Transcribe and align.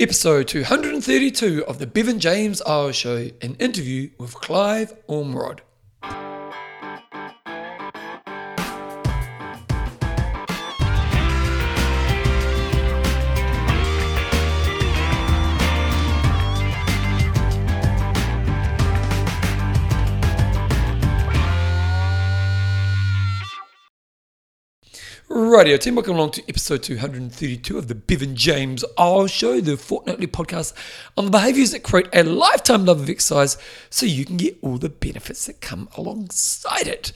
Episode 0.00 0.48
232 0.48 1.64
of 1.66 1.78
the 1.78 1.86
Bevan 1.86 2.18
James 2.18 2.60
Eyles 2.62 2.96
Show, 2.96 3.30
an 3.40 3.54
interview 3.60 4.10
with 4.18 4.34
Clive 4.34 4.92
Ormerod. 5.06 5.60
Radio 25.58 25.76
team, 25.76 25.94
welcome 25.94 26.16
along 26.16 26.32
to 26.32 26.42
episode 26.48 26.82
232 26.82 27.78
of 27.78 27.86
the 27.86 27.94
Bevan 27.94 28.34
James 28.34 28.84
Eyles 28.98 29.30
Show, 29.30 29.60
the 29.60 29.76
fortnightly 29.76 30.26
podcast 30.26 30.72
on 31.16 31.26
the 31.26 31.30
behaviors 31.30 31.70
that 31.70 31.84
create 31.84 32.08
a 32.12 32.24
lifetime 32.24 32.84
love 32.84 33.00
of 33.00 33.08
exercise 33.08 33.56
so 33.88 34.04
you 34.04 34.24
can 34.24 34.36
get 34.36 34.58
all 34.62 34.78
the 34.78 34.88
benefits 34.88 35.46
that 35.46 35.60
come 35.60 35.88
alongside 35.96 36.88
it. 36.88 37.12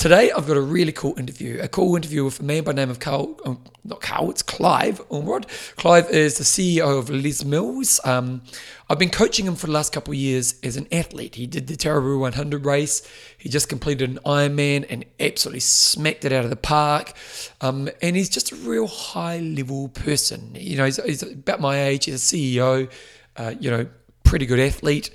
Today, 0.00 0.30
I've 0.30 0.46
got 0.46 0.56
a 0.56 0.62
really 0.62 0.92
cool 0.92 1.12
interview, 1.18 1.60
a 1.60 1.68
cool 1.68 1.94
interview 1.94 2.24
with 2.24 2.40
a 2.40 2.42
man 2.42 2.64
by 2.64 2.72
the 2.72 2.76
name 2.76 2.88
of 2.88 3.00
Carl, 3.00 3.38
um, 3.44 3.62
not 3.84 4.00
Carl, 4.00 4.30
it's 4.30 4.42
Clive 4.42 5.06
Ormerod. 5.10 5.44
Clive 5.76 6.08
is 6.08 6.38
the 6.38 6.42
CEO 6.42 6.98
of 6.98 7.10
Les 7.10 7.44
Mills. 7.44 8.00
Um, 8.06 8.40
I've 8.88 8.98
been 8.98 9.10
coaching 9.10 9.44
him 9.44 9.56
for 9.56 9.66
the 9.66 9.74
last 9.74 9.92
couple 9.92 10.12
of 10.12 10.16
years 10.16 10.58
as 10.62 10.78
an 10.78 10.88
athlete. 10.90 11.34
He 11.34 11.46
did 11.46 11.66
the 11.66 11.76
Tarawera 11.76 12.18
100 12.18 12.64
race. 12.64 13.06
He 13.36 13.50
just 13.50 13.68
completed 13.68 14.08
an 14.08 14.18
Ironman 14.24 14.86
and 14.88 15.04
absolutely 15.20 15.60
smacked 15.60 16.24
it 16.24 16.32
out 16.32 16.44
of 16.44 16.50
the 16.50 16.56
park. 16.56 17.12
Um, 17.60 17.90
and 18.00 18.16
he's 18.16 18.30
just 18.30 18.52
a 18.52 18.56
real 18.56 18.86
high 18.86 19.40
level 19.40 19.88
person. 19.88 20.52
You 20.54 20.78
know, 20.78 20.86
he's, 20.86 20.96
he's 21.04 21.22
about 21.22 21.60
my 21.60 21.78
age. 21.78 22.06
He's 22.06 22.32
a 22.32 22.36
CEO, 22.36 22.90
uh, 23.36 23.52
you 23.60 23.70
know, 23.70 23.86
pretty 24.24 24.46
good 24.46 24.60
athlete, 24.60 25.10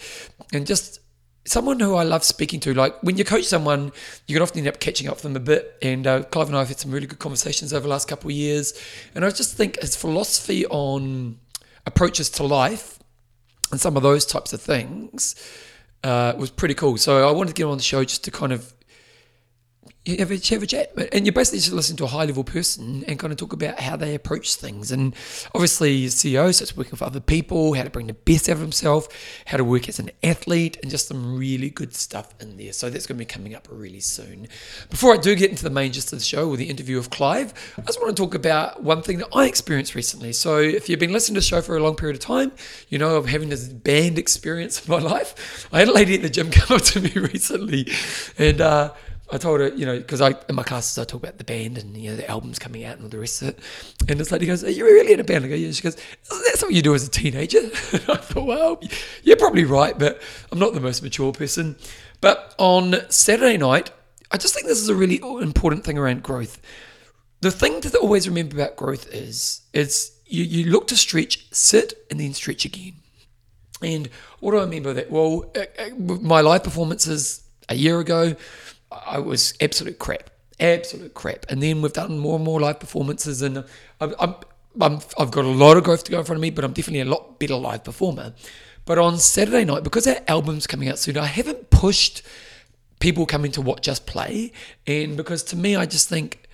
and 0.53 0.67
just 0.67 0.99
someone 1.45 1.79
who 1.79 1.95
I 1.95 2.03
love 2.03 2.23
speaking 2.23 2.59
to. 2.61 2.73
Like 2.73 3.01
when 3.01 3.17
you 3.17 3.23
coach 3.23 3.45
someone, 3.45 3.91
you 4.27 4.35
can 4.35 4.41
often 4.41 4.59
end 4.59 4.67
up 4.67 4.79
catching 4.79 5.07
up 5.07 5.15
with 5.15 5.23
them 5.23 5.35
a 5.35 5.39
bit. 5.39 5.77
And 5.81 6.05
uh, 6.05 6.23
Clive 6.23 6.47
and 6.47 6.55
I 6.55 6.59
have 6.59 6.67
had 6.67 6.79
some 6.79 6.91
really 6.91 7.07
good 7.07 7.19
conversations 7.19 7.73
over 7.73 7.83
the 7.83 7.89
last 7.89 8.07
couple 8.07 8.29
of 8.29 8.35
years. 8.35 8.73
And 9.13 9.23
I 9.23 9.29
just 9.29 9.55
think 9.55 9.79
his 9.79 9.95
philosophy 9.95 10.65
on 10.67 11.39
approaches 11.85 12.29
to 12.31 12.43
life 12.43 12.99
and 13.71 13.79
some 13.79 13.95
of 13.97 14.03
those 14.03 14.25
types 14.25 14.53
of 14.53 14.61
things 14.61 15.35
uh, 16.03 16.33
was 16.37 16.51
pretty 16.51 16.73
cool. 16.73 16.97
So 16.97 17.27
I 17.27 17.31
wanted 17.31 17.49
to 17.49 17.53
get 17.55 17.63
him 17.63 17.71
on 17.71 17.77
the 17.77 17.83
show 17.83 18.03
just 18.03 18.23
to 18.25 18.31
kind 18.31 18.51
of 18.53 18.73
you 20.05 20.17
have 20.17 20.31
a, 20.31 20.37
have 20.37 20.61
a 20.61 20.67
chat, 20.67 20.93
and 21.11 21.25
you 21.25 21.31
basically 21.31 21.59
just 21.59 21.71
listen 21.71 21.97
to 21.97 22.03
a 22.03 22.07
high 22.07 22.25
level 22.25 22.43
person 22.43 23.03
and 23.07 23.17
kind 23.17 23.33
of 23.33 23.37
talk 23.37 23.53
about 23.53 23.79
how 23.79 23.95
they 23.95 24.13
approach 24.13 24.55
things. 24.55 24.91
And 24.91 25.15
obviously, 25.55 26.05
CEO, 26.05 26.53
so 26.53 26.61
it's 26.61 26.77
working 26.77 26.95
for 26.95 27.05
other 27.05 27.19
people, 27.19 27.73
how 27.73 27.81
to 27.81 27.89
bring 27.89 28.05
the 28.05 28.13
best 28.13 28.47
out 28.47 28.53
of 28.53 28.59
himself, 28.59 29.07
how 29.47 29.57
to 29.57 29.63
work 29.63 29.89
as 29.89 29.97
an 29.97 30.11
athlete, 30.21 30.77
and 30.83 30.91
just 30.91 31.07
some 31.07 31.35
really 31.35 31.71
good 31.71 31.95
stuff 31.95 32.35
in 32.39 32.57
there. 32.57 32.71
So 32.71 32.91
that's 32.91 33.07
going 33.07 33.17
to 33.17 33.19
be 33.19 33.25
coming 33.25 33.55
up 33.55 33.67
really 33.71 33.99
soon. 33.99 34.47
Before 34.91 35.11
I 35.11 35.17
do 35.17 35.33
get 35.33 35.49
into 35.49 35.63
the 35.63 35.71
main 35.71 35.91
gist 35.91 36.13
of 36.13 36.19
the 36.19 36.25
show 36.25 36.47
or 36.47 36.55
the 36.55 36.69
interview 36.69 36.99
of 36.99 37.09
Clive, 37.09 37.53
I 37.75 37.81
just 37.81 37.99
want 37.99 38.15
to 38.15 38.21
talk 38.21 38.35
about 38.35 38.83
one 38.83 39.01
thing 39.01 39.17
that 39.17 39.29
I 39.33 39.47
experienced 39.47 39.95
recently. 39.95 40.33
So 40.33 40.59
if 40.59 40.87
you've 40.87 40.99
been 40.99 41.13
listening 41.13 41.35
to 41.35 41.39
the 41.39 41.45
show 41.45 41.61
for 41.61 41.77
a 41.77 41.83
long 41.83 41.95
period 41.95 42.15
of 42.15 42.21
time, 42.21 42.51
you 42.89 42.99
know 42.99 43.15
of 43.15 43.25
having 43.25 43.49
this 43.49 43.67
band 43.67 44.19
experience 44.19 44.85
in 44.85 44.91
my 44.91 44.99
life. 45.15 45.67
I 45.73 45.79
had 45.79 45.87
a 45.87 45.93
lady 45.93 46.13
at 46.13 46.21
the 46.21 46.29
gym 46.29 46.51
come 46.51 46.77
up 46.77 46.83
to 46.83 47.01
me 47.01 47.11
recently, 47.15 47.87
and. 48.37 48.61
Uh, 48.61 48.93
I 49.31 49.37
told 49.37 49.59
her, 49.59 49.69
you 49.69 49.87
know, 49.87 49.97
because 49.97 50.21
I 50.21 50.35
in 50.47 50.55
my 50.55 50.63
classes 50.63 50.97
I 50.99 51.03
talk 51.03 51.23
about 51.23 51.39
the 51.39 51.43
band 51.43 51.79
and 51.79 51.97
you 51.97 52.11
know 52.11 52.15
the 52.15 52.29
albums 52.29 52.59
coming 52.59 52.85
out 52.85 52.95
and 52.95 53.03
all 53.03 53.09
the 53.09 53.19
rest 53.19 53.41
of 53.41 53.49
it. 53.49 53.59
And 54.07 54.19
this 54.19 54.31
lady 54.31 54.45
goes, 54.45 54.63
"Are 54.63 54.69
you 54.69 54.85
really 54.85 55.13
in 55.13 55.19
a 55.19 55.23
band?" 55.23 55.45
I 55.45 55.47
go, 55.47 55.55
"Yeah." 55.55 55.71
She 55.71 55.81
goes, 55.81 55.97
"That's 56.29 56.61
what 56.61 56.73
you 56.73 56.83
do 56.83 56.93
as 56.93 57.07
a 57.07 57.09
teenager." 57.09 57.59
I 57.63 58.17
thought, 58.17 58.45
well, 58.45 58.79
you're 59.23 59.37
probably 59.37 59.65
right, 59.65 59.97
but 59.97 60.21
I'm 60.51 60.59
not 60.59 60.73
the 60.73 60.79
most 60.79 61.01
mature 61.01 61.31
person. 61.31 61.75
But 62.21 62.53
on 62.59 62.97
Saturday 63.09 63.57
night, 63.57 63.91
I 64.31 64.37
just 64.37 64.53
think 64.53 64.67
this 64.67 64.79
is 64.79 64.89
a 64.89 64.95
really 64.95 65.19
important 65.41 65.83
thing 65.83 65.97
around 65.97 66.21
growth. 66.21 66.61
The 67.41 67.51
thing 67.51 67.81
to 67.81 67.97
always 67.97 68.27
remember 68.27 68.55
about 68.55 68.75
growth 68.75 69.11
is, 69.13 69.61
is 69.73 70.11
you, 70.25 70.43
you 70.43 70.71
look 70.71 70.87
to 70.87 70.95
stretch, 70.95 71.51
sit, 71.51 71.93
and 72.09 72.19
then 72.19 72.33
stretch 72.33 72.65
again. 72.65 72.93
And 73.81 74.09
what 74.39 74.51
do 74.51 74.59
I 74.59 74.65
mean 74.65 74.83
by 74.83 74.93
that? 74.93 75.11
Well, 75.11 75.51
uh, 75.55 75.65
uh, 75.79 75.89
my 75.95 76.41
live 76.41 76.63
performances 76.63 77.43
a 77.69 77.75
year 77.75 77.99
ago 77.99 78.35
I 79.05 79.19
was 79.19 79.53
absolute 79.61 79.99
crap, 79.99 80.29
absolute 80.59 81.13
crap. 81.13 81.45
And 81.49 81.61
then 81.61 81.81
we've 81.81 81.93
done 81.93 82.17
more 82.19 82.35
and 82.35 82.45
more 82.45 82.59
live 82.59 82.79
performances, 82.79 83.41
and 83.41 83.63
I'm, 83.99 84.15
I'm, 84.19 84.35
i 84.81 84.89
have 85.17 85.31
got 85.31 85.45
a 85.45 85.49
lot 85.49 85.77
of 85.77 85.83
growth 85.83 86.03
to 86.05 86.11
go 86.11 86.19
in 86.19 86.25
front 86.25 86.37
of 86.37 86.41
me, 86.41 86.49
but 86.49 86.63
I'm 86.63 86.73
definitely 86.73 87.01
a 87.01 87.05
lot 87.05 87.39
better 87.39 87.55
live 87.55 87.83
performer. 87.83 88.33
But 88.85 88.97
on 88.99 89.17
Saturday 89.17 89.65
night, 89.65 89.83
because 89.83 90.05
our 90.07 90.17
album's 90.27 90.67
coming 90.67 90.89
out 90.89 90.99
soon, 90.99 91.17
I 91.17 91.25
haven't 91.25 91.69
pushed 91.69 92.21
people 92.99 93.25
coming 93.25 93.51
to 93.53 93.61
watch 93.61 93.87
us 93.87 93.99
play, 93.99 94.51
and 94.85 95.17
because 95.17 95.43
to 95.43 95.55
me, 95.55 95.75
I 95.75 95.85
just 95.85 96.07
think 96.09 96.44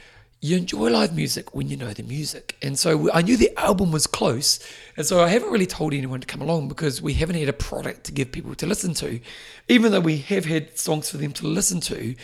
you 0.43 0.57
enjoy 0.57 0.89
live 0.89 1.15
music 1.15 1.53
when 1.53 1.69
you 1.69 1.77
know 1.77 1.93
the 1.93 2.01
music. 2.01 2.57
And 2.63 2.77
so 2.77 3.11
I 3.11 3.21
knew 3.21 3.37
the 3.37 3.55
album 3.59 3.91
was 3.91 4.07
close. 4.07 4.59
And 4.97 5.05
so 5.05 5.23
I 5.23 5.27
haven't 5.27 5.51
really 5.51 5.67
told 5.67 5.93
anyone 5.93 6.19
to 6.19 6.25
come 6.25 6.41
along 6.41 6.67
because 6.67 6.99
we 6.99 7.13
haven't 7.13 7.35
had 7.35 7.47
a 7.47 7.53
product 7.53 8.05
to 8.05 8.11
give 8.11 8.31
people 8.31 8.55
to 8.55 8.65
listen 8.65 8.95
to. 8.95 9.19
Even 9.67 9.91
though 9.91 9.99
we 9.99 10.17
have 10.17 10.45
had 10.45 10.79
songs 10.79 11.11
for 11.11 11.17
them 11.17 11.31
to 11.33 11.45
listen 11.45 11.79
to, 11.81 12.15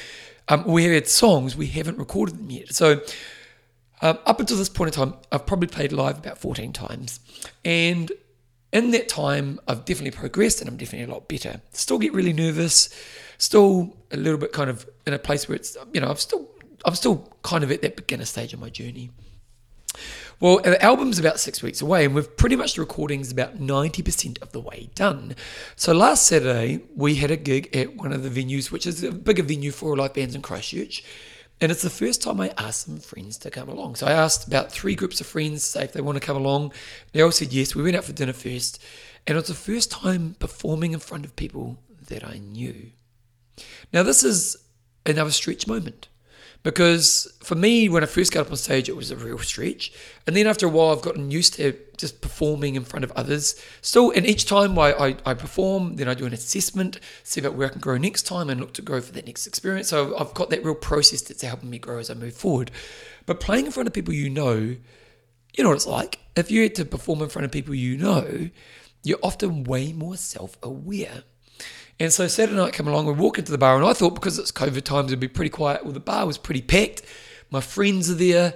um, 0.47 0.65
we 0.65 0.85
have 0.85 0.93
had 0.93 1.07
songs, 1.07 1.55
we 1.55 1.67
haven't 1.67 1.99
recorded 1.99 2.39
them 2.39 2.49
yet. 2.49 2.73
So 2.73 3.01
um, 4.01 4.17
up 4.25 4.39
until 4.39 4.57
this 4.57 4.69
point 4.69 4.95
in 4.95 5.05
time, 5.05 5.19
I've 5.31 5.45
probably 5.45 5.67
played 5.67 5.91
live 5.91 6.17
about 6.17 6.39
14 6.39 6.73
times. 6.73 7.19
And 7.63 8.11
in 8.73 8.89
that 8.91 9.09
time, 9.09 9.59
I've 9.67 9.85
definitely 9.85 10.17
progressed 10.17 10.59
and 10.59 10.67
I'm 10.67 10.77
definitely 10.77 11.11
a 11.11 11.13
lot 11.13 11.27
better. 11.27 11.61
Still 11.71 11.99
get 11.99 12.13
really 12.13 12.33
nervous, 12.33 12.89
still 13.37 13.95
a 14.11 14.17
little 14.17 14.39
bit 14.39 14.53
kind 14.53 14.71
of 14.71 14.89
in 15.05 15.13
a 15.13 15.19
place 15.19 15.47
where 15.47 15.55
it's, 15.55 15.77
you 15.93 16.01
know, 16.01 16.09
I've 16.09 16.19
still 16.19 16.49
I'm 16.87 16.95
still 16.95 17.31
kind 17.43 17.63
of 17.63 17.71
at 17.71 17.81
that 17.81 17.97
beginner 17.97 18.25
stage 18.25 18.53
of 18.53 18.59
my 18.59 18.69
journey. 18.69 19.11
Well, 20.39 20.59
the 20.59 20.81
album's 20.81 21.19
about 21.19 21.39
six 21.39 21.61
weeks 21.61 21.81
away, 21.81 22.05
and 22.05 22.15
we've 22.15 22.37
pretty 22.37 22.55
much 22.55 22.75
the 22.75 22.81
recordings 22.81 23.31
about 23.31 23.59
90% 23.59 24.41
of 24.41 24.51
the 24.51 24.61
way 24.61 24.89
done. 24.95 25.35
So 25.75 25.93
last 25.93 26.27
Saturday, 26.27 26.83
we 26.95 27.15
had 27.15 27.31
a 27.31 27.35
gig 27.35 27.75
at 27.75 27.95
one 27.95 28.13
of 28.13 28.23
the 28.23 28.29
venues, 28.29 28.71
which 28.71 28.87
is 28.87 29.03
a 29.03 29.11
bigger 29.11 29.43
venue 29.43 29.71
for 29.71 29.97
live 29.97 30.13
bands 30.13 30.35
in 30.35 30.41
Christchurch. 30.41 31.03
And 31.59 31.71
it's 31.71 31.81
the 31.81 31.89
first 31.89 32.21
time 32.21 32.39
I 32.39 32.53
asked 32.57 32.85
some 32.85 32.99
friends 32.99 33.37
to 33.39 33.49
come 33.49 33.67
along. 33.67 33.95
So 33.95 34.05
I 34.05 34.11
asked 34.11 34.47
about 34.47 34.71
three 34.71 34.93
groups 34.95 35.19
of 35.19 35.27
friends, 35.27 35.75
if 35.75 35.91
they 35.91 36.01
want 36.01 36.17
to 36.17 36.25
come 36.25 36.37
along. 36.37 36.71
They 37.13 37.21
all 37.21 37.31
said 37.31 37.51
yes. 37.51 37.73
We 37.73 37.81
went 37.81 37.95
out 37.95 38.05
for 38.05 38.13
dinner 38.13 38.33
first. 38.33 38.81
And 39.25 39.35
it 39.35 39.41
was 39.41 39.47
the 39.47 39.55
first 39.55 39.89
time 39.89 40.35
performing 40.37 40.93
in 40.93 40.99
front 40.99 41.25
of 41.25 41.35
people 41.35 41.79
that 42.09 42.23
I 42.23 42.37
knew. 42.37 42.91
Now, 43.91 44.03
this 44.03 44.23
is 44.23 44.55
another 45.05 45.31
stretch 45.31 45.67
moment. 45.67 46.09
Because 46.63 47.31
for 47.41 47.55
me, 47.55 47.87
when 47.87 48.03
I 48.03 48.07
first 48.07 48.33
got 48.33 48.47
up 48.47 48.51
on 48.51 48.57
stage, 48.57 48.89
it 48.89 48.95
was 48.95 49.11
a 49.11 49.15
real 49.15 49.37
stretch. 49.37 49.91
And 50.25 50.35
then 50.35 50.47
after 50.47 50.65
a 50.65 50.69
while, 50.69 50.91
I've 50.91 51.01
gotten 51.01 51.31
used 51.31 51.53
to 51.55 51.77
just 51.97 52.21
performing 52.21 52.75
in 52.75 52.83
front 52.83 53.03
of 53.03 53.11
others. 53.11 53.61
Still, 53.81 54.11
and 54.11 54.25
each 54.25 54.45
time 54.45 54.77
I, 54.77 54.93
I, 54.93 55.15
I, 55.25 55.33
perform, 55.33 55.95
then 55.95 56.07
I 56.07 56.13
do 56.13 56.25
an 56.25 56.33
assessment, 56.33 56.99
see 57.23 57.39
about 57.39 57.53
where 57.53 57.67
I 57.67 57.71
can 57.71 57.79
grow 57.79 57.97
next 57.97 58.23
time 58.23 58.49
and 58.49 58.59
look 58.59 58.73
to 58.73 58.81
grow 58.81 59.01
for 59.01 59.13
that 59.13 59.25
next 59.25 59.47
experience. 59.47 59.89
So 59.89 60.17
I've 60.17 60.33
got 60.33 60.49
that 60.49 60.63
real 60.63 60.75
process 60.75 61.21
that's 61.21 61.41
helping 61.41 61.69
me 61.69 61.79
grow 61.79 61.99
as 61.99 62.09
I 62.09 62.13
move 62.13 62.35
forward. 62.35 62.71
But 63.25 63.39
playing 63.39 63.65
in 63.65 63.71
front 63.71 63.87
of 63.87 63.93
people 63.93 64.13
you 64.13 64.29
know, 64.29 64.55
you 64.55 65.63
know 65.63 65.69
what 65.69 65.75
it's 65.75 65.87
like. 65.87 66.19
If 66.35 66.51
you 66.51 66.63
had 66.63 66.75
to 66.75 66.85
perform 66.85 67.21
in 67.21 67.29
front 67.29 67.45
of 67.45 67.51
people 67.51 67.73
you 67.73 67.97
know, 67.97 68.49
you're 69.03 69.19
often 69.23 69.63
way 69.63 69.93
more 69.93 70.17
self 70.17 70.57
aware. 70.61 71.23
And 71.99 72.13
so 72.13 72.27
Saturday 72.27 72.57
night 72.57 72.73
came 72.73 72.87
along, 72.87 73.07
we 73.07 73.13
walk 73.13 73.39
into 73.39 73.51
the 73.51 73.57
bar, 73.57 73.75
and 73.75 73.85
I 73.85 73.93
thought 73.93 74.13
because 74.13 74.37
it's 74.37 74.51
COVID 74.51 74.83
times, 74.83 75.07
it'd 75.07 75.19
be 75.19 75.27
pretty 75.27 75.49
quiet. 75.49 75.83
Well, 75.83 75.93
the 75.93 75.99
bar 75.99 76.27
was 76.27 76.37
pretty 76.37 76.61
packed. 76.61 77.01
My 77.49 77.59
friends 77.59 78.09
are 78.11 78.15
there, 78.15 78.53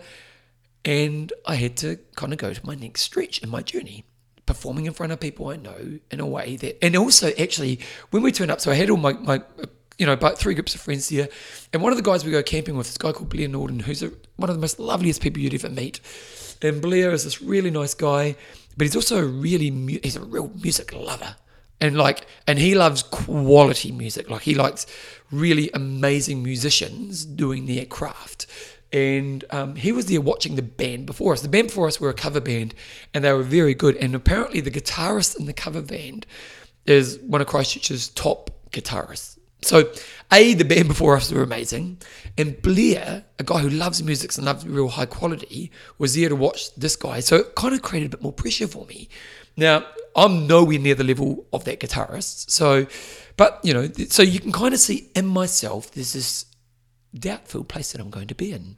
and 0.86 1.34
I 1.48 1.56
had 1.56 1.76
to 1.78 1.98
kind 2.16 2.34
of 2.34 2.40
go 2.40 2.54
to 2.54 2.66
my 2.66 2.76
next 2.76 3.02
stretch 3.02 3.42
in 3.42 3.50
my 3.50 3.64
journey, 3.64 4.06
performing 4.46 4.86
in 4.86 4.94
front 4.94 5.12
of 5.12 5.20
people 5.20 5.50
I 5.50 5.56
know 5.56 6.00
in 6.12 6.20
a 6.20 6.26
way 6.26 6.56
that, 6.58 6.84
and 6.84 6.96
also 6.96 7.32
actually 7.40 7.80
when 8.12 8.22
we 8.22 8.32
turned 8.32 8.52
up, 8.52 8.62
so 8.62 8.72
I 8.72 8.76
had 8.76 8.92
all 8.92 8.98
my, 8.98 9.14
my 9.14 9.42
you 9.98 10.06
know, 10.06 10.14
about 10.14 10.38
three 10.38 10.54
groups 10.54 10.76
of 10.76 10.82
friends 10.82 11.10
here, 11.10 11.28
and 11.74 11.82
one 11.82 11.92
of 11.92 11.98
the 11.98 12.04
guys 12.04 12.24
we 12.24 12.32
go 12.32 12.44
camping 12.44 12.78
with, 12.78 12.88
this 12.88 12.98
guy 12.98 13.12
called 13.12 13.30
Blair 13.30 13.48
Norden, 13.48 13.80
who's 13.80 14.04
a, 14.04 14.12
one 14.36 14.50
of 14.50 14.56
the 14.56 14.62
most 14.62 14.80
loveliest 14.80 15.22
people 15.22 15.42
you'd 15.42 15.54
ever 15.56 15.70
meet. 15.70 16.00
And 16.62 16.80
Blair 16.80 17.12
is 17.12 17.24
this 17.24 17.42
really 17.42 17.72
nice 17.72 17.96
guy, 17.96 18.36
but 18.78 18.86
he's 18.86 18.96
also 18.96 19.18
a 19.18 19.26
really, 19.26 19.72
he's 20.04 20.16
a 20.16 20.22
real 20.22 20.52
music 20.62 20.94
lover 20.94 21.36
and 21.82 21.98
like 21.98 22.26
and 22.48 22.60
he 22.60 22.76
loves 22.76 23.04
quality 23.04 23.92
music 23.92 24.30
like 24.30 24.44
he 24.44 24.56
likes 24.56 24.86
really 25.32 25.70
amazing 25.74 26.42
musicians 26.44 27.26
doing 27.26 27.66
their 27.66 27.86
craft 27.86 28.46
and 28.94 29.46
um, 29.52 29.76
he 29.76 29.92
was 29.94 30.08
there 30.08 30.22
watching 30.22 30.56
the 30.56 30.62
band 30.62 31.06
before 31.06 31.34
us 31.34 31.42
the 31.42 31.50
band 31.50 31.68
before 31.68 31.88
us 31.88 32.00
were 32.00 32.10
a 32.10 32.14
cover 32.14 32.40
band 32.40 32.74
and 33.14 33.24
they 33.24 33.34
were 33.34 33.44
very 33.44 33.74
good 33.74 33.98
and 33.98 34.16
apparently 34.16 34.62
the 34.62 34.72
guitarist 34.72 35.38
in 35.38 35.46
the 35.46 35.54
cover 35.54 35.82
band 35.82 36.26
is 36.86 37.20
one 37.20 37.42
of 37.42 37.48
christchurch's 37.48 38.10
top 38.10 38.50
guitarists 38.72 39.38
So, 39.64 39.92
A, 40.32 40.56
the 40.56 40.66
band 40.66 40.88
before 40.88 41.16
us 41.16 41.32
were 41.32 41.44
amazing. 41.44 42.02
And 42.36 42.60
Blair, 42.64 43.26
a 43.38 43.44
guy 43.44 43.60
who 43.60 43.70
loves 43.70 44.02
music 44.02 44.36
and 44.36 44.46
loves 44.46 44.66
real 44.66 44.88
high 44.88 45.06
quality, 45.06 45.72
was 46.00 46.16
there 46.16 46.30
to 46.30 46.36
watch 46.36 46.74
this 46.76 46.96
guy. 46.96 47.20
So 47.20 47.36
it 47.36 47.54
kind 47.56 47.76
of 47.76 47.82
created 47.84 48.08
a 48.08 48.18
bit 48.18 48.24
more 48.24 48.34
pressure 48.34 48.68
for 48.68 48.86
me. 48.88 49.08
Now, 49.56 49.86
I'm 50.16 50.48
nowhere 50.48 50.80
near 50.80 50.96
the 50.96 51.04
level 51.04 51.46
of 51.54 51.64
that 51.66 51.80
guitarist. 51.80 52.50
So, 52.52 52.88
but, 53.38 53.60
you 53.64 53.74
know, 53.74 53.90
so 54.10 54.24
you 54.24 54.40
can 54.40 54.52
kind 54.52 54.74
of 54.74 54.80
see 54.80 55.10
in 55.16 55.26
myself, 55.26 55.92
there's 55.92 56.14
this 56.14 56.46
doubt-filled 57.14 57.70
place 57.70 57.92
that 57.92 58.02
I'm 58.02 58.10
going 58.10 58.28
to 58.28 58.36
be 58.36 58.52
in. 58.52 58.78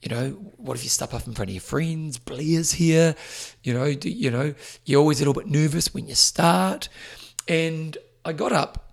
You 0.00 0.10
know, 0.10 0.28
what 0.56 0.76
if 0.76 0.84
you 0.84 0.90
step 0.90 1.12
up 1.12 1.26
in 1.26 1.34
front 1.34 1.50
of 1.50 1.54
your 1.54 1.60
friends? 1.60 2.18
Blair's 2.18 2.72
here. 2.72 3.16
You 3.64 3.74
know, 3.74 3.92
do, 3.94 4.08
you 4.08 4.30
know, 4.30 4.54
you're 4.84 5.00
always 5.00 5.20
a 5.20 5.24
little 5.24 5.34
bit 5.34 5.50
nervous 5.50 5.92
when 5.92 6.06
you 6.06 6.14
start. 6.14 6.88
And 7.48 7.96
I 8.24 8.32
got 8.32 8.52
up, 8.52 8.92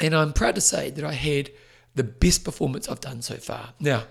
and 0.00 0.14
I'm 0.14 0.32
proud 0.32 0.54
to 0.54 0.60
say 0.60 0.90
that 0.90 1.04
I 1.04 1.12
had 1.12 1.50
the 1.94 2.04
best 2.04 2.44
performance 2.44 2.88
I've 2.88 3.00
done 3.00 3.22
so 3.22 3.34
far. 3.36 3.74
Now, 3.80 4.04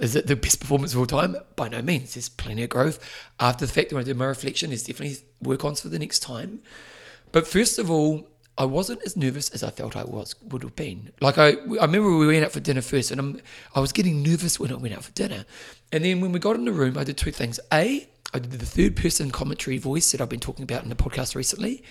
is 0.00 0.16
it 0.16 0.26
the 0.26 0.36
best 0.36 0.60
performance 0.60 0.92
of 0.92 0.98
all 0.98 1.06
time? 1.06 1.36
By 1.56 1.68
no 1.68 1.82
means. 1.82 2.14
There's 2.14 2.28
plenty 2.28 2.64
of 2.64 2.70
growth. 2.70 2.98
After 3.38 3.66
the 3.66 3.72
fact, 3.72 3.92
when 3.92 4.02
I 4.02 4.04
did 4.04 4.16
my 4.16 4.26
reflection, 4.26 4.70
there's 4.70 4.82
definitely 4.82 5.18
work 5.40 5.64
ons 5.64 5.80
for 5.80 5.88
the 5.88 5.98
next 5.98 6.20
time. 6.20 6.60
But 7.32 7.46
first 7.46 7.78
of 7.78 7.90
all, 7.90 8.28
I 8.56 8.64
wasn't 8.64 9.02
as 9.04 9.16
nervous 9.16 9.50
as 9.50 9.64
I 9.64 9.70
felt 9.70 9.96
I 9.96 10.04
was 10.04 10.36
would 10.42 10.62
have 10.62 10.76
been. 10.76 11.10
Like 11.20 11.38
I, 11.38 11.48
I 11.48 11.86
remember 11.86 12.16
we 12.16 12.26
went 12.26 12.44
out 12.44 12.52
for 12.52 12.60
dinner 12.60 12.82
first, 12.82 13.10
and 13.10 13.20
I'm, 13.20 13.40
I 13.74 13.80
was 13.80 13.92
getting 13.92 14.22
nervous 14.22 14.60
when 14.60 14.72
I 14.72 14.76
went 14.76 14.94
out 14.94 15.04
for 15.04 15.12
dinner. 15.12 15.44
And 15.90 16.04
then 16.04 16.20
when 16.20 16.32
we 16.32 16.38
got 16.38 16.56
in 16.56 16.64
the 16.64 16.72
room, 16.72 16.96
I 16.96 17.04
did 17.04 17.16
two 17.16 17.32
things. 17.32 17.58
A, 17.72 18.08
I 18.32 18.38
did 18.38 18.52
the 18.52 18.66
third 18.66 18.96
person 18.96 19.30
commentary 19.30 19.78
voice 19.78 20.12
that 20.12 20.20
I've 20.20 20.28
been 20.28 20.40
talking 20.40 20.62
about 20.62 20.84
in 20.84 20.88
the 20.88 20.96
podcast 20.96 21.34
recently. 21.34 21.82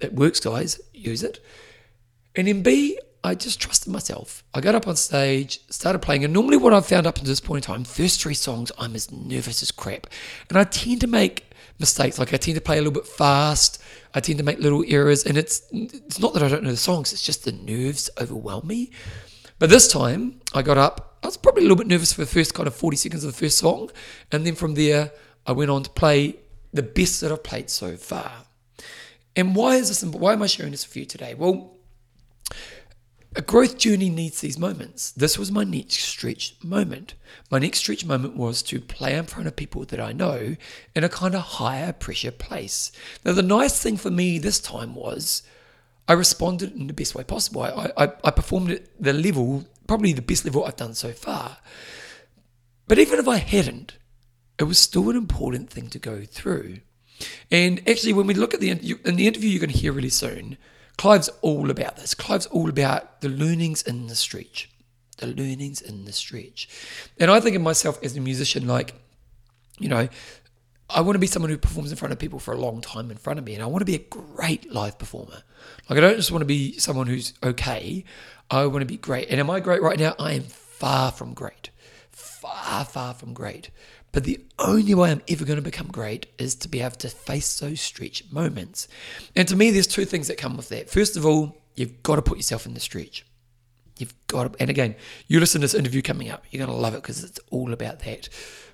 It 0.00 0.14
works, 0.14 0.40
guys. 0.40 0.80
Use 0.94 1.22
it. 1.22 1.44
And 2.36 2.46
then 2.46 2.62
B, 2.62 2.98
I 3.22 3.34
just 3.34 3.60
trusted 3.60 3.92
myself. 3.92 4.42
I 4.54 4.60
got 4.60 4.74
up 4.74 4.88
on 4.88 4.96
stage, 4.96 5.60
started 5.68 5.98
playing, 6.00 6.24
and 6.24 6.32
normally 6.32 6.56
what 6.56 6.72
I've 6.72 6.86
found 6.86 7.06
up 7.06 7.16
to 7.16 7.24
this 7.24 7.40
point 7.40 7.66
in 7.66 7.74
time, 7.74 7.84
first 7.84 8.22
three 8.22 8.34
songs, 8.34 8.72
I'm 8.78 8.94
as 8.94 9.12
nervous 9.12 9.62
as 9.62 9.70
crap. 9.70 10.06
And 10.48 10.58
I 10.58 10.64
tend 10.64 11.02
to 11.02 11.06
make 11.06 11.50
mistakes. 11.78 12.18
Like 12.18 12.32
I 12.32 12.36
tend 12.36 12.54
to 12.54 12.60
play 12.60 12.76
a 12.76 12.80
little 12.80 12.92
bit 12.92 13.06
fast. 13.06 13.82
I 14.14 14.20
tend 14.20 14.38
to 14.38 14.44
make 14.44 14.58
little 14.58 14.84
errors, 14.86 15.24
and 15.24 15.36
it's 15.36 15.62
it's 15.72 16.18
not 16.18 16.34
that 16.34 16.42
I 16.42 16.48
don't 16.48 16.62
know 16.62 16.70
the 16.70 16.76
songs. 16.76 17.12
It's 17.12 17.22
just 17.22 17.44
the 17.44 17.52
nerves 17.52 18.08
overwhelm 18.20 18.66
me. 18.66 18.90
But 19.58 19.70
this 19.70 19.88
time, 19.88 20.40
I 20.54 20.62
got 20.62 20.78
up. 20.78 21.18
I 21.22 21.26
was 21.26 21.36
probably 21.36 21.62
a 21.62 21.64
little 21.64 21.76
bit 21.76 21.86
nervous 21.86 22.14
for 22.14 22.22
the 22.22 22.26
first 22.26 22.54
kind 22.54 22.66
of 22.66 22.74
40 22.74 22.96
seconds 22.96 23.24
of 23.24 23.32
the 23.32 23.38
first 23.38 23.58
song, 23.58 23.90
and 24.32 24.46
then 24.46 24.54
from 24.54 24.74
there, 24.74 25.12
I 25.46 25.52
went 25.52 25.70
on 25.70 25.82
to 25.82 25.90
play 25.90 26.36
the 26.72 26.82
best 26.82 27.20
that 27.20 27.30
I've 27.32 27.42
played 27.42 27.68
so 27.68 27.96
far. 27.96 28.46
And 29.36 29.54
why 29.54 29.76
is 29.76 29.88
this? 29.88 30.02
Why 30.02 30.32
am 30.32 30.42
I 30.42 30.46
sharing 30.46 30.72
this 30.72 30.86
with 30.88 30.96
you 30.96 31.04
today? 31.04 31.34
Well, 31.34 31.76
a 33.36 33.42
growth 33.42 33.78
journey 33.78 34.10
needs 34.10 34.40
these 34.40 34.58
moments. 34.58 35.12
This 35.12 35.38
was 35.38 35.52
my 35.52 35.62
next 35.62 35.98
stretch 35.98 36.56
moment. 36.64 37.14
My 37.50 37.60
next 37.60 37.78
stretch 37.78 38.04
moment 38.04 38.36
was 38.36 38.60
to 38.62 38.80
play 38.80 39.16
in 39.16 39.26
front 39.26 39.46
of 39.46 39.54
people 39.54 39.84
that 39.84 40.00
I 40.00 40.12
know 40.12 40.56
in 40.96 41.04
a 41.04 41.08
kind 41.08 41.36
of 41.36 41.42
higher 41.42 41.92
pressure 41.92 42.32
place. 42.32 42.90
Now, 43.24 43.32
the 43.32 43.42
nice 43.42 43.80
thing 43.80 43.96
for 43.96 44.10
me 44.10 44.38
this 44.38 44.58
time 44.58 44.96
was 44.96 45.44
I 46.08 46.14
responded 46.14 46.74
in 46.74 46.88
the 46.88 46.92
best 46.92 47.14
way 47.14 47.22
possible. 47.22 47.62
I, 47.62 47.92
I, 47.96 48.12
I 48.24 48.30
performed 48.32 48.72
at 48.72 48.82
the 49.00 49.12
level, 49.12 49.64
probably 49.86 50.12
the 50.12 50.22
best 50.22 50.44
level 50.44 50.64
I've 50.64 50.74
done 50.76 50.94
so 50.94 51.12
far. 51.12 51.58
But 52.88 52.98
even 52.98 53.20
if 53.20 53.28
I 53.28 53.36
hadn't, 53.36 53.96
it 54.58 54.64
was 54.64 54.80
still 54.80 55.08
an 55.08 55.16
important 55.16 55.70
thing 55.70 55.88
to 55.90 56.00
go 56.00 56.24
through. 56.24 56.80
And 57.48 57.88
actually, 57.88 58.12
when 58.12 58.26
we 58.26 58.34
look 58.34 58.54
at 58.54 58.60
the 58.60 58.70
in 58.70 59.16
the 59.16 59.28
interview 59.28 59.50
you're 59.50 59.60
going 59.60 59.70
to 59.70 59.78
hear 59.78 59.92
really 59.92 60.08
soon, 60.08 60.58
Clive's 61.00 61.30
all 61.40 61.70
about 61.70 61.96
this. 61.96 62.12
Clive's 62.14 62.44
all 62.48 62.68
about 62.68 63.22
the 63.22 63.30
learnings 63.30 63.80
in 63.80 64.08
the 64.08 64.14
stretch. 64.14 64.68
The 65.16 65.28
learnings 65.28 65.80
in 65.80 66.04
the 66.04 66.12
stretch. 66.12 66.68
And 67.18 67.30
I 67.30 67.40
think 67.40 67.56
of 67.56 67.62
myself 67.62 67.98
as 68.04 68.14
a 68.18 68.20
musician, 68.20 68.66
like, 68.66 68.92
you 69.78 69.88
know, 69.88 70.10
I 70.90 71.00
want 71.00 71.14
to 71.14 71.18
be 71.18 71.26
someone 71.26 71.48
who 71.50 71.56
performs 71.56 71.90
in 71.90 71.96
front 71.96 72.12
of 72.12 72.18
people 72.18 72.38
for 72.38 72.52
a 72.52 72.58
long 72.58 72.82
time 72.82 73.10
in 73.10 73.16
front 73.16 73.38
of 73.38 73.46
me, 73.46 73.54
and 73.54 73.62
I 73.62 73.66
want 73.66 73.80
to 73.80 73.86
be 73.86 73.94
a 73.94 73.98
great 74.10 74.70
live 74.74 74.98
performer. 74.98 75.42
Like, 75.88 75.96
I 75.96 76.02
don't 76.02 76.16
just 76.16 76.32
want 76.32 76.42
to 76.42 76.46
be 76.46 76.78
someone 76.78 77.06
who's 77.06 77.32
okay, 77.42 78.04
I 78.50 78.66
want 78.66 78.82
to 78.82 78.86
be 78.86 78.98
great. 78.98 79.30
And 79.30 79.40
am 79.40 79.48
I 79.48 79.60
great 79.60 79.80
right 79.80 79.98
now? 79.98 80.14
I 80.18 80.34
am 80.34 80.42
far 80.42 81.12
from 81.12 81.32
great. 81.32 81.70
Far, 82.10 82.84
far 82.84 83.14
from 83.14 83.32
great. 83.32 83.70
But 84.12 84.24
the 84.24 84.40
only 84.58 84.94
way 84.94 85.10
I'm 85.10 85.22
ever 85.28 85.44
going 85.44 85.56
to 85.56 85.62
become 85.62 85.86
great 85.86 86.26
is 86.38 86.54
to 86.56 86.68
be 86.68 86.80
able 86.80 86.96
to 86.96 87.08
face 87.08 87.60
those 87.60 87.80
stretch 87.80 88.24
moments. 88.30 88.88
And 89.36 89.46
to 89.48 89.56
me, 89.56 89.70
there's 89.70 89.86
two 89.86 90.04
things 90.04 90.28
that 90.28 90.38
come 90.38 90.56
with 90.56 90.68
that. 90.70 90.90
First 90.90 91.16
of 91.16 91.24
all, 91.24 91.56
you've 91.76 92.02
got 92.02 92.16
to 92.16 92.22
put 92.22 92.38
yourself 92.38 92.66
in 92.66 92.74
the 92.74 92.80
stretch. 92.80 93.24
You've 93.98 94.14
got 94.26 94.52
to, 94.52 94.60
and 94.60 94.70
again, 94.70 94.96
you 95.28 95.38
listen 95.38 95.60
to 95.60 95.64
this 95.64 95.74
interview 95.74 96.02
coming 96.02 96.30
up, 96.30 96.44
you're 96.50 96.64
going 96.64 96.74
to 96.74 96.82
love 96.82 96.94
it 96.94 97.02
because 97.02 97.22
it's 97.22 97.38
all 97.50 97.72
about 97.72 98.00
that. 98.00 98.28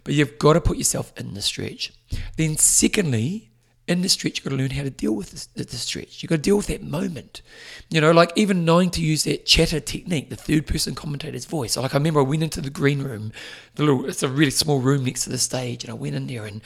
But 0.04 0.14
you've 0.14 0.38
got 0.38 0.54
to 0.54 0.60
put 0.60 0.78
yourself 0.78 1.12
in 1.16 1.34
the 1.34 1.42
stretch. 1.42 1.92
Then, 2.36 2.56
secondly, 2.56 3.50
in 3.88 4.02
the 4.02 4.08
stretch, 4.08 4.38
you've 4.38 4.44
got 4.44 4.50
to 4.50 4.56
learn 4.56 4.70
how 4.70 4.82
to 4.82 4.90
deal 4.90 5.12
with 5.12 5.48
the, 5.54 5.64
the 5.64 5.76
stretch. 5.76 6.22
You've 6.22 6.30
got 6.30 6.36
to 6.36 6.42
deal 6.42 6.56
with 6.56 6.66
that 6.66 6.82
moment. 6.82 7.40
You 7.88 8.00
know, 8.00 8.10
like 8.10 8.32
even 8.34 8.64
knowing 8.64 8.90
to 8.90 9.00
use 9.00 9.24
that 9.24 9.46
chatter 9.46 9.78
technique, 9.78 10.28
the 10.28 10.36
third 10.36 10.66
person 10.66 10.94
commentator's 10.94 11.44
voice. 11.44 11.76
Like 11.76 11.94
I 11.94 11.98
remember 11.98 12.20
I 12.20 12.24
went 12.24 12.42
into 12.42 12.60
the 12.60 12.70
green 12.70 13.02
room, 13.02 13.32
the 13.76 13.84
little, 13.84 14.06
it's 14.06 14.24
a 14.24 14.28
really 14.28 14.50
small 14.50 14.80
room 14.80 15.04
next 15.04 15.24
to 15.24 15.30
the 15.30 15.38
stage, 15.38 15.84
and 15.84 15.90
I 15.90 15.94
went 15.94 16.16
in 16.16 16.26
there 16.26 16.46
and 16.46 16.62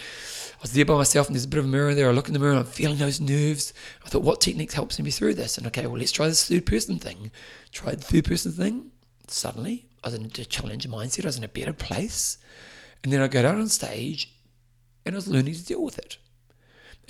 I 0.60 0.62
was 0.62 0.72
there 0.72 0.84
by 0.84 0.96
myself, 0.96 1.26
and 1.26 1.36
there's 1.36 1.44
a 1.44 1.48
bit 1.48 1.58
of 1.58 1.66
a 1.66 1.68
mirror 1.68 1.94
there. 1.94 2.08
I 2.08 2.12
look 2.12 2.28
in 2.28 2.34
the 2.34 2.40
mirror 2.40 2.52
and 2.52 2.60
I'm 2.60 2.66
feeling 2.66 2.96
those 2.96 3.20
nerves. 3.20 3.74
I 4.04 4.08
thought, 4.08 4.22
what 4.22 4.40
technique 4.40 4.72
helps 4.72 4.98
me 4.98 5.10
through 5.10 5.34
this? 5.34 5.58
And 5.58 5.66
okay, 5.66 5.86
well, 5.86 5.98
let's 5.98 6.12
try 6.12 6.26
this 6.26 6.48
third 6.48 6.66
person 6.66 6.98
thing. 6.98 7.30
Tried 7.72 8.00
the 8.00 8.04
third 8.04 8.24
person 8.24 8.52
thing. 8.52 8.90
Suddenly, 9.26 9.86
I 10.02 10.08
was 10.08 10.14
in 10.14 10.24
a 10.26 10.28
challenge 10.28 10.88
mindset. 10.88 11.24
I 11.24 11.28
was 11.28 11.38
in 11.38 11.44
a 11.44 11.48
better 11.48 11.72
place. 11.72 12.38
And 13.02 13.12
then 13.12 13.20
I 13.20 13.28
got 13.28 13.44
out 13.44 13.56
on 13.56 13.68
stage 13.68 14.34
and 15.04 15.14
I 15.14 15.16
was 15.16 15.28
learning 15.28 15.54
to 15.54 15.64
deal 15.64 15.82
with 15.82 15.98
it. 15.98 16.18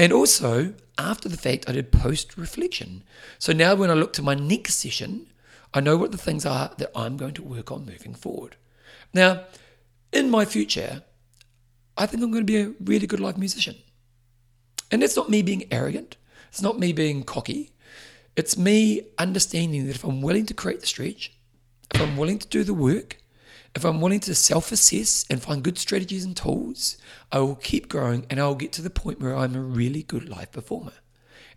And 0.00 0.14
also, 0.14 0.72
after 0.96 1.28
the 1.28 1.36
fact, 1.36 1.68
I 1.68 1.72
did 1.72 1.92
post 1.92 2.38
reflection. 2.38 3.04
So 3.38 3.52
now 3.52 3.74
when 3.74 3.90
I 3.90 3.92
look 3.92 4.14
to 4.14 4.22
my 4.22 4.34
next 4.34 4.76
session, 4.76 5.26
I 5.74 5.80
know 5.80 5.98
what 5.98 6.10
the 6.10 6.16
things 6.16 6.46
are 6.46 6.70
that 6.78 6.90
I'm 6.96 7.18
going 7.18 7.34
to 7.34 7.42
work 7.42 7.70
on 7.70 7.84
moving 7.84 8.14
forward. 8.14 8.56
Now, 9.12 9.44
in 10.10 10.30
my 10.30 10.46
future, 10.46 11.02
I 11.98 12.06
think 12.06 12.22
I'm 12.22 12.30
going 12.30 12.46
to 12.46 12.50
be 12.50 12.62
a 12.62 12.72
really 12.82 13.06
good 13.06 13.20
live 13.20 13.36
musician. 13.36 13.76
And 14.90 15.02
it's 15.02 15.16
not 15.16 15.28
me 15.28 15.42
being 15.42 15.70
arrogant, 15.70 16.16
it's 16.48 16.62
not 16.62 16.78
me 16.78 16.94
being 16.94 17.22
cocky. 17.22 17.70
It's 18.36 18.56
me 18.56 19.02
understanding 19.18 19.84
that 19.84 19.96
if 19.96 20.04
I'm 20.04 20.22
willing 20.22 20.46
to 20.46 20.54
create 20.54 20.80
the 20.80 20.86
stretch, 20.86 21.36
if 21.94 22.00
I'm 22.00 22.16
willing 22.16 22.38
to 22.38 22.48
do 22.48 22.64
the 22.64 22.72
work, 22.72 23.18
if 23.74 23.84
I'm 23.84 24.00
willing 24.00 24.20
to 24.20 24.34
self 24.34 24.72
assess 24.72 25.24
and 25.30 25.42
find 25.42 25.62
good 25.62 25.78
strategies 25.78 26.24
and 26.24 26.36
tools, 26.36 26.98
I 27.30 27.38
will 27.38 27.56
keep 27.56 27.88
growing 27.88 28.26
and 28.28 28.40
I'll 28.40 28.54
get 28.54 28.72
to 28.72 28.82
the 28.82 28.90
point 28.90 29.20
where 29.20 29.36
I'm 29.36 29.54
a 29.54 29.60
really 29.60 30.02
good 30.02 30.28
live 30.28 30.52
performer. 30.52 30.92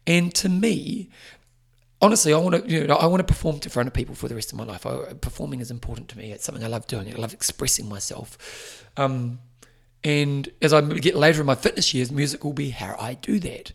And 0.06 0.34
to 0.36 0.50
me, 0.50 1.10
honestly, 2.02 2.34
I 2.34 2.38
want 2.38 2.64
to 2.64 2.70
you 2.70 2.86
know 2.86 2.96
I 2.96 3.08
want 3.08 3.26
to 3.26 3.34
perform 3.34 3.56
in 3.64 3.70
front 3.70 3.88
of 3.88 3.94
people 3.94 4.14
for 4.14 4.28
the 4.28 4.36
rest 4.36 4.52
of 4.52 4.58
my 4.58 4.66
life. 4.66 4.86
I, 4.86 5.14
performing 5.14 5.60
is 5.60 5.72
important 5.72 6.10
to 6.10 6.18
me. 6.18 6.32
It's 6.32 6.44
something 6.46 6.64
I 6.64 6.68
love 6.68 6.86
doing. 6.88 7.12
I 7.12 7.18
love 7.18 7.34
expressing 7.34 7.90
myself. 7.90 8.86
Um, 8.98 9.40
and 10.04 10.50
as 10.62 10.74
I 10.74 10.82
get 10.82 11.16
later 11.16 11.40
in 11.42 11.48
my 11.48 11.56
fitness 11.56 11.94
years, 11.94 12.12
music 12.12 12.44
will 12.44 12.54
be 12.54 12.72
how 12.72 12.96
I 13.00 13.14
do 13.14 13.40
that. 13.40 13.72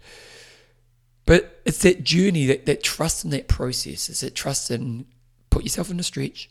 But 1.25 1.61
it's 1.65 1.79
that 1.83 2.05
journey, 2.05 2.47
that, 2.47 2.67
that 2.67 2.83
trust 2.83 3.25
in 3.25 3.31
that 3.31 3.49
process. 3.49 4.09
It's 4.09 4.21
that 4.21 4.35
trust 4.35 4.71
in 4.71 5.07
put 5.51 5.63
yourself 5.65 5.91
in 5.91 5.99
a 5.99 6.03
stretch, 6.03 6.51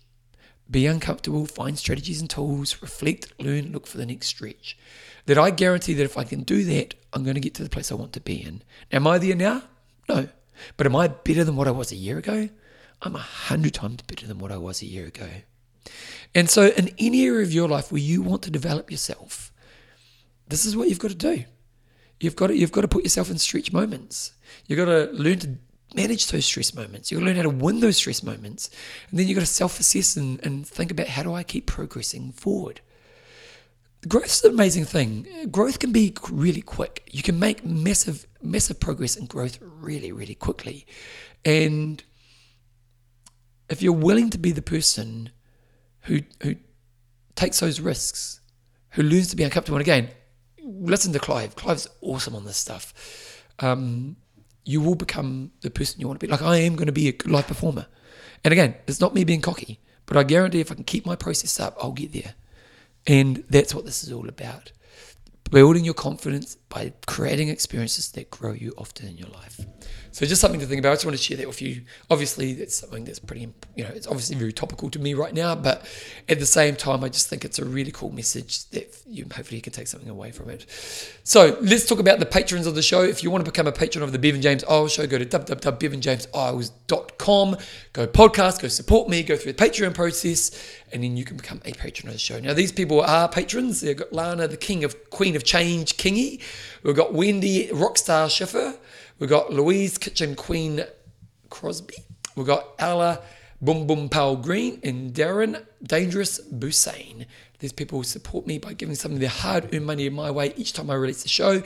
be 0.70 0.86
uncomfortable, 0.86 1.46
find 1.46 1.78
strategies 1.78 2.22
and 2.22 2.30
tools, 2.30 2.82
reflect, 2.82 3.34
learn, 3.40 3.72
look 3.72 3.88
for 3.88 3.98
the 3.98 4.06
next 4.06 4.28
stretch. 4.28 4.78
That 5.26 5.38
I 5.38 5.50
guarantee 5.50 5.94
that 5.96 6.04
if 6.04 6.18
I 6.18 6.24
can 6.24 6.44
do 6.44 6.64
that, 6.66 6.96
I'm 7.14 7.24
going 7.24 7.36
to 7.36 7.42
get 7.42 7.54
to 7.56 7.64
the 7.64 7.70
place 7.70 7.92
I 7.92 7.96
want 7.96 8.14
to 8.14 8.22
be 8.22 8.42
in. 8.42 8.64
Am 8.92 9.08
I 9.08 9.18
there 9.18 9.36
now? 9.36 9.64
No. 10.08 10.30
But 10.76 10.88
am 10.88 10.96
I 10.96 11.10
better 11.10 11.44
than 11.44 11.56
what 11.56 11.68
I 11.68 11.72
was 11.72 11.92
a 11.92 11.96
year 11.96 12.18
ago? 12.18 12.50
I'm 13.02 13.16
a 13.16 13.20
hundred 13.20 13.74
times 13.74 14.02
better 14.04 14.26
than 14.26 14.40
what 14.40 14.52
I 14.52 14.58
was 14.58 14.82
a 14.82 14.86
year 14.86 15.06
ago. 15.06 15.28
And 16.34 16.50
so, 16.50 16.68
in 16.68 16.94
any 16.98 17.26
area 17.26 17.44
of 17.44 17.54
your 17.54 17.70
life 17.70 17.92
where 17.92 18.02
you 18.02 18.22
want 18.22 18.42
to 18.44 18.52
develop 18.52 18.90
yourself, 18.92 19.52
this 20.48 20.66
is 20.66 20.76
what 20.76 20.90
you've 20.90 21.00
got 21.00 21.12
to 21.12 21.16
do. 21.16 21.46
You've 22.20 22.36
got 22.36 22.48
to, 22.48 22.58
you've 22.58 22.72
got 22.72 22.82
to 22.82 22.88
put 22.88 23.04
yourself 23.04 23.30
in 23.30 23.38
stretch 23.38 23.72
moments. 23.72 24.34
You've 24.66 24.78
got 24.78 24.86
to 24.86 25.12
learn 25.14 25.40
to 25.40 25.58
manage 25.94 26.28
those 26.28 26.46
stress 26.46 26.74
moments. 26.74 27.12
You've 27.12 27.22
got 27.22 27.26
to 27.26 27.34
learn 27.34 27.38
how 27.38 27.50
to 27.50 27.64
win 27.64 27.80
those 27.80 27.98
stress 27.98 28.24
moments. 28.24 28.70
And 29.10 29.20
then 29.20 29.28
you've 29.28 29.38
got 29.38 29.42
to 29.42 29.52
self 29.52 29.80
assess 29.80 30.16
and, 30.18 30.44
and 30.46 30.68
think 30.68 30.92
about 30.92 31.08
how 31.08 31.24
do 31.24 31.34
I 31.34 31.44
keep 31.44 31.66
progressing 31.66 32.32
forward. 32.32 32.82
Growth 34.08 34.26
is 34.26 34.44
an 34.44 34.52
amazing 34.52 34.86
thing. 34.86 35.28
Growth 35.50 35.80
can 35.80 35.92
be 35.92 36.14
really 36.30 36.62
quick. 36.62 37.10
You 37.12 37.24
can 37.24 37.40
make 37.40 37.66
massive, 37.66 38.28
massive 38.42 38.80
progress 38.80 39.16
and 39.16 39.28
growth 39.28 39.60
really, 39.62 40.12
really 40.12 40.36
quickly. 40.36 40.86
And 41.44 42.04
if 43.70 43.82
you're 43.82 43.94
willing 43.94 44.30
to 44.30 44.38
be 44.38 44.52
the 44.52 44.62
person 44.62 45.32
who 46.02 46.22
who 46.42 46.56
takes 47.36 47.60
those 47.60 47.80
risks, 47.80 48.42
who 48.92 49.04
learns 49.04 49.28
to 49.30 49.36
be 49.36 49.44
uncomfortable, 49.44 49.78
and 49.78 49.82
again, 49.82 50.10
listen 50.64 51.12
to 51.14 51.20
Clive. 51.20 51.56
Clive's 51.56 51.88
awesome 52.02 52.36
on 52.36 52.46
this 52.46 52.58
stuff. 52.58 53.44
Um, 53.60 54.18
you 54.68 54.82
will 54.82 54.96
become 54.96 55.52
the 55.62 55.70
person 55.70 56.02
you 56.02 56.08
want 56.08 56.20
to 56.20 56.26
be. 56.26 56.30
Like 56.30 56.42
I 56.42 56.58
am 56.58 56.76
going 56.76 56.88
to 56.88 56.92
be 56.92 57.08
a 57.08 57.16
live 57.26 57.48
performer. 57.48 57.88
And 58.44 58.52
again, 58.52 58.76
it's 58.86 59.00
not 59.00 59.14
me 59.14 59.24
being 59.24 59.42
cocky, 59.42 59.80
but 60.06 60.18
I 60.18 60.24
guarantee 60.24 60.60
if 60.60 60.72
I 60.72 60.76
can 60.76 60.84
keep 60.84 61.06
my 61.06 61.16
process 61.16 61.58
up, 61.60 61.78
I'll 61.82 61.94
get 61.94 62.12
there. 62.12 62.36
And 63.08 63.46
that's 63.50 63.74
what 63.74 63.86
this 63.86 64.04
is 64.04 64.12
all 64.12 64.28
about. 64.28 64.74
Building 65.50 65.86
your 65.86 65.94
confidence 65.94 66.56
by 66.68 66.92
creating 67.06 67.48
experiences 67.48 68.12
that 68.12 68.30
grow 68.30 68.52
you 68.52 68.74
often 68.78 69.08
in 69.08 69.18
your 69.18 69.30
life. 69.30 69.66
So 70.12 70.26
just 70.26 70.42
something 70.42 70.60
to 70.60 70.66
think 70.66 70.80
about. 70.80 70.92
I 70.92 70.96
just 70.96 71.06
want 71.06 71.16
to 71.16 71.24
share 71.24 71.38
that 71.38 71.48
with 71.48 71.62
you. 71.62 71.84
Obviously, 72.10 72.52
it's 72.52 72.76
something 72.76 73.06
that's 73.06 73.20
pretty, 73.20 73.54
you 73.76 73.84
know, 73.84 73.92
it's 73.94 74.08
obviously 74.08 74.36
very 74.36 74.54
topical 74.54 74.90
to 74.90 75.00
me 75.00 75.14
right 75.14 75.34
now, 75.34 75.56
but 75.56 75.86
at 76.28 76.40
the 76.40 76.46
same 76.46 76.76
time, 76.76 77.04
I 77.04 77.10
just 77.10 77.30
think 77.30 77.46
it's 77.46 77.60
a 77.60 77.66
really 77.66 77.92
cool 77.92 78.12
message 78.12 78.66
that 78.70 78.98
you 79.08 79.26
hopefully 79.34 79.58
you 79.58 79.62
can 79.62 79.74
take 79.74 79.88
something 79.88 80.10
away 80.10 80.32
from 80.32 80.50
it. 80.50 80.66
So 81.24 81.58
let's 81.62 81.86
talk 81.86 82.00
about 82.00 82.20
the 82.20 82.26
patrons 82.26 82.68
of 82.68 82.76
the 82.76 82.82
show. 82.82 83.04
If 83.04 83.24
you 83.24 83.32
want 83.32 83.46
to 83.46 83.52
become 83.52 83.68
a 83.68 83.72
patron 83.72 84.04
of 84.04 84.12
the 84.12 84.20
Bevan 84.20 84.42
James 84.42 84.64
Eyles 84.64 84.94
Show, 84.94 85.08
go 85.08 85.18
to 85.18 85.26
www.bevanjameseyles.com, 85.26 87.58
go 87.94 88.08
podcast, 88.08 88.62
go 88.62 88.68
support 88.68 89.10
me, 89.10 89.24
go 89.24 89.36
through 89.36 89.54
the 89.54 89.64
Patreon 89.64 89.94
process, 89.94 90.52
and 90.92 91.04
then 91.04 91.18
you 91.18 91.26
can 91.26 91.38
become 91.38 91.62
a 91.66 91.74
patron 91.74 92.08
of 92.08 92.14
the 92.14 92.20
show. 92.20 92.40
Now, 92.40 92.54
these 92.54 92.72
people 92.72 93.02
are 93.02 93.28
patrons. 93.28 93.82
They've 93.82 93.98
got 93.98 94.14
Lana, 94.14 94.48
the 94.48 94.58
King 94.58 94.84
of 94.84 95.10
Queen 95.10 95.36
of 95.36 95.44
Change, 95.44 95.98
Kingy. 95.98 96.42
We've 96.84 96.96
got 96.96 97.14
Wendy, 97.14 97.68
Rockstar 97.68 98.30
Schiffer. 98.30 98.76
We've 99.20 99.30
got 99.30 99.52
Louise 99.52 99.98
Kitchen 99.98 100.36
Queen 100.36 100.84
Crosby. 101.50 101.96
We've 102.36 102.46
got 102.46 102.68
Ella 102.78 103.20
Boom 103.62 103.88
Boom 103.88 104.10
Powell 104.10 104.36
Green 104.36 104.80
and 104.84 105.12
Darren 105.12 105.66
Dangerous 105.82 106.40
Busain. 106.40 107.26
These 107.60 107.74
people 107.74 108.04
support 108.04 108.46
me 108.46 108.60
by 108.60 108.74
giving 108.74 108.94
some 108.94 109.14
of 109.14 109.20
their 109.20 109.30
hard 109.30 109.74
earned 109.74 109.88
money 109.88 110.08
my 110.10 110.30
way 110.30 110.54
each 110.56 110.74
time 110.74 110.92
I 110.92 110.96
release 110.96 111.24
the 111.24 111.30
show. 111.30 111.64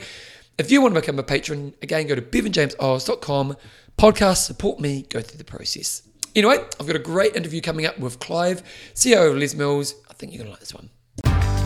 If 0.56 0.70
you 0.70 0.80
want 0.80 0.94
to 0.94 1.00
become 1.00 1.18
a 1.18 1.22
patron, 1.22 1.74
again, 1.82 2.06
go 2.06 2.14
to 2.14 2.22
bevanjameseyles.com, 2.22 3.56
podcast, 3.98 4.44
support 4.44 4.80
me, 4.80 5.02
go 5.10 5.20
through 5.20 5.38
the 5.38 5.44
process. 5.44 6.02
Anyway, 6.34 6.56
I've 6.80 6.86
got 6.86 6.96
a 6.96 7.00
great 7.00 7.36
interview 7.36 7.60
coming 7.60 7.84
up 7.84 7.98
with 7.98 8.18
Clive, 8.18 8.62
CEO 8.94 9.30
of 9.30 9.36
Les 9.36 9.54
Mills. 9.54 9.94
I 10.08 10.14
think 10.14 10.32
you're 10.32 10.44
going 10.44 10.46
to 10.46 10.52
like 10.52 10.60
this 10.60 10.74
one. 10.74 11.61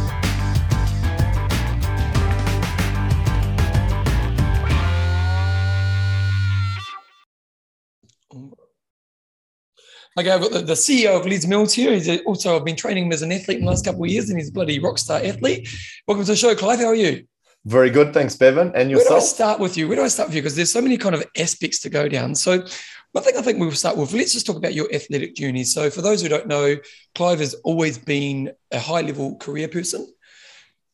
Okay, 10.19 10.31
I've 10.31 10.41
got 10.41 10.51
the, 10.51 10.61
the 10.61 10.73
CEO 10.73 11.15
of 11.21 11.27
Les 11.27 11.47
Mills 11.47 11.75
here. 11.75 11.93
He's 11.93 12.09
uh, 12.09 12.17
also 12.25 12.57
I've 12.57 12.65
been 12.65 12.77
training 12.77 13.05
him 13.05 13.13
as 13.13 13.21
an 13.21 13.33
athlete 13.33 13.59
in 13.59 13.65
the 13.65 13.71
last 13.71 13.85
couple 13.85 14.03
of 14.03 14.11
years, 14.11 14.31
and 14.31 14.39
he's 14.39 14.49
a 14.49 14.53
bloody 14.53 14.79
rock 14.79 14.97
star 14.97 15.21
athlete. 15.23 15.69
Welcome 16.07 16.25
to 16.25 16.33
the 16.33 16.37
show, 16.37 16.55
Clive. 16.55 16.79
How 16.79 16.87
are 16.87 16.95
you? 16.95 17.27
Very 17.67 17.91
good, 17.91 18.15
thanks, 18.15 18.35
Bevan. 18.35 18.73
And 18.75 18.91
yourself? 18.91 19.11
Where 19.11 19.21
do 19.21 19.25
I 19.25 19.29
start 19.29 19.61
with 19.61 19.77
you? 19.77 19.89
Where 19.89 19.97
do 19.97 20.05
I 20.05 20.09
start 20.09 20.31
with 20.31 20.37
you? 20.37 20.41
Because 20.41 20.57
there's 20.57 20.73
so 20.73 20.81
many 20.81 20.97
kind 20.97 21.15
of 21.15 21.23
aspects 21.37 21.81
to 21.81 21.91
go 21.91 22.09
down. 22.09 22.35
So, 22.35 22.65
one 23.13 23.25
thing 23.25 23.37
I 23.37 23.43
think 23.43 23.59
we'll 23.59 23.73
start 23.73 23.99
with. 23.99 24.15
Let's 24.15 24.33
just 24.33 24.47
talk 24.47 24.57
about 24.57 24.73
your 24.73 24.89
athletic 24.95 25.35
journey. 25.35 25.65
So, 25.65 25.91
for 25.91 26.01
those 26.01 26.23
who 26.23 26.31
don't 26.31 26.47
know, 26.47 26.77
Clive 27.15 27.41
has 27.41 27.53
always 27.63 27.99
been 27.99 28.53
a 28.71 28.79
high 28.79 29.03
level 29.03 29.37
career 29.37 29.69
person. 29.69 30.11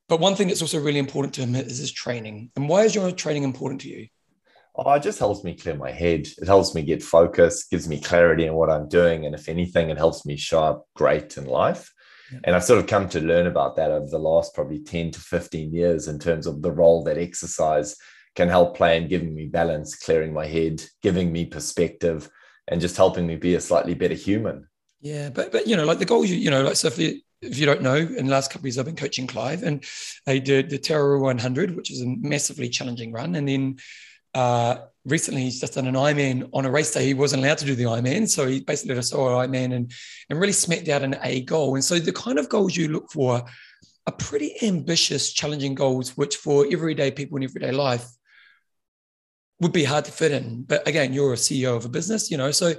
But 0.09 0.19
one 0.19 0.35
thing 0.35 0.49
that's 0.49 0.62
also 0.62 0.81
really 0.81 0.99
important 0.99 1.35
to 1.35 1.43
him 1.43 1.55
is 1.55 1.79
his 1.79 1.93
training. 1.93 2.50
And 2.57 2.69
why 2.69 2.83
is 2.83 2.95
your 2.97 3.12
training 3.12 3.45
important 3.45 3.83
to 3.83 3.88
you? 3.88 4.09
Oh, 4.75 4.93
it 4.93 5.02
just 5.02 5.19
helps 5.19 5.45
me 5.45 5.55
clear 5.55 5.75
my 5.75 5.91
head. 5.91 6.26
It 6.38 6.47
helps 6.47 6.75
me 6.75 6.83
get 6.83 7.02
focused, 7.02 7.71
gives 7.71 7.88
me 7.88 8.00
clarity 8.00 8.47
in 8.47 8.55
what 8.55 8.71
I'm 8.71 8.88
doing. 8.88 9.26
And 9.26 9.35
if 9.35 9.49
anything, 9.49 9.91
it 9.91 9.99
helps 9.99 10.25
me 10.25 10.37
show 10.37 10.62
up 10.62 10.87
great 10.97 11.37
in 11.37 11.45
life. 11.45 11.93
Yeah. 12.33 12.38
And 12.45 12.57
I've 12.57 12.64
sort 12.64 12.79
of 12.79 12.87
come 12.87 13.09
to 13.11 13.21
learn 13.21 13.47
about 13.47 13.76
that 13.76 13.91
over 13.91 14.07
the 14.07 14.19
last 14.19 14.55
probably 14.55 14.79
10 14.81 15.11
to 15.11 15.21
15 15.21 15.75
years 15.75 16.09
in 16.09 16.19
terms 16.19 16.47
of 16.47 16.62
the 16.62 16.73
role 16.73 17.05
that 17.05 17.19
exercise 17.19 17.97
can 18.35 18.49
help 18.49 18.76
play 18.76 18.97
in 18.97 19.09
giving 19.09 19.35
me 19.35 19.47
balance, 19.47 19.95
clearing 19.95 20.33
my 20.33 20.47
head, 20.47 20.83
giving 21.02 21.31
me 21.31 21.45
perspective, 21.45 22.31
and 22.69 22.81
just 22.81 22.97
helping 22.97 23.26
me 23.26 23.37
be 23.37 23.55
a 23.55 23.61
slightly 23.61 23.95
better 23.95 24.14
human. 24.14 24.67
Yeah, 25.00 25.31
but 25.31 25.52
but 25.52 25.67
you 25.67 25.76
know, 25.76 25.85
like 25.85 25.99
the 25.99 26.05
goals, 26.05 26.31
you, 26.31 26.37
you 26.37 26.50
know, 26.50 26.62
like 26.62 26.76
so 26.76 26.88
if 26.88 26.99
you, 26.99 27.21
if 27.43 27.59
you 27.59 27.67
don't 27.67 27.83
know, 27.83 27.97
in 27.97 28.26
the 28.26 28.33
last 28.33 28.50
couple 28.50 28.62
of 28.62 28.67
years 28.67 28.79
I've 28.79 28.87
been 28.87 28.97
coaching 28.97 29.26
Clive, 29.26 29.64
and 29.64 29.85
they 30.26 30.41
did 30.41 30.71
the 30.71 30.79
Terror 30.79 31.19
100, 31.19 31.76
which 31.76 31.91
is 31.91 32.00
a 32.00 32.07
massively 32.07 32.69
challenging 32.69 33.12
run, 33.12 33.35
and 33.35 33.49
then 33.49 33.79
uh, 34.35 34.77
recently 35.05 35.43
he's 35.43 35.61
just 35.61 35.75
done 35.75 35.87
an 35.87 35.95
Ironman 35.95 36.49
on 36.53 36.65
a 36.65 36.71
race 36.71 36.93
day. 36.93 37.07
He 37.07 37.15
wasn't 37.15 37.43
allowed 37.43 37.59
to 37.59 37.65
do 37.65 37.75
the 37.75 37.85
Ironman, 37.85 38.29
so 38.29 38.47
he 38.47 38.61
basically 38.61 38.95
did 38.95 38.99
a 38.99 39.03
solo 39.03 39.39
Ironman 39.39 39.75
and 39.75 39.93
and 40.31 40.41
really 40.41 40.53
smacked 40.53 40.89
out 40.89 41.03
an 41.03 41.17
A 41.23 41.43
goal. 41.43 41.75
And 41.75 41.85
so 41.85 41.99
the 41.99 42.12
kind 42.12 42.39
of 42.39 42.49
goals 42.49 42.77
you 42.77 42.89
look 42.89 43.11
for 43.11 43.43
are 44.07 44.12
pretty 44.19 44.55
ambitious, 44.62 45.33
challenging 45.33 45.75
goals, 45.75 46.17
which 46.17 46.37
for 46.37 46.67
everyday 46.71 47.11
people 47.11 47.37
in 47.37 47.45
everyday 47.45 47.73
life 47.73 48.07
would 49.61 49.73
be 49.73 49.85
hard 49.85 50.05
to 50.05 50.12
fit 50.12 50.33
in. 50.33 50.62
But 50.62 50.87
again, 50.89 51.12
you're 51.12 51.33
a 51.33 51.37
CEO 51.37 51.77
of 51.77 51.85
a 51.85 51.89
business, 51.89 52.31
you 52.31 52.37
know. 52.37 52.51
So 52.51 52.75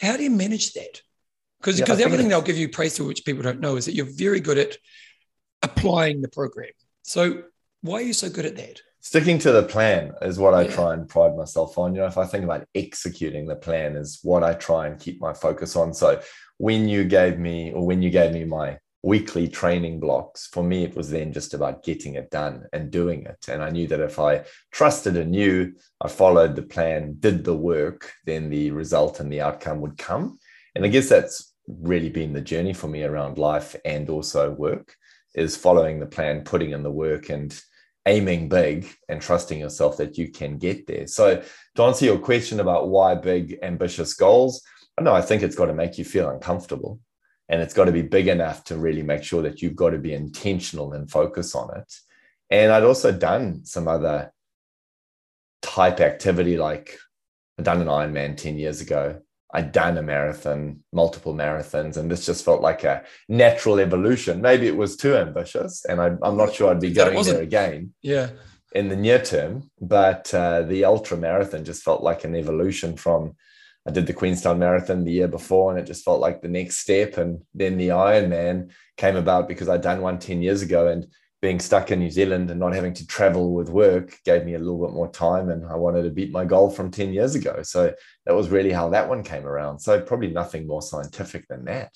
how 0.00 0.16
do 0.16 0.24
you 0.24 0.30
manage 0.30 0.72
that? 0.72 1.02
Because 1.60 1.80
because 1.80 1.98
the 1.98 2.04
other 2.04 2.16
thing 2.16 2.28
they'll 2.28 2.42
give 2.42 2.58
you 2.58 2.68
praise 2.68 2.94
to, 2.96 3.04
which 3.04 3.24
people 3.24 3.42
don't 3.42 3.60
know, 3.60 3.76
is 3.76 3.86
that 3.86 3.94
you're 3.94 4.06
very 4.06 4.40
good 4.40 4.58
at 4.58 4.76
applying 5.62 6.20
the 6.20 6.28
program. 6.28 6.70
So 7.02 7.44
why 7.80 7.96
are 7.96 8.02
you 8.02 8.12
so 8.12 8.28
good 8.28 8.44
at 8.44 8.56
that? 8.56 8.80
Sticking 9.04 9.38
to 9.38 9.52
the 9.52 9.62
plan 9.62 10.14
is 10.22 10.38
what 10.38 10.54
I 10.54 10.66
try 10.66 10.94
and 10.94 11.06
pride 11.06 11.36
myself 11.36 11.76
on. 11.76 11.94
You 11.94 12.00
know, 12.00 12.06
if 12.06 12.16
I 12.16 12.24
think 12.24 12.42
about 12.42 12.66
executing 12.74 13.46
the 13.46 13.54
plan 13.54 13.96
is 13.96 14.18
what 14.22 14.42
I 14.42 14.54
try 14.54 14.86
and 14.86 14.98
keep 14.98 15.20
my 15.20 15.34
focus 15.34 15.76
on. 15.76 15.92
So 15.92 16.22
when 16.56 16.88
you 16.88 17.04
gave 17.04 17.38
me 17.38 17.70
or 17.70 17.84
when 17.86 18.00
you 18.00 18.08
gave 18.08 18.32
me 18.32 18.44
my 18.44 18.78
weekly 19.02 19.46
training 19.46 20.00
blocks, 20.00 20.46
for 20.46 20.64
me, 20.64 20.84
it 20.84 20.96
was 20.96 21.10
then 21.10 21.34
just 21.34 21.52
about 21.52 21.84
getting 21.84 22.14
it 22.14 22.30
done 22.30 22.64
and 22.72 22.90
doing 22.90 23.26
it. 23.26 23.44
And 23.46 23.62
I 23.62 23.68
knew 23.68 23.86
that 23.88 24.00
if 24.00 24.18
I 24.18 24.44
trusted 24.72 25.18
and 25.18 25.32
knew 25.32 25.74
I 26.00 26.08
followed 26.08 26.56
the 26.56 26.62
plan, 26.62 27.16
did 27.20 27.44
the 27.44 27.54
work, 27.54 28.10
then 28.24 28.48
the 28.48 28.70
result 28.70 29.20
and 29.20 29.30
the 29.30 29.42
outcome 29.42 29.82
would 29.82 29.98
come. 29.98 30.38
And 30.74 30.82
I 30.82 30.88
guess 30.88 31.10
that's 31.10 31.52
really 31.68 32.08
been 32.08 32.32
the 32.32 32.40
journey 32.40 32.72
for 32.72 32.88
me 32.88 33.02
around 33.02 33.36
life 33.36 33.76
and 33.84 34.08
also 34.08 34.50
work 34.50 34.96
is 35.34 35.58
following 35.58 36.00
the 36.00 36.06
plan, 36.06 36.42
putting 36.42 36.70
in 36.70 36.82
the 36.82 36.90
work 36.90 37.28
and 37.28 37.54
aiming 38.06 38.48
big 38.48 38.88
and 39.08 39.20
trusting 39.20 39.58
yourself 39.58 39.96
that 39.96 40.18
you 40.18 40.30
can 40.30 40.58
get 40.58 40.86
there. 40.86 41.06
So, 41.06 41.42
to 41.76 41.82
answer 41.82 42.04
your 42.04 42.18
question 42.18 42.60
about 42.60 42.88
why 42.88 43.14
big, 43.14 43.58
ambitious 43.62 44.14
goals, 44.14 44.62
I 44.98 45.02
know 45.02 45.14
I 45.14 45.22
think 45.22 45.42
it's 45.42 45.56
got 45.56 45.66
to 45.66 45.74
make 45.74 45.98
you 45.98 46.04
feel 46.04 46.28
uncomfortable 46.28 47.00
and 47.48 47.60
it's 47.60 47.74
got 47.74 47.86
to 47.86 47.92
be 47.92 48.02
big 48.02 48.28
enough 48.28 48.64
to 48.64 48.76
really 48.76 49.02
make 49.02 49.22
sure 49.22 49.42
that 49.42 49.60
you've 49.60 49.76
got 49.76 49.90
to 49.90 49.98
be 49.98 50.14
intentional 50.14 50.92
and 50.92 51.10
focus 51.10 51.54
on 51.54 51.76
it. 51.76 51.92
And 52.50 52.72
I'd 52.72 52.84
also 52.84 53.12
done 53.12 53.64
some 53.64 53.88
other 53.88 54.32
type 55.62 56.00
activity 56.00 56.56
like 56.56 56.98
I'd 57.58 57.64
done 57.64 57.80
an 57.80 57.88
Ironman 57.88 58.36
10 58.36 58.58
years 58.58 58.80
ago. 58.80 59.20
I'd 59.54 59.70
done 59.70 59.96
a 59.96 60.02
marathon, 60.02 60.80
multiple 60.92 61.32
marathons, 61.32 61.96
and 61.96 62.10
this 62.10 62.26
just 62.26 62.44
felt 62.44 62.60
like 62.60 62.82
a 62.82 63.04
natural 63.28 63.78
evolution. 63.78 64.42
Maybe 64.42 64.66
it 64.66 64.76
was 64.76 64.96
too 64.96 65.16
ambitious, 65.16 65.84
and 65.84 66.00
I, 66.00 66.06
am 66.24 66.36
not 66.36 66.52
sure 66.52 66.70
I'd 66.70 66.80
be 66.80 66.92
going 66.92 67.22
there 67.22 67.40
again. 67.40 67.94
Yeah. 68.02 68.30
In 68.74 68.88
the 68.88 68.96
near 68.96 69.22
term, 69.22 69.70
but 69.80 70.34
uh, 70.34 70.62
the 70.62 70.84
ultra 70.84 71.16
marathon 71.16 71.64
just 71.64 71.84
felt 71.84 72.02
like 72.02 72.24
an 72.24 72.34
evolution 72.34 72.96
from. 72.96 73.36
I 73.86 73.92
did 73.92 74.06
the 74.06 74.14
Queenstown 74.14 74.58
Marathon 74.58 75.04
the 75.04 75.12
year 75.12 75.28
before, 75.28 75.70
and 75.70 75.78
it 75.78 75.86
just 75.86 76.04
felt 76.04 76.18
like 76.18 76.40
the 76.40 76.48
next 76.48 76.78
step. 76.78 77.18
And 77.18 77.42
then 77.52 77.76
the 77.76 77.88
Ironman 77.88 78.70
came 78.96 79.14
about 79.14 79.46
because 79.46 79.68
I'd 79.68 79.82
done 79.82 80.00
one 80.00 80.18
10 80.18 80.42
years 80.42 80.62
ago, 80.62 80.88
and 80.88 81.06
being 81.44 81.60
stuck 81.60 81.90
in 81.90 81.98
New 81.98 82.10
Zealand 82.10 82.50
and 82.50 82.58
not 82.58 82.72
having 82.72 82.94
to 82.94 83.06
travel 83.06 83.52
with 83.52 83.68
work 83.68 84.18
gave 84.24 84.46
me 84.46 84.54
a 84.54 84.58
little 84.58 84.80
bit 84.86 84.94
more 84.94 85.10
time 85.10 85.50
and 85.50 85.66
I 85.66 85.76
wanted 85.76 86.04
to 86.04 86.10
beat 86.10 86.32
my 86.32 86.46
goal 86.46 86.70
from 86.70 86.90
10 86.90 87.12
years 87.12 87.34
ago. 87.34 87.62
So 87.62 87.92
that 88.24 88.34
was 88.34 88.48
really 88.48 88.72
how 88.72 88.88
that 88.88 89.10
one 89.10 89.22
came 89.22 89.44
around. 89.44 89.78
So 89.78 90.00
probably 90.00 90.28
nothing 90.28 90.66
more 90.66 90.80
scientific 90.80 91.46
than 91.48 91.66
that. 91.66 91.92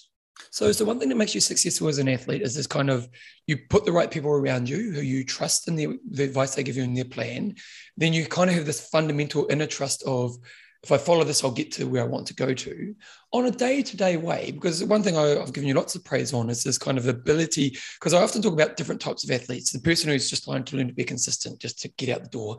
So, 0.51 0.71
so 0.71 0.85
one 0.85 1.01
thing 1.01 1.09
that 1.09 1.15
makes 1.15 1.35
you 1.35 1.41
successful 1.41 1.89
as 1.89 1.97
an 1.97 2.11
athlete 2.11 2.43
is 2.43 2.55
this 2.55 2.67
kind 2.67 2.91
of 2.91 3.09
you 3.47 3.57
put 3.71 3.87
the 3.87 3.93
right 3.93 4.11
people 4.11 4.31
around 4.31 4.69
you 4.69 4.93
who 4.93 5.01
you 5.01 5.25
trust 5.25 5.67
in 5.67 5.77
the, 5.77 5.99
the 6.11 6.25
advice 6.25 6.55
they 6.55 6.63
give 6.63 6.77
you 6.77 6.83
in 6.83 6.93
their 6.93 7.07
plan. 7.07 7.55
Then 7.97 8.13
you 8.13 8.27
kind 8.27 8.51
of 8.51 8.57
have 8.57 8.67
this 8.67 8.87
fundamental 8.91 9.47
inner 9.49 9.67
trust 9.67 10.03
of 10.03 10.37
if 10.85 10.93
I 10.93 10.99
follow 10.99 11.25
this, 11.25 11.43
I'll 11.43 11.51
get 11.51 11.73
to 11.73 11.89
where 11.89 12.03
I 12.03 12.07
want 12.07 12.27
to 12.29 12.35
go 12.35 12.55
to 12.55 12.95
on 13.33 13.47
a 13.47 13.51
day 13.51 13.83
to 13.83 13.97
day 13.97 14.17
way. 14.17 14.53
Because 14.53 14.83
one 14.85 15.03
thing 15.03 15.17
I, 15.17 15.29
have 15.31 15.53
given 15.53 15.69
you 15.69 15.75
lots 15.75 15.97
of 15.97 16.05
praise 16.05 16.33
on 16.33 16.51
is 16.51 16.63
this 16.63 16.79
kind 16.79 16.99
of 16.99 17.09
ability. 17.09 17.77
Because 17.99 18.15
I 18.15 18.23
often 18.23 18.43
talk 18.43 18.53
about 18.53 18.77
different 18.77 19.01
types 19.01 19.25
of 19.25 19.31
athletes 19.31 19.73
the 19.73 19.81
person 19.81 20.09
who's 20.09 20.31
just 20.31 20.45
trying 20.45 20.65
to 20.65 20.77
learn 20.77 20.87
to 20.87 20.95
be 20.95 21.05
consistent, 21.05 21.59
just 21.59 21.81
to 21.81 21.89
get 21.97 22.11
out 22.11 22.23
the 22.23 22.31
door. 22.31 22.59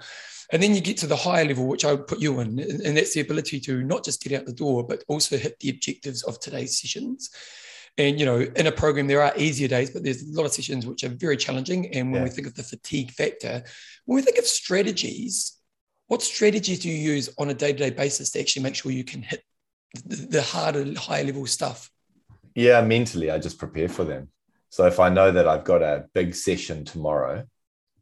And 0.52 0.62
then 0.62 0.76
you 0.76 0.82
get 0.82 0.98
to 0.98 1.08
the 1.08 1.16
higher 1.16 1.46
level, 1.46 1.68
which 1.68 1.86
I 1.86 1.94
would 1.94 2.08
put 2.08 2.20
you 2.20 2.40
in. 2.42 2.60
And 2.60 2.98
that's 2.98 3.14
the 3.14 3.22
ability 3.22 3.60
to 3.62 3.84
not 3.84 4.04
just 4.04 4.22
get 4.22 4.38
out 4.38 4.46
the 4.46 4.54
door, 4.54 4.86
but 4.86 5.04
also 5.08 5.38
hit 5.38 5.60
the 5.60 5.70
objectives 5.70 6.24
of 6.24 6.40
today's 6.40 6.80
sessions. 6.80 7.30
And 7.98 8.20
you 8.20 8.26
know, 8.26 8.40
in 8.40 8.68
a 8.68 8.72
program, 8.72 9.08
there 9.08 9.22
are 9.22 9.34
easier 9.38 9.68
days, 9.68 9.92
but 9.92 10.04
there's 10.04 10.24
a 10.24 10.32
lot 10.34 10.46
of 10.46 10.54
sessions 10.54 10.86
which 10.86 11.04
are 11.04 11.10
very 11.10 11.38
challenging. 11.38 11.94
And 11.96 12.12
when 12.12 12.22
yeah. 12.22 12.24
we 12.26 12.30
think 12.30 12.48
of 12.48 12.56
the 12.56 12.64
fatigue 12.64 13.12
factor, 13.12 13.64
when 14.06 14.18
we 14.18 14.22
think 14.22 14.38
of 14.38 14.46
strategies, 14.46 15.59
what 16.10 16.24
strategies 16.24 16.80
do 16.80 16.90
you 16.90 16.96
use 17.14 17.30
on 17.38 17.50
a 17.50 17.54
day-to-day 17.54 17.92
basis 17.92 18.32
to 18.32 18.40
actually 18.40 18.64
make 18.64 18.76
sure 18.76 18.92
you 18.92 19.04
can 19.04 19.22
hit 19.22 19.44
the 20.06 20.42
harder, 20.42 20.84
higher 21.00 21.24
level 21.24 21.46
stuff? 21.46 21.92
Yeah, 22.56 22.82
mentally, 22.82 23.30
I 23.30 23.38
just 23.38 23.60
prepare 23.60 23.88
for 23.88 24.04
them. 24.04 24.30
So 24.70 24.88
if 24.88 25.00
I 25.00 25.10
know 25.10 25.32
that 25.32 25.48
I've 25.48 25.64
got 25.64 25.84
a 25.84 26.06
big 26.14 26.34
session 26.34 26.84
tomorrow, 26.84 27.46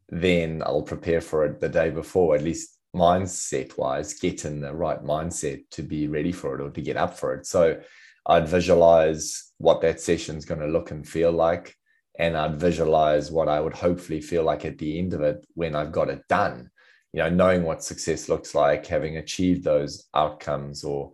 then 0.08 0.62
I'll 0.64 0.82
prepare 0.82 1.20
for 1.20 1.44
it 1.44 1.60
the 1.60 1.68
day 1.68 1.90
before, 1.90 2.34
at 2.34 2.42
least 2.42 2.78
mindset 2.96 3.76
wise, 3.76 4.14
get 4.14 4.46
in 4.46 4.60
the 4.60 4.72
right 4.72 5.02
mindset 5.02 5.64
to 5.72 5.82
be 5.82 6.08
ready 6.08 6.32
for 6.32 6.54
it 6.54 6.62
or 6.62 6.70
to 6.70 6.80
get 6.80 6.96
up 6.96 7.18
for 7.18 7.34
it. 7.34 7.46
So 7.46 7.78
I'd 8.26 8.48
visualize 8.48 9.52
what 9.58 9.82
that 9.82 10.00
session's 10.00 10.46
going 10.46 10.60
to 10.60 10.66
look 10.66 10.92
and 10.92 11.06
feel 11.06 11.30
like. 11.30 11.76
And 12.18 12.38
I'd 12.38 12.56
visualize 12.56 13.30
what 13.30 13.48
I 13.48 13.60
would 13.60 13.74
hopefully 13.74 14.22
feel 14.22 14.44
like 14.44 14.64
at 14.64 14.78
the 14.78 14.98
end 14.98 15.12
of 15.12 15.20
it 15.20 15.46
when 15.54 15.76
I've 15.76 15.92
got 15.92 16.08
it 16.08 16.26
done. 16.28 16.70
You 17.18 17.24
know, 17.24 17.30
knowing 17.30 17.64
what 17.64 17.82
success 17.82 18.28
looks 18.28 18.54
like, 18.54 18.86
having 18.86 19.16
achieved 19.16 19.64
those 19.64 20.06
outcomes 20.14 20.84
or 20.84 21.10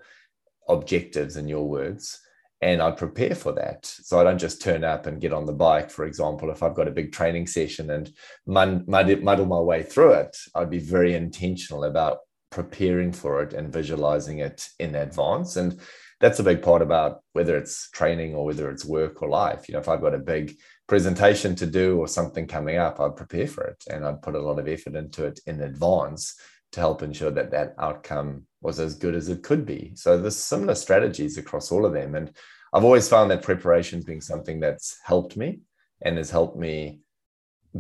objectives 0.68 1.38
in 1.38 1.49
your 1.49 1.66
words 1.66 2.20
and 2.61 2.82
I 2.82 2.90
prepare 2.90 3.34
for 3.34 3.52
that. 3.52 3.87
So 3.87 4.20
I 4.20 4.25
don't 4.25 4.38
just 4.38 4.61
turn 4.61 4.84
up 4.84 5.06
and 5.06 5.18
get 5.18 5.32
on 5.32 5.46
the 5.46 5.54
bike, 5.54 5.90
for 5.90 6.04
example. 6.04 6.50
If 6.50 6.62
I've 6.62 6.75
got 6.75 6.88
a 6.88 6.99
big 6.99 7.11
training 7.11 7.46
session 7.46 7.90
and 7.90 8.12
mud, 8.46 8.87
mud, 8.87 9.23
muddle 9.23 9.46
my 9.46 9.61
way 9.61 9.82
through 9.82 10.12
it, 10.12 10.37
I'd 10.54 10.68
be 10.68 10.78
very 10.78 11.14
intentional 11.14 11.84
about 11.84 12.18
preparing 12.50 13.11
for 13.11 13.42
it 13.42 13.54
and 13.54 13.73
visualizing 13.73 14.40
it 14.40 14.68
in 14.78 14.94
advance. 14.94 15.56
And 15.56 15.80
that's 16.21 16.38
a 16.38 16.44
big 16.44 16.62
part 16.62 16.83
about 16.83 17.23
whether 17.33 17.56
it's 17.56 17.90
training 17.90 18.35
or 18.35 18.44
whether 18.44 18.71
it's 18.71 18.85
work 18.85 19.23
or 19.23 19.28
life. 19.28 19.68
You 19.68 19.75
know, 19.75 19.80
if 19.80 19.88
I've 19.88 20.00
got 20.00 20.14
a 20.14 20.18
big 20.18 20.56
presentation 20.87 21.54
to 21.56 21.66
do 21.66 21.99
or 21.99 22.09
something 22.09 22.47
coming 22.47 22.76
up, 22.76 23.00
I'd 23.00 23.16
prepare 23.16 23.47
for 23.47 23.64
it 23.64 23.83
and 23.90 24.04
I'd 24.04 24.23
put 24.23 24.35
a 24.35 24.40
lot 24.40 24.59
of 24.59 24.68
effort 24.68 24.94
into 24.94 25.25
it 25.25 25.40
in 25.47 25.61
advance 25.61 26.37
to 26.73 26.80
help 26.80 27.02
ensure 27.02 27.30
that 27.30 27.50
that 27.52 27.75
outcome 27.78 28.47
was 28.61 28.80
as 28.80 28.94
good 28.94 29.14
as 29.14 29.28
it 29.28 29.42
could 29.42 29.64
be. 29.64 29.92
So 29.94 30.18
there's 30.18 30.37
similar 30.37 30.75
strategies 30.75 31.38
across 31.38 31.71
all 31.71 31.87
of 31.87 31.92
them. 31.92 32.14
And 32.14 32.35
I've 32.73 32.85
always 32.85 33.09
found 33.09 33.30
that 33.30 33.42
preparation 33.42 34.02
being 34.02 34.21
something 34.21 34.61
that's 34.61 34.99
helped 35.04 35.37
me 35.37 35.61
and 36.02 36.16
has 36.16 36.30
helped 36.30 36.56
me 36.56 37.00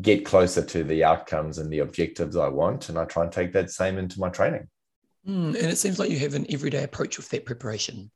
get 0.00 0.24
closer 0.24 0.62
to 0.62 0.84
the 0.84 1.04
outcomes 1.04 1.58
and 1.58 1.72
the 1.72 1.80
objectives 1.80 2.36
I 2.36 2.48
want. 2.48 2.88
And 2.88 2.98
I 2.98 3.04
try 3.04 3.24
and 3.24 3.32
take 3.32 3.52
that 3.52 3.70
same 3.70 3.98
into 3.98 4.20
my 4.20 4.28
training. 4.28 4.68
Mm, 5.26 5.54
and 5.54 5.56
it 5.56 5.78
seems 5.78 5.98
like 5.98 6.10
you 6.10 6.18
have 6.18 6.34
an 6.34 6.46
everyday 6.50 6.84
approach 6.84 7.16
with 7.16 7.28
that 7.30 7.46
preparation. 7.46 8.10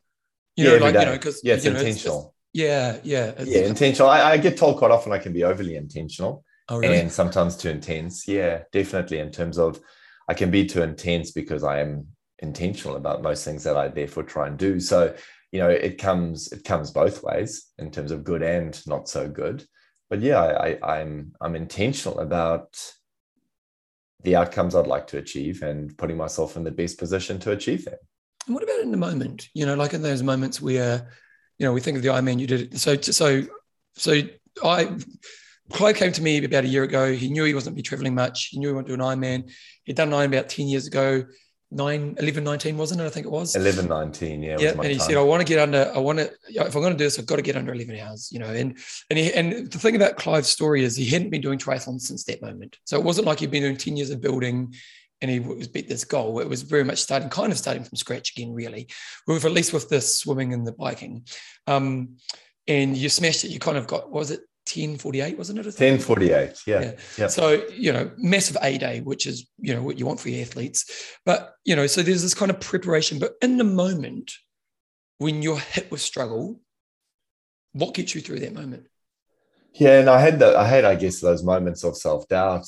You 0.58 0.64
yeah, 0.64 0.78
know, 0.78 0.84
like, 0.84 0.94
day. 0.94 1.00
you 1.00 1.06
know, 1.06 1.12
because 1.12 1.40
yeah, 1.44 1.54
it's 1.54 1.64
you 1.64 1.70
know, 1.70 1.78
intentional. 1.78 2.34
It's, 2.52 2.62
yeah, 2.62 2.98
yeah. 3.04 3.32
yeah, 3.44 3.66
intentional. 3.66 4.10
I, 4.10 4.32
I, 4.32 4.36
get 4.36 4.56
told 4.56 4.78
quite 4.78 4.90
often 4.90 5.12
I 5.12 5.18
can 5.18 5.32
be 5.32 5.44
overly 5.44 5.76
intentional 5.76 6.44
oh, 6.68 6.78
really? 6.78 6.98
and 6.98 7.12
sometimes 7.12 7.56
too 7.56 7.70
intense. 7.70 8.26
Yeah, 8.26 8.62
definitely. 8.72 9.20
In 9.20 9.30
terms 9.30 9.58
of 9.58 9.80
I 10.28 10.34
can 10.34 10.50
be 10.50 10.66
too 10.66 10.82
intense 10.82 11.30
because 11.30 11.62
I 11.62 11.80
am 11.80 12.08
intentional 12.40 12.96
about 12.96 13.22
most 13.22 13.44
things 13.44 13.62
that 13.64 13.76
I 13.76 13.88
therefore 13.88 14.24
try 14.24 14.48
and 14.48 14.58
do. 14.58 14.80
So 14.80 15.14
you 15.52 15.60
know 15.60 15.68
it 15.68 15.98
comes 15.98 16.52
it 16.52 16.64
comes 16.64 16.90
both 16.90 17.22
ways 17.22 17.66
in 17.78 17.90
terms 17.90 18.10
of 18.10 18.24
good 18.24 18.42
and 18.42 18.80
not 18.86 19.08
so 19.08 19.28
good 19.28 19.64
but 20.10 20.20
yeah 20.20 20.40
I, 20.40 20.78
i'm 20.82 21.32
i'm 21.40 21.56
intentional 21.56 22.20
about 22.20 22.78
the 24.22 24.36
outcomes 24.36 24.74
i'd 24.74 24.86
like 24.86 25.06
to 25.08 25.18
achieve 25.18 25.62
and 25.62 25.96
putting 25.96 26.16
myself 26.16 26.56
in 26.56 26.64
the 26.64 26.70
best 26.70 26.98
position 26.98 27.38
to 27.40 27.52
achieve 27.52 27.84
them 27.84 27.98
and 28.48 28.54
what 28.54 28.64
about 28.64 28.80
in 28.80 28.90
the 28.90 28.96
moment 28.96 29.48
you 29.54 29.64
know 29.64 29.74
like 29.74 29.94
in 29.94 30.02
those 30.02 30.22
moments 30.22 30.60
where 30.60 31.10
you 31.58 31.66
know 31.66 31.72
we 31.72 31.80
think 31.80 31.96
of 31.96 32.02
the 32.02 32.08
ironman 32.08 32.40
you 32.40 32.46
did 32.46 32.72
it 32.72 32.78
so 32.78 32.96
so 32.96 33.42
so 33.94 34.20
i 34.64 34.90
Clive 35.70 35.96
came 35.96 36.12
to 36.12 36.22
me 36.22 36.42
about 36.42 36.64
a 36.64 36.66
year 36.66 36.84
ago. 36.84 37.12
He 37.12 37.28
knew 37.28 37.44
he 37.44 37.52
wasn't 37.52 37.76
be 37.76 37.82
traveling 37.82 38.14
much. 38.14 38.46
He 38.46 38.58
knew 38.58 38.68
he 38.68 38.74
wanted 38.74 38.88
to 38.88 38.96
do 38.96 39.02
an 39.02 39.06
Ironman. 39.06 39.52
He'd 39.84 39.96
done 39.96 40.10
an 40.10 40.14
Ironman 40.14 40.38
about 40.38 40.48
10 40.48 40.66
years 40.66 40.86
ago 40.86 41.26
nine, 41.70 42.16
11, 42.18 42.44
19, 42.44 42.76
wasn't 42.76 43.00
it? 43.00 43.04
I 43.04 43.10
think 43.10 43.26
it 43.26 43.32
was 43.32 43.54
11, 43.54 43.88
19. 43.88 44.42
Yeah. 44.42 44.56
Yeah. 44.58 44.70
And 44.70 44.84
he 44.84 44.96
time. 44.96 45.06
said, 45.06 45.16
I 45.16 45.22
want 45.22 45.40
to 45.40 45.46
get 45.46 45.58
under, 45.58 45.90
I 45.94 45.98
want 45.98 46.18
to, 46.18 46.30
if 46.48 46.74
I'm 46.74 46.82
going 46.82 46.92
to 46.92 46.98
do 46.98 47.04
this, 47.04 47.18
I've 47.18 47.26
got 47.26 47.36
to 47.36 47.42
get 47.42 47.56
under 47.56 47.72
11 47.72 47.98
hours, 47.98 48.30
you 48.32 48.38
know, 48.38 48.46
and, 48.46 48.78
and 49.10 49.18
he, 49.18 49.32
and 49.32 49.70
the 49.70 49.78
thing 49.78 49.96
about 49.96 50.16
Clive's 50.16 50.48
story 50.48 50.82
is 50.82 50.96
he 50.96 51.06
hadn't 51.06 51.30
been 51.30 51.40
doing 51.40 51.58
triathlons 51.58 52.02
since 52.02 52.24
that 52.24 52.40
moment. 52.40 52.78
So 52.84 52.98
it 52.98 53.04
wasn't 53.04 53.26
like 53.26 53.40
he'd 53.40 53.50
been 53.50 53.62
doing 53.62 53.76
10 53.76 53.96
years 53.96 54.10
of 54.10 54.20
building 54.20 54.74
and 55.20 55.30
he 55.30 55.40
was 55.40 55.68
beat 55.68 55.88
this 55.88 56.04
goal. 56.04 56.40
It 56.40 56.48
was 56.48 56.62
very 56.62 56.84
much 56.84 56.98
starting, 56.98 57.28
kind 57.28 57.52
of 57.52 57.58
starting 57.58 57.84
from 57.84 57.96
scratch 57.96 58.32
again, 58.36 58.52
really, 58.52 58.88
with 59.26 59.44
at 59.44 59.52
least 59.52 59.72
with 59.72 59.88
the 59.88 60.00
swimming 60.00 60.52
and 60.52 60.66
the 60.66 60.72
biking. 60.72 61.26
Um, 61.66 62.16
and 62.66 62.96
you 62.96 63.08
smashed 63.08 63.44
it. 63.44 63.50
You 63.50 63.58
kind 63.58 63.76
of 63.76 63.86
got, 63.86 64.10
was 64.10 64.30
it 64.30 64.40
1048, 64.68 65.38
wasn't 65.38 65.58
it? 65.58 65.66
1048, 65.66 66.62
yeah. 66.66 66.80
yeah. 66.80 66.92
Yep. 67.16 67.30
So, 67.30 67.62
you 67.72 67.92
know, 67.92 68.10
massive 68.18 68.58
A 68.62 68.78
day, 68.78 69.00
which 69.00 69.26
is, 69.26 69.48
you 69.58 69.74
know, 69.74 69.82
what 69.82 69.98
you 69.98 70.06
want 70.06 70.20
for 70.20 70.28
your 70.28 70.42
athletes. 70.42 71.16
But, 71.24 71.54
you 71.64 71.74
know, 71.74 71.86
so 71.86 72.02
there's 72.02 72.22
this 72.22 72.34
kind 72.34 72.50
of 72.50 72.60
preparation. 72.60 73.18
But 73.18 73.34
in 73.40 73.56
the 73.56 73.64
moment, 73.64 74.32
when 75.16 75.42
you're 75.42 75.58
hit 75.58 75.90
with 75.90 76.00
struggle, 76.00 76.60
what 77.72 77.94
gets 77.94 78.14
you 78.14 78.20
through 78.20 78.40
that 78.40 78.54
moment? 78.54 78.86
Yeah, 79.74 80.00
and 80.00 80.10
I 80.10 80.20
had 80.20 80.38
the 80.38 80.58
I 80.58 80.66
had, 80.66 80.84
I 80.84 80.94
guess, 80.94 81.20
those 81.20 81.42
moments 81.42 81.84
of 81.84 81.96
self-doubt 81.96 82.66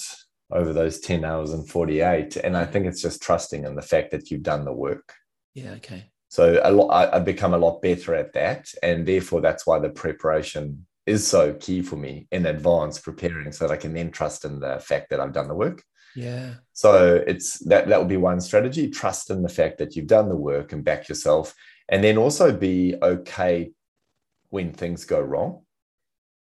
over 0.53 0.73
those 0.73 1.01
10 1.01 1.25
hours 1.25 1.53
and 1.53 1.69
48. 1.69 2.37
And 2.37 2.57
I 2.57 2.65
think 2.65 2.87
it's 2.87 3.03
just 3.03 3.23
trusting 3.23 3.65
in 3.65 3.75
the 3.75 3.83
fact 3.83 4.11
that 4.11 4.31
you've 4.31 4.43
done 4.43 4.65
the 4.65 4.73
work. 4.73 5.15
Yeah, 5.55 5.73
okay. 5.73 6.11
So 6.29 6.61
a 6.63 6.71
lot 6.71 6.89
I, 6.89 7.17
I've 7.17 7.25
become 7.25 7.55
a 7.55 7.59
lot 7.59 7.83
better 7.83 8.15
at 8.15 8.33
that. 8.35 8.73
And 8.83 9.07
therefore 9.07 9.41
that's 9.41 9.67
why 9.67 9.79
the 9.79 9.91
preparation 9.91 10.87
is 11.07 11.27
so 11.27 11.55
key 11.55 11.83
for 11.83 11.97
me 11.97 12.29
in 12.31 12.47
advance 12.47 13.01
preparing 13.01 13.53
so 13.53 13.67
that 13.67 13.73
I 13.73 13.77
can 13.77 13.93
then 13.93 14.11
trust 14.11 14.45
in 14.45 14.61
the 14.61 14.79
fact 14.79 15.11
that 15.11 15.21
I've 15.21 15.33
done 15.33 15.49
the 15.49 15.55
work. 15.55 15.83
Yeah. 16.15 16.55
So 16.73 17.23
it's 17.27 17.59
that 17.67 17.89
that 17.89 17.99
would 17.99 18.09
be 18.09 18.17
one 18.17 18.41
strategy. 18.41 18.91
Trust 18.91 19.31
in 19.31 19.43
the 19.43 19.49
fact 19.49 19.79
that 19.79 19.97
you've 19.97 20.07
done 20.07 20.29
the 20.29 20.37
work 20.37 20.73
and 20.73 20.85
back 20.85 21.09
yourself. 21.09 21.55
And 21.89 22.03
then 22.03 22.19
also 22.19 22.57
be 22.57 22.95
okay 23.03 23.73
when 24.51 24.73
things 24.73 25.05
go 25.05 25.21
wrong. 25.21 25.63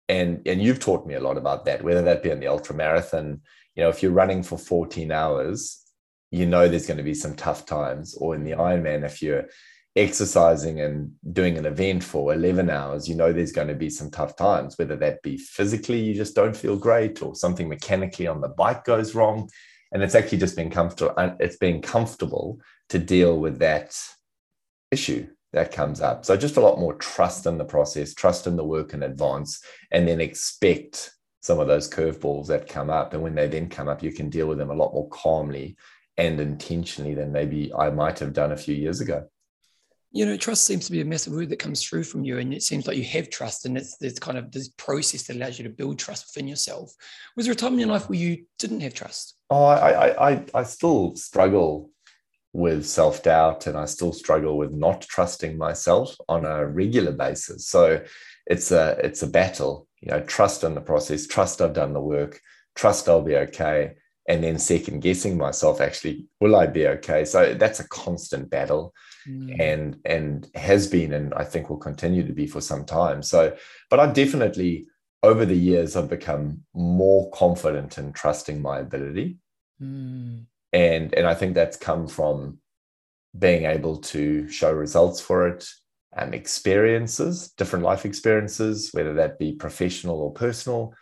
And 0.09 0.47
and 0.47 0.61
you've 0.61 0.79
taught 0.79 1.05
me 1.05 1.15
a 1.15 1.19
lot 1.19 1.37
about 1.37 1.65
that, 1.65 1.83
whether 1.83 2.01
that 2.03 2.23
be 2.23 2.29
in 2.29 2.39
the 2.39 2.47
ultra 2.47 2.75
marathon, 2.75 3.41
you 3.77 3.83
know, 3.83 3.89
if 3.89 4.01
you're 4.01 4.11
running 4.11 4.41
for 4.41 4.57
14 4.57 5.11
hours, 5.11 5.83
you 6.31 6.47
know 6.47 6.67
there's 6.67 6.87
going 6.87 6.97
to 6.97 7.03
be 7.03 7.13
some 7.13 7.35
tough 7.35 7.67
times. 7.67 8.15
Or 8.15 8.33
in 8.33 8.43
the 8.43 8.51
Ironman, 8.51 9.05
if 9.05 9.21
you're 9.21 9.45
exercising 9.95 10.81
and 10.81 11.11
doing 11.31 11.59
an 11.59 11.67
event 11.67 12.03
for 12.03 12.33
11 12.33 12.71
hours, 12.71 13.07
you 13.07 13.13
know 13.13 13.31
there's 13.31 13.51
going 13.51 13.67
to 13.67 13.75
be 13.75 13.91
some 13.91 14.09
tough 14.09 14.35
times, 14.35 14.77
whether 14.79 14.95
that 14.95 15.21
be 15.21 15.37
physically, 15.37 15.99
you 15.99 16.15
just 16.15 16.35
don't 16.35 16.57
feel 16.57 16.75
great, 16.75 17.21
or 17.21 17.35
something 17.35 17.69
mechanically 17.69 18.25
on 18.25 18.41
the 18.41 18.49
bike 18.49 18.83
goes 18.83 19.13
wrong. 19.13 19.47
And 19.91 20.01
it's 20.01 20.15
actually 20.15 20.39
just 20.39 20.55
been 20.55 20.71
comfortable. 20.71 21.13
It's 21.39 21.57
been 21.57 21.81
comfortable 21.81 22.59
to 22.89 22.97
deal 22.97 23.39
with 23.39 23.59
that 23.59 23.95
issue 24.89 25.27
that 25.53 25.71
comes 25.71 26.01
up. 26.01 26.25
So 26.25 26.35
just 26.35 26.57
a 26.57 26.61
lot 26.61 26.79
more 26.79 26.95
trust 26.95 27.45
in 27.45 27.59
the 27.59 27.63
process, 27.63 28.15
trust 28.15 28.47
in 28.47 28.55
the 28.55 28.65
work 28.65 28.95
in 28.95 29.03
advance, 29.03 29.63
and 29.91 30.07
then 30.07 30.19
expect 30.19 31.11
some 31.41 31.59
of 31.59 31.67
those 31.67 31.89
curveballs 31.89 32.47
that 32.47 32.67
come 32.67 32.89
up. 32.89 33.13
And 33.13 33.23
when 33.23 33.35
they 33.35 33.47
then 33.47 33.69
come 33.69 33.87
up, 33.87 34.03
you 34.03 34.11
can 34.11 34.29
deal 34.29 34.47
with 34.47 34.57
them 34.57 34.69
a 34.69 34.75
lot 34.75 34.93
more 34.93 35.09
calmly 35.09 35.77
and 36.17 36.39
intentionally 36.39 37.13
than 37.13 37.31
maybe 37.31 37.71
I 37.73 37.89
might 37.89 38.19
have 38.19 38.33
done 38.33 38.51
a 38.51 38.57
few 38.57 38.75
years 38.75 39.01
ago 39.01 39.27
you 40.11 40.25
know, 40.25 40.37
trust 40.37 40.63
seems 40.63 40.85
to 40.85 40.91
be 40.91 41.01
a 41.01 41.05
massive 41.05 41.33
word 41.33 41.49
that 41.49 41.59
comes 41.59 41.83
through 41.83 42.03
from 42.03 42.23
you, 42.23 42.37
and 42.37 42.53
it 42.53 42.63
seems 42.63 42.87
like 42.87 42.97
you 42.97 43.03
have 43.03 43.29
trust, 43.29 43.65
and 43.65 43.77
it's 43.77 43.97
there's 43.97 44.19
kind 44.19 44.37
of 44.37 44.51
this 44.51 44.69
process 44.69 45.23
that 45.23 45.35
allows 45.35 45.59
you 45.59 45.63
to 45.63 45.69
build 45.69 45.99
trust 45.99 46.31
within 46.33 46.47
yourself. 46.47 46.93
Was 47.35 47.45
there 47.45 47.53
a 47.53 47.55
time 47.55 47.73
in 47.73 47.79
your 47.79 47.89
life 47.89 48.09
where 48.09 48.17
you 48.17 48.45
didn't 48.57 48.79
have 48.79 48.93
trust? 48.93 49.35
Oh, 49.49 49.65
I 49.65 50.31
I 50.31 50.45
I 50.53 50.63
still 50.63 51.15
struggle 51.15 51.91
with 52.53 52.85
self 52.85 53.21
doubt, 53.21 53.67
and 53.67 53.77
I 53.77 53.85
still 53.85 54.13
struggle 54.13 54.57
with 54.57 54.71
not 54.71 55.01
trusting 55.01 55.57
myself 55.57 56.15
on 56.29 56.45
a 56.45 56.65
regular 56.65 57.11
basis. 57.11 57.67
So 57.67 58.01
it's 58.49 58.71
a 58.71 58.97
it's 59.03 59.23
a 59.23 59.27
battle. 59.27 59.87
You 60.01 60.11
know, 60.11 60.21
trust 60.21 60.63
in 60.63 60.75
the 60.75 60.81
process, 60.81 61.27
trust 61.27 61.61
I've 61.61 61.73
done 61.73 61.93
the 61.93 62.01
work, 62.01 62.39
trust 62.75 63.09
I'll 63.09 63.21
be 63.21 63.35
okay, 63.35 63.95
and 64.27 64.43
then 64.43 64.59
second 64.59 65.01
guessing 65.01 65.37
myself. 65.37 65.81
Actually, 65.81 66.25
will 66.39 66.55
I 66.55 66.67
be 66.67 66.87
okay? 66.87 67.25
So 67.25 67.53
that's 67.53 67.79
a 67.79 67.87
constant 67.87 68.49
battle 68.49 68.93
mm. 69.27 69.59
and 69.59 69.97
and 70.05 70.49
has 70.55 70.87
been 70.87 71.13
and 71.13 71.33
I 71.33 71.43
think 71.43 71.69
will 71.69 71.77
continue 71.77 72.25
to 72.25 72.33
be 72.33 72.47
for 72.47 72.61
some 72.61 72.85
time. 72.85 73.23
So, 73.23 73.55
but 73.89 73.99
I 73.99 74.07
definitely 74.07 74.87
over 75.23 75.45
the 75.45 75.55
years 75.55 75.95
I've 75.95 76.09
become 76.09 76.63
more 76.73 77.29
confident 77.31 77.97
in 77.97 78.13
trusting 78.13 78.61
my 78.61 78.79
ability. 78.79 79.37
Mm. 79.81 80.45
And 80.73 81.13
and 81.13 81.27
I 81.27 81.33
think 81.33 81.55
that's 81.55 81.77
come 81.77 82.07
from 82.07 82.59
being 83.37 83.65
able 83.65 83.97
to 83.97 84.49
show 84.49 84.71
results 84.71 85.19
for 85.19 85.47
it, 85.47 85.67
um, 86.17 86.33
experiences, 86.33 87.49
different 87.57 87.85
life 87.85 88.05
experiences, 88.05 88.89
whether 88.93 89.13
that 89.15 89.39
be 89.39 89.53
professional 89.53 90.19
or 90.19 90.33
personal. 90.33 90.93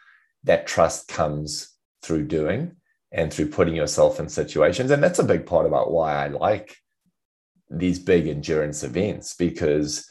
That 0.44 0.68
trust 0.68 1.08
comes 1.08 1.74
through 2.04 2.28
doing 2.28 2.76
and 3.12 3.34
through 3.34 3.50
putting 3.50 3.76
yourself 3.76 4.20
in 4.20 4.30
situations. 4.30 4.92
And 4.92 5.02
that's 5.02 5.20
a 5.20 5.24
big 5.24 5.46
part 5.46 5.66
about 5.66 5.92
why 5.92 6.14
I 6.14 6.28
like 6.28 6.78
these 7.70 7.98
big 7.98 8.28
endurance 8.28 8.84
events 8.84 9.36
because 9.36 10.08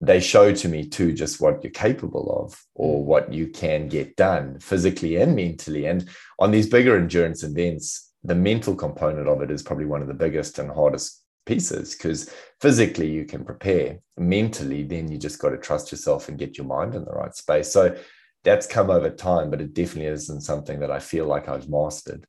they 0.00 0.20
show 0.20 0.52
to 0.52 0.68
me 0.68 0.88
too 0.88 1.12
just 1.12 1.40
what 1.40 1.62
you're 1.62 1.70
capable 1.70 2.44
of 2.44 2.60
or 2.74 3.00
mm. 3.00 3.04
what 3.04 3.32
you 3.32 3.46
can 3.48 3.88
get 3.88 4.16
done 4.16 4.58
physically 4.58 5.16
and 5.16 5.34
mentally. 5.34 5.86
And 5.86 6.08
on 6.38 6.50
these 6.50 6.68
bigger 6.68 6.96
endurance 6.96 7.42
events, 7.44 8.12
the 8.24 8.34
mental 8.34 8.74
component 8.74 9.28
of 9.28 9.42
it 9.42 9.50
is 9.50 9.62
probably 9.62 9.86
one 9.86 10.02
of 10.02 10.08
the 10.08 10.14
biggest 10.14 10.58
and 10.58 10.70
hardest 10.70 11.21
pieces 11.44 11.94
because 11.94 12.32
physically 12.60 13.10
you 13.10 13.24
can 13.24 13.44
prepare 13.44 13.98
mentally 14.16 14.82
then 14.84 15.10
you 15.10 15.18
just 15.18 15.38
got 15.38 15.50
to 15.50 15.58
trust 15.58 15.90
yourself 15.90 16.28
and 16.28 16.38
get 16.38 16.56
your 16.56 16.66
mind 16.66 16.94
in 16.94 17.04
the 17.04 17.10
right 17.10 17.34
space 17.34 17.72
so 17.72 17.96
that's 18.44 18.66
come 18.66 18.90
over 18.90 19.10
time 19.10 19.50
but 19.50 19.60
it 19.60 19.74
definitely 19.74 20.06
isn't 20.06 20.42
something 20.42 20.78
that 20.80 20.90
i 20.90 20.98
feel 20.98 21.26
like 21.26 21.48
i've 21.48 21.68
mastered 21.68 22.26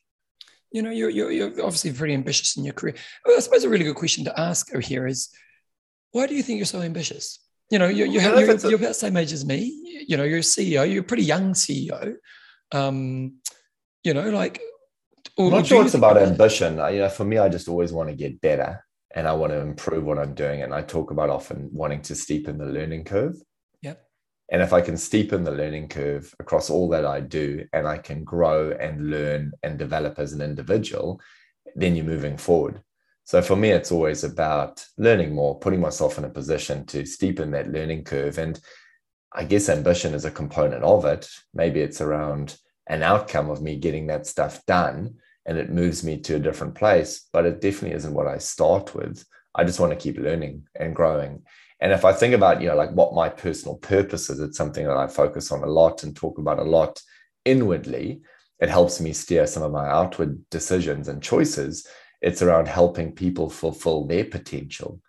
You 0.73 0.81
know, 0.81 0.89
you're, 0.89 1.11
you're, 1.11 1.31
you're 1.31 1.49
obviously 1.63 1.91
very 1.91 2.15
ambitious 2.15 2.57
in 2.57 2.65
your 2.65 2.73
career. 2.73 2.95
I 3.27 3.39
suppose 3.39 3.63
a 3.63 3.69
really 3.69 3.85
good 3.85 3.95
question 3.95 4.25
to 4.25 4.39
ask 4.39 4.73
here 4.81 5.05
is, 5.05 5.29
why 6.13 6.25
do 6.25 6.33
you 6.33 6.41
think 6.41 6.57
you're 6.57 6.65
so 6.65 6.81
ambitious? 6.81 7.39
You 7.69 7.77
know, 7.77 7.87
you're, 7.87 8.07
you're, 8.07 8.23
you're, 8.23 8.57
you're, 8.57 8.75
about 8.75 8.87
the 8.87 8.93
same 8.95 9.15
age 9.15 9.33
as 9.33 9.45
me. 9.45 10.05
You 10.07 10.17
know, 10.17 10.23
you're 10.23 10.39
a 10.39 10.41
CEO. 10.41 10.91
You're 10.91 11.03
a 11.03 11.05
pretty 11.05 11.23
young 11.23 11.53
CEO. 11.53 12.15
Um, 12.71 13.35
you 14.03 14.15
know, 14.15 14.31
like. 14.31 14.61
I'm 15.37 15.51
not 15.51 15.67
sure 15.67 15.85
it's 15.85 15.93
about 15.93 16.17
ambition. 16.17 16.77
You 16.77 16.99
know, 17.01 17.09
for 17.09 17.23
me, 17.23 17.37
I 17.37 17.49
just 17.49 17.67
always 17.67 17.93
want 17.93 18.09
to 18.09 18.15
get 18.15 18.41
better 18.41 18.83
and 19.13 19.27
I 19.27 19.33
want 19.33 19.51
to 19.51 19.59
improve 19.59 20.03
what 20.03 20.17
I'm 20.17 20.33
doing. 20.33 20.63
And 20.63 20.73
I 20.73 20.81
talk 20.81 21.11
about 21.11 21.29
often 21.29 21.69
wanting 21.71 22.01
to 22.03 22.13
steepen 22.13 22.57
the 22.57 22.65
learning 22.65 23.03
curve. 23.03 23.35
Yep. 23.81 24.03
And 24.51 24.61
if 24.61 24.73
I 24.73 24.81
can 24.81 24.95
steepen 24.95 25.45
the 25.45 25.51
learning 25.51 25.89
curve 25.89 26.33
across 26.39 26.69
all 26.69 26.89
that 26.89 27.05
I 27.05 27.19
do 27.21 27.65
and 27.73 27.87
I 27.87 27.97
can 27.97 28.23
grow 28.23 28.71
and 28.71 29.09
learn 29.09 29.53
and 29.61 29.77
develop 29.77 30.19
as 30.19 30.33
an 30.33 30.41
individual, 30.41 31.21
then 31.75 31.95
you're 31.95 32.05
moving 32.05 32.37
forward. 32.37 32.81
So 33.25 33.41
for 33.41 33.55
me, 33.55 33.69
it's 33.69 33.91
always 33.91 34.23
about 34.23 34.85
learning 34.97 35.33
more, 35.33 35.57
putting 35.59 35.79
myself 35.79 36.17
in 36.17 36.25
a 36.25 36.29
position 36.29 36.85
to 36.87 37.03
steepen 37.03 37.51
that 37.51 37.71
learning 37.71 38.03
curve. 38.03 38.37
And 38.37 38.59
I 39.31 39.45
guess 39.45 39.69
ambition 39.69 40.13
is 40.13 40.25
a 40.25 40.31
component 40.31 40.83
of 40.83 41.05
it. 41.05 41.29
Maybe 41.53 41.81
it's 41.81 42.01
around 42.01 42.57
an 42.87 43.01
outcome 43.01 43.49
of 43.49 43.61
me 43.61 43.77
getting 43.77 44.07
that 44.07 44.27
stuff 44.27 44.65
done 44.65 45.15
and 45.45 45.57
it 45.57 45.71
moves 45.71 46.03
me 46.03 46.19
to 46.21 46.35
a 46.35 46.39
different 46.39 46.75
place, 46.75 47.27
but 47.33 47.45
it 47.45 47.61
definitely 47.61 47.95
isn't 47.97 48.13
what 48.13 48.27
I 48.27 48.37
start 48.37 48.95
with. 48.95 49.25
I 49.55 49.63
just 49.63 49.79
want 49.79 49.91
to 49.91 49.99
keep 49.99 50.17
learning 50.17 50.67
and 50.79 50.95
growing. 50.95 51.43
And 51.79 51.91
if 51.91 52.05
I 52.05 52.13
think 52.13 52.33
about, 52.33 52.61
you 52.61 52.69
know, 52.69 52.75
like 52.75 52.91
what 52.91 53.13
my 53.13 53.27
personal 53.27 53.75
purpose 53.75 54.29
is, 54.29 54.39
it's 54.39 54.57
something 54.57 54.85
that 54.85 54.97
I 54.97 55.07
focus 55.07 55.51
on 55.51 55.63
a 55.63 55.67
lot 55.67 56.03
and 56.03 56.15
talk 56.15 56.37
about 56.37 56.59
a 56.59 56.63
lot 56.63 57.01
inwardly. 57.43 58.21
It 58.59 58.69
helps 58.69 59.01
me 59.01 59.11
steer 59.11 59.45
some 59.45 59.63
of 59.63 59.71
my 59.71 59.89
outward 59.89 60.49
decisions 60.49 61.09
and 61.09 61.21
choices. 61.21 61.85
It's 62.21 62.41
around 62.41 62.69
helping 62.69 63.11
people 63.11 63.49
fulfill 63.49 64.05
their 64.05 64.23
potential. 64.23 65.01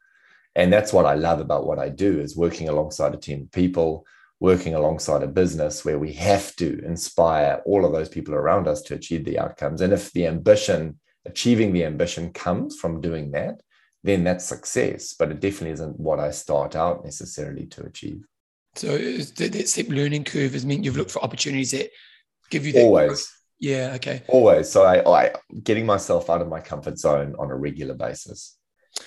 And 0.57 0.73
that's 0.73 0.93
what 0.93 1.07
I 1.07 1.15
love 1.15 1.41
about 1.41 1.67
what 1.67 1.79
I 1.79 1.89
do 1.89 2.21
is 2.21 2.37
working 2.37 2.69
alongside 2.69 3.15
a 3.15 3.19
team 3.19 3.43
of 3.43 3.53
people, 3.53 4.05
working 4.41 4.75
alongside 4.75 5.23
a 5.23 5.29
business 5.29 5.85
where 5.85 5.99
we 5.99 6.13
have 6.13 6.55
to 6.57 6.85
inspire 6.85 7.63
all 7.65 7.85
of 7.85 7.93
those 7.93 8.09
people 8.09 8.35
around 8.35 8.69
us 8.69 8.83
to 8.83 8.95
achieve 8.95 9.25
the 9.25 9.39
outcomes. 9.39 9.81
And 9.81 9.93
if 9.93 10.13
the 10.13 10.27
ambition, 10.27 10.99
achieving 11.25 11.73
the 11.73 11.85
ambition 11.85 12.33
comes 12.33 12.77
from 12.77 13.01
doing 13.01 13.31
that, 13.33 13.61
then 14.03 14.25
that's 14.25 14.45
success. 14.45 15.15
But 15.15 15.31
it 15.31 15.41
definitely 15.41 15.71
isn't 15.71 15.99
what 15.99 16.21
I 16.21 16.31
start 16.31 16.77
out 16.77 17.05
necessarily 17.05 17.67
to 17.67 17.85
achieve. 17.85 18.25
So 18.75 18.99
that 18.99 19.69
steep 19.69 19.89
learning 19.89 20.25
curve 20.25 20.53
has 20.53 20.67
meant 20.67 20.85
you've 20.85 20.97
looked 20.97 21.13
for 21.13 21.23
opportunities 21.23 21.71
that 21.71 21.91
give 22.51 22.67
you 22.67 22.73
that 22.73 22.83
always. 22.83 23.09
Growth. 23.09 23.41
Yeah. 23.61 23.93
Okay. 23.95 24.23
Always. 24.29 24.69
So 24.69 24.85
I, 24.85 25.09
I 25.09 25.33
getting 25.63 25.87
myself 25.87 26.29
out 26.29 26.43
of 26.43 26.49
my 26.49 26.61
comfort 26.61 26.99
zone 26.99 27.35
on 27.39 27.51
a 27.51 27.57
regular 27.57 27.95
basis 27.95 28.59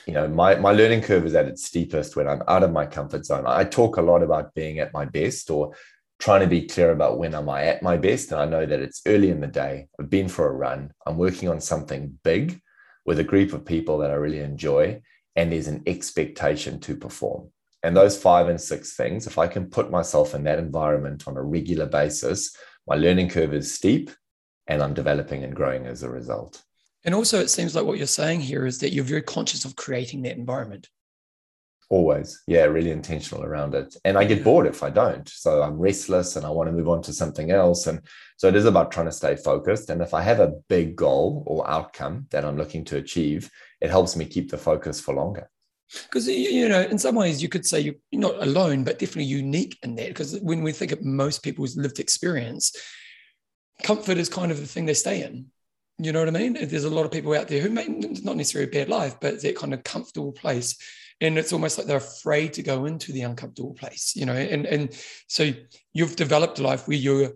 you 0.06 0.14
know 0.14 0.28
my 0.28 0.56
my 0.56 0.72
learning 0.72 1.02
curve 1.02 1.26
is 1.26 1.36
at 1.36 1.48
its 1.48 1.66
steepest 1.66 2.16
when 2.16 2.28
i'm 2.28 2.42
out 2.48 2.64
of 2.64 2.72
my 2.72 2.86
comfort 2.86 3.26
zone. 3.26 3.46
I 3.46 3.64
talk 3.64 3.98
a 3.98 4.02
lot 4.02 4.24
about 4.24 4.54
being 4.54 4.80
at 4.80 4.94
my 4.94 5.06
best 5.06 5.50
or 5.50 5.74
trying 6.20 6.42
to 6.42 6.48
be 6.48 6.68
clear 6.68 6.92
about 6.92 7.18
when 7.18 7.36
am 7.36 7.50
i 7.50 7.64
at 7.64 7.82
my 7.82 7.98
best. 7.98 8.32
And 8.32 8.42
i 8.42 8.46
know 8.46 8.66
that 8.66 8.82
it's 8.82 9.02
early 9.06 9.30
in 9.30 9.42
the 9.42 9.48
day. 9.48 9.88
I've 10.00 10.10
been 10.10 10.28
for 10.28 10.48
a 10.48 10.54
run. 10.54 10.92
I'm 11.06 11.18
working 11.18 11.50
on 11.50 11.62
something 11.62 12.20
big 12.24 12.60
with 13.06 13.20
a 13.20 13.24
group 13.24 13.54
of 13.54 13.66
people 13.66 14.00
that 14.00 14.12
i 14.12 14.16
really 14.16 14.40
enjoy. 14.40 15.02
And 15.36 15.52
there's 15.52 15.68
an 15.68 15.84
expectation 15.86 16.80
to 16.82 16.96
perform. 16.96 17.52
And 17.84 17.96
those 17.96 18.22
five 18.22 18.50
and 18.50 18.60
six 18.60 18.96
things 18.96 19.28
if 19.28 19.38
i 19.38 19.48
can 19.48 19.70
put 19.70 19.92
myself 19.92 20.36
in 20.36 20.44
that 20.44 20.60
environment 20.60 21.28
on 21.28 21.38
a 21.38 21.42
regular 21.42 21.86
basis 21.86 22.56
my 22.88 22.96
learning 22.96 23.30
curve 23.30 23.54
is 23.54 23.74
steep 23.74 24.10
and 24.66 24.82
i'm 24.82 24.94
developing 24.94 25.44
and 25.44 25.56
growing 25.56 25.86
as 25.86 26.04
a 26.04 26.10
result 26.10 26.64
and 27.08 27.16
also, 27.16 27.40
it 27.40 27.50
seems 27.50 27.74
like 27.74 27.86
what 27.86 27.98
you're 27.98 28.06
saying 28.06 28.42
here 28.42 28.66
is 28.66 28.80
that 28.80 28.92
you're 28.92 29.06
very 29.06 29.22
conscious 29.22 29.64
of 29.64 29.78
creating 29.78 30.24
that 30.24 30.36
environment. 30.36 30.90
Always. 31.90 32.44
Yeah, 32.48 32.66
really 32.66 32.92
intentional 32.92 33.46
around 33.46 33.76
it. 33.76 33.96
And 34.04 34.18
I 34.18 34.26
get 34.26 34.44
bored 34.44 34.68
if 34.68 34.84
I 34.84 34.90
don't. 34.90 35.26
So 35.30 35.62
I'm 35.62 35.80
restless 35.80 36.36
and 36.36 36.46
I 36.46 36.50
want 36.50 36.68
to 36.68 36.74
move 36.74 36.90
on 36.90 37.02
to 37.04 37.14
something 37.14 37.50
else. 37.50 37.88
And 37.88 38.02
so 38.36 38.50
it 38.50 38.58
is 38.58 38.66
about 38.66 38.92
trying 38.92 39.06
to 39.06 39.14
stay 39.14 39.38
focused. 39.38 39.90
And 39.90 40.02
if 40.02 40.14
I 40.14 40.22
have 40.22 40.42
a 40.42 40.52
big 40.68 40.98
goal 40.98 41.44
or 41.48 41.70
outcome 41.70 42.28
that 42.32 42.44
I'm 42.44 42.58
looking 42.58 42.84
to 42.84 42.98
achieve, 42.98 43.50
it 43.80 43.90
helps 43.90 44.18
me 44.18 44.26
keep 44.26 44.52
the 44.52 44.58
focus 44.58 45.00
for 45.00 45.16
longer. 45.16 45.50
Because, 46.04 46.28
you 46.28 46.68
know, 46.68 46.82
in 46.82 47.00
some 47.00 47.16
ways 47.16 47.42
you 47.42 47.48
could 47.48 47.66
say 47.66 47.80
you're 47.80 47.96
not 48.12 48.36
alone, 48.44 48.84
but 48.84 49.00
definitely 49.00 49.32
unique 49.32 49.80
in 49.82 49.96
that. 49.96 50.10
Because 50.10 50.38
when 50.42 50.62
we 50.62 50.74
think 50.74 50.92
of 50.92 51.06
most 51.06 51.42
people's 51.42 51.78
lived 51.78 52.02
experience, 52.02 52.76
comfort 53.82 54.18
is 54.18 54.28
kind 54.28 54.52
of 54.52 54.60
the 54.60 54.68
thing 54.68 54.86
they 54.86 54.94
stay 54.94 55.24
in 55.24 55.46
you 56.00 56.12
know 56.12 56.20
what 56.20 56.28
I 56.28 56.40
mean? 56.40 56.54
There's 56.54 56.84
a 56.84 56.90
lot 56.90 57.06
of 57.06 57.12
people 57.12 57.34
out 57.34 57.48
there 57.48 57.62
who 57.62 57.70
may 57.70 57.88
not 57.88 58.36
necessarily 58.36 58.70
a 58.70 58.74
bad 58.74 58.90
life, 58.90 59.16
but 59.20 59.42
that 59.42 59.56
kind 59.56 59.74
of 59.74 59.84
comfortable 59.84 60.32
place. 60.32 60.78
And 61.20 61.38
it's 61.38 61.52
almost 61.52 61.78
like 61.78 61.88
they're 61.88 61.98
afraid 61.98 62.54
to 62.54 62.64
go 62.64 62.86
into 62.86 63.12
the 63.12 63.24
uncomfortable 63.24 63.74
place, 63.74 64.16
you 64.16 64.26
know. 64.26 64.36
And 64.36 64.68
and 64.68 64.96
so 65.28 65.52
you've 65.94 66.16
developed 66.16 66.60
a 66.60 66.64
life 66.64 66.88
where 66.88 66.98
you're, 66.98 67.32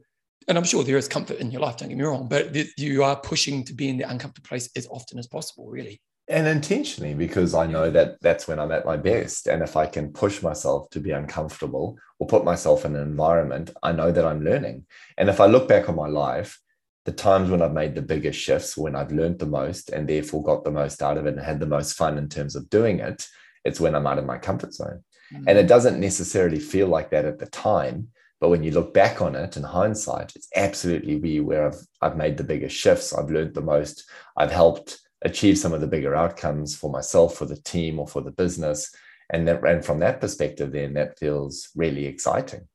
and 0.47 0.57
I'm 0.57 0.63
sure 0.63 0.83
there 0.83 0.97
is 0.97 1.07
comfort 1.07 1.37
in 1.37 1.49
your 1.49 1.61
life, 1.61 1.77
don't 1.77 1.89
get 1.89 1.97
me 1.97 2.03
wrong, 2.03 2.27
but 2.27 2.55
you 2.77 3.03
are 3.03 3.15
pushing 3.15 3.63
to 3.65 3.73
be 3.73 3.89
in 3.89 3.97
the 3.97 4.07
uncomfortable 4.07 4.47
place 4.47 4.69
as 4.75 4.87
often 4.87 5.17
as 5.17 5.27
possible, 5.27 5.67
really. 5.67 5.99
And 6.27 6.47
intentionally, 6.47 7.13
because 7.13 7.55
I 7.55 7.65
know 7.65 7.89
that 7.89 8.21
that's 8.21 8.47
when 8.47 8.59
I'm 8.59 8.71
at 8.71 8.85
my 8.85 8.95
best. 8.95 9.47
And 9.47 9.61
if 9.61 9.75
I 9.75 9.85
can 9.85 10.13
push 10.13 10.41
myself 10.41 10.89
to 10.91 10.99
be 10.99 11.11
uncomfortable 11.11 11.97
or 12.19 12.27
put 12.27 12.45
myself 12.45 12.85
in 12.85 12.95
an 12.95 13.01
environment, 13.01 13.71
I 13.83 13.91
know 13.91 14.11
that 14.11 14.23
I'm 14.23 14.43
learning. 14.43 14.85
And 15.17 15.27
if 15.27 15.41
I 15.41 15.47
look 15.47 15.67
back 15.67 15.89
on 15.89 15.95
my 15.95 16.07
life, 16.07 16.60
the 17.05 17.11
times 17.11 17.49
when 17.49 17.61
I've 17.61 17.73
made 17.73 17.95
the 17.95 18.01
biggest 18.01 18.39
shifts, 18.39 18.77
when 18.77 18.95
I've 18.95 19.11
learned 19.11 19.39
the 19.39 19.47
most 19.47 19.89
and 19.89 20.07
therefore 20.07 20.43
got 20.43 20.63
the 20.63 20.71
most 20.71 21.01
out 21.01 21.17
of 21.17 21.25
it 21.25 21.33
and 21.33 21.43
had 21.43 21.59
the 21.59 21.65
most 21.65 21.93
fun 21.93 22.17
in 22.17 22.29
terms 22.29 22.55
of 22.55 22.69
doing 22.69 22.99
it, 22.99 23.25
it's 23.65 23.79
when 23.79 23.95
I'm 23.95 24.07
out 24.07 24.19
of 24.19 24.25
my 24.25 24.37
comfort 24.37 24.73
zone. 24.73 25.03
Mm-hmm. 25.33 25.47
And 25.47 25.57
it 25.57 25.67
doesn't 25.67 25.99
necessarily 25.99 26.59
feel 26.59 26.87
like 26.87 27.09
that 27.11 27.25
at 27.25 27.39
the 27.39 27.47
time. 27.47 28.09
But 28.39 28.49
when 28.49 28.63
you 28.63 28.71
look 28.71 28.93
back 28.93 29.21
on 29.21 29.35
it 29.35 29.57
in 29.57 29.63
hindsight, 29.63 30.33
it's 30.35 30.47
absolutely 30.55 31.39
where 31.39 31.67
I've, 31.67 31.79
I've 32.01 32.17
made 32.17 32.37
the 32.37 32.43
biggest 32.43 32.75
shifts. 32.75 33.13
I've 33.13 33.29
learned 33.29 33.53
the 33.53 33.61
most. 33.61 34.09
I've 34.35 34.51
helped 34.51 34.99
achieve 35.23 35.57
some 35.57 35.73
of 35.73 35.81
the 35.81 35.87
bigger 35.87 36.15
outcomes 36.15 36.75
for 36.75 36.91
myself, 36.91 37.35
for 37.35 37.45
the 37.45 37.61
team, 37.61 37.99
or 37.99 38.07
for 38.07 38.21
the 38.21 38.31
business. 38.31 38.93
And, 39.29 39.47
that, 39.47 39.63
and 39.63 39.85
from 39.85 39.99
that 39.99 40.19
perspective, 40.19 40.71
then 40.71 40.93
that 40.95 41.19
feels 41.19 41.69
really 41.75 42.05
exciting. 42.05 42.67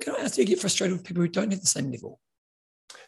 Can 0.00 0.16
I 0.16 0.20
ask 0.20 0.34
do 0.34 0.42
you 0.42 0.46
get 0.46 0.60
frustrated 0.60 0.96
with 0.96 1.06
people 1.06 1.22
who 1.22 1.28
don't 1.28 1.50
have 1.50 1.60
the 1.60 1.66
same 1.66 1.90
level? 1.90 2.18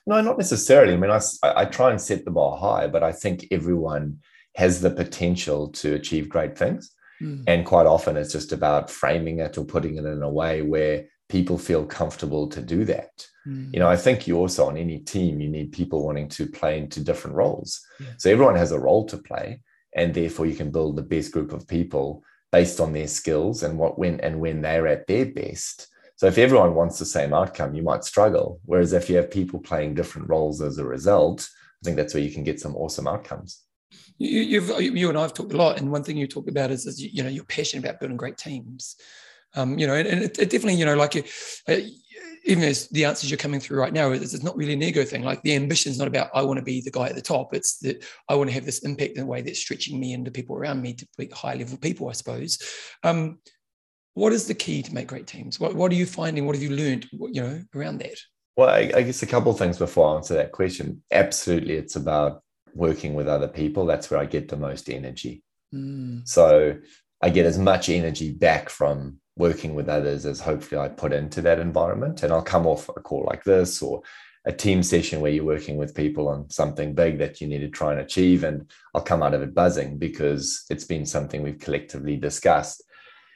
No, 0.06 0.20
not 0.20 0.38
necessarily. 0.38 0.94
I 0.94 0.96
mean, 0.96 1.10
I, 1.10 1.20
I 1.42 1.64
try 1.64 1.90
and 1.90 2.00
set 2.00 2.24
the 2.24 2.30
bar 2.30 2.56
high, 2.56 2.86
but 2.86 3.02
I 3.02 3.12
think 3.12 3.46
everyone 3.50 4.18
has 4.56 4.80
the 4.80 4.90
potential 4.90 5.68
to 5.68 5.94
achieve 5.94 6.28
great 6.28 6.58
things. 6.58 6.92
Mm. 7.22 7.44
And 7.46 7.66
quite 7.66 7.86
often 7.86 8.16
it's 8.16 8.32
just 8.32 8.52
about 8.52 8.90
framing 8.90 9.40
it 9.40 9.58
or 9.58 9.64
putting 9.64 9.96
it 9.96 10.04
in 10.04 10.22
a 10.22 10.30
way 10.30 10.62
where 10.62 11.04
people 11.28 11.58
feel 11.58 11.84
comfortable 11.84 12.48
to 12.48 12.60
do 12.60 12.84
that. 12.86 13.26
Mm. 13.46 13.72
You 13.72 13.80
know, 13.80 13.88
I 13.88 13.96
think 13.96 14.26
you 14.26 14.36
also 14.36 14.66
on 14.66 14.76
any 14.76 14.98
team, 14.98 15.40
you 15.40 15.48
need 15.48 15.72
people 15.72 16.04
wanting 16.04 16.28
to 16.30 16.46
play 16.46 16.78
into 16.78 17.04
different 17.04 17.36
roles. 17.36 17.80
Yeah. 18.00 18.06
So 18.18 18.30
everyone 18.30 18.56
has 18.56 18.72
a 18.72 18.80
role 18.80 19.06
to 19.06 19.18
play. 19.18 19.62
And 19.94 20.14
therefore 20.14 20.46
you 20.46 20.54
can 20.54 20.70
build 20.70 20.96
the 20.96 21.02
best 21.02 21.32
group 21.32 21.52
of 21.52 21.66
people 21.66 22.22
based 22.52 22.80
on 22.80 22.92
their 22.92 23.08
skills 23.08 23.62
and 23.62 23.78
what 23.78 23.98
when 23.98 24.20
and 24.20 24.40
when 24.40 24.60
they're 24.60 24.86
at 24.86 25.06
their 25.06 25.26
best 25.26 25.88
so 26.20 26.26
if 26.26 26.36
everyone 26.36 26.74
wants 26.74 26.98
the 26.98 27.06
same 27.06 27.32
outcome, 27.32 27.72
you 27.74 27.82
might 27.82 28.04
struggle. 28.04 28.60
Whereas 28.66 28.92
if 28.92 29.08
you 29.08 29.16
have 29.16 29.30
people 29.30 29.58
playing 29.58 29.94
different 29.94 30.28
roles 30.28 30.60
as 30.60 30.76
a 30.76 30.84
result, 30.84 31.48
I 31.50 31.80
think 31.82 31.96
that's 31.96 32.12
where 32.12 32.22
you 32.22 32.30
can 32.30 32.44
get 32.44 32.60
some 32.60 32.76
awesome 32.76 33.08
outcomes. 33.08 33.62
You, 34.18 34.60
you 34.60 35.08
and 35.08 35.16
I 35.16 35.22
have 35.22 35.32
talked 35.32 35.54
a 35.54 35.56
lot, 35.56 35.80
and 35.80 35.90
one 35.90 36.04
thing 36.04 36.18
you 36.18 36.26
talk 36.26 36.46
about 36.46 36.70
is, 36.70 36.84
is 36.84 37.00
you 37.00 37.22
know 37.22 37.30
you're 37.30 37.44
passionate 37.44 37.86
about 37.86 38.00
building 38.00 38.18
great 38.18 38.36
teams. 38.36 38.96
Um, 39.54 39.78
you 39.78 39.86
know, 39.86 39.94
and, 39.94 40.06
and 40.06 40.22
it, 40.22 40.38
it, 40.38 40.50
definitely, 40.50 40.74
you 40.74 40.84
know, 40.84 40.94
like 40.94 41.16
uh, 41.16 41.76
even 42.44 42.64
as 42.64 42.88
the 42.88 43.06
answers 43.06 43.30
you're 43.30 43.38
coming 43.38 43.58
through 43.58 43.78
right 43.78 43.94
now, 43.94 44.10
it's, 44.10 44.34
it's 44.34 44.44
not 44.44 44.58
really 44.58 44.74
an 44.74 44.82
ego 44.82 45.04
thing. 45.06 45.22
Like 45.22 45.40
the 45.40 45.54
ambition 45.54 45.90
is 45.90 45.98
not 45.98 46.06
about 46.06 46.28
I 46.34 46.42
want 46.42 46.58
to 46.58 46.62
be 46.62 46.82
the 46.82 46.90
guy 46.90 47.06
at 47.06 47.14
the 47.14 47.22
top. 47.22 47.54
It's 47.54 47.78
that 47.78 48.04
I 48.28 48.34
want 48.34 48.50
to 48.50 48.54
have 48.54 48.66
this 48.66 48.80
impact 48.80 49.16
in 49.16 49.22
a 49.22 49.26
way 49.26 49.40
that's 49.40 49.58
stretching 49.58 49.98
me 49.98 50.12
and 50.12 50.26
the 50.26 50.30
people 50.30 50.54
around 50.54 50.82
me 50.82 50.92
to 50.92 51.08
be 51.16 51.30
high 51.32 51.54
level 51.54 51.78
people, 51.78 52.10
I 52.10 52.12
suppose. 52.12 52.58
Um, 53.04 53.38
what 54.14 54.32
is 54.32 54.46
the 54.46 54.54
key 54.54 54.82
to 54.82 54.94
make 54.94 55.06
great 55.06 55.26
teams? 55.26 55.60
What, 55.60 55.74
what 55.74 55.92
are 55.92 55.96
you 55.96 56.06
finding? 56.06 56.46
What 56.46 56.56
have 56.56 56.62
you 56.62 56.70
learned, 56.70 57.08
you 57.12 57.42
know, 57.42 57.62
around 57.74 57.98
that? 57.98 58.16
Well, 58.56 58.68
I, 58.68 58.90
I 58.94 59.02
guess 59.02 59.22
a 59.22 59.26
couple 59.26 59.52
of 59.52 59.58
things 59.58 59.78
before 59.78 60.12
I 60.12 60.16
answer 60.16 60.34
that 60.34 60.52
question. 60.52 61.02
Absolutely, 61.10 61.74
it's 61.74 61.96
about 61.96 62.42
working 62.74 63.14
with 63.14 63.28
other 63.28 63.48
people. 63.48 63.86
That's 63.86 64.10
where 64.10 64.20
I 64.20 64.26
get 64.26 64.48
the 64.48 64.56
most 64.56 64.90
energy. 64.90 65.42
Mm. 65.74 66.28
So 66.28 66.76
I 67.22 67.30
get 67.30 67.46
as 67.46 67.58
much 67.58 67.88
energy 67.88 68.32
back 68.32 68.68
from 68.68 69.18
working 69.36 69.74
with 69.74 69.88
others 69.88 70.26
as 70.26 70.40
hopefully 70.40 70.80
I 70.80 70.88
put 70.88 71.12
into 71.12 71.40
that 71.42 71.58
environment. 71.58 72.22
And 72.22 72.32
I'll 72.32 72.42
come 72.42 72.66
off 72.66 72.88
a 72.88 73.00
call 73.00 73.24
like 73.26 73.44
this 73.44 73.82
or 73.82 74.02
a 74.44 74.52
team 74.52 74.82
session 74.82 75.20
where 75.20 75.30
you're 75.30 75.44
working 75.44 75.76
with 75.76 75.94
people 75.94 76.28
on 76.28 76.48
something 76.50 76.94
big 76.94 77.18
that 77.18 77.40
you 77.40 77.46
need 77.46 77.60
to 77.60 77.68
try 77.68 77.92
and 77.92 78.00
achieve. 78.00 78.44
And 78.44 78.70
I'll 78.94 79.02
come 79.02 79.22
out 79.22 79.34
of 79.34 79.42
it 79.42 79.54
buzzing 79.54 79.98
because 79.98 80.64
it's 80.70 80.84
been 80.84 81.06
something 81.06 81.42
we've 81.42 81.58
collectively 81.58 82.16
discussed. 82.16 82.82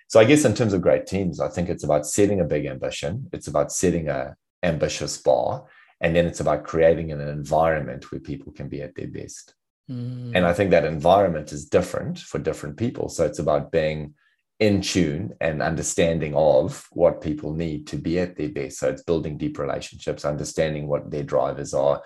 So 0.08 0.20
I 0.20 0.24
guess 0.24 0.44
in 0.44 0.54
terms 0.54 0.72
of 0.72 0.82
great 0.82 1.06
teams, 1.06 1.40
I 1.40 1.48
think 1.48 1.68
it's 1.68 1.84
about 1.84 2.06
setting 2.06 2.40
a 2.40 2.44
big 2.44 2.66
ambition. 2.66 3.28
It's 3.32 3.48
about 3.48 3.72
setting 3.72 4.08
a 4.08 4.36
ambitious 4.62 5.18
bar 5.18 5.66
And 6.00 6.14
then 6.14 6.26
it's 6.26 6.40
about 6.40 6.64
creating 6.64 7.12
an 7.12 7.20
environment 7.20 8.10
where 8.10 8.20
people 8.20 8.52
can 8.52 8.68
be 8.68 8.82
at 8.82 8.94
their 8.94 9.06
best. 9.06 9.54
Mm. 9.90 10.32
And 10.34 10.46
I 10.46 10.52
think 10.52 10.70
that 10.70 10.84
environment 10.84 11.52
is 11.52 11.66
different 11.66 12.18
for 12.18 12.38
different 12.38 12.76
people. 12.76 13.08
So 13.08 13.24
it's 13.24 13.38
about 13.38 13.72
being 13.72 14.14
in 14.60 14.82
tune 14.82 15.34
and 15.40 15.62
understanding 15.62 16.34
of 16.34 16.86
what 16.92 17.20
people 17.20 17.52
need 17.54 17.86
to 17.88 17.96
be 17.96 18.18
at 18.18 18.36
their 18.36 18.48
best. 18.50 18.78
So 18.78 18.88
it's 18.88 19.02
building 19.02 19.38
deep 19.38 19.58
relationships, 19.58 20.24
understanding 20.24 20.88
what 20.88 21.10
their 21.10 21.22
drivers 21.22 21.74
are, 21.74 22.02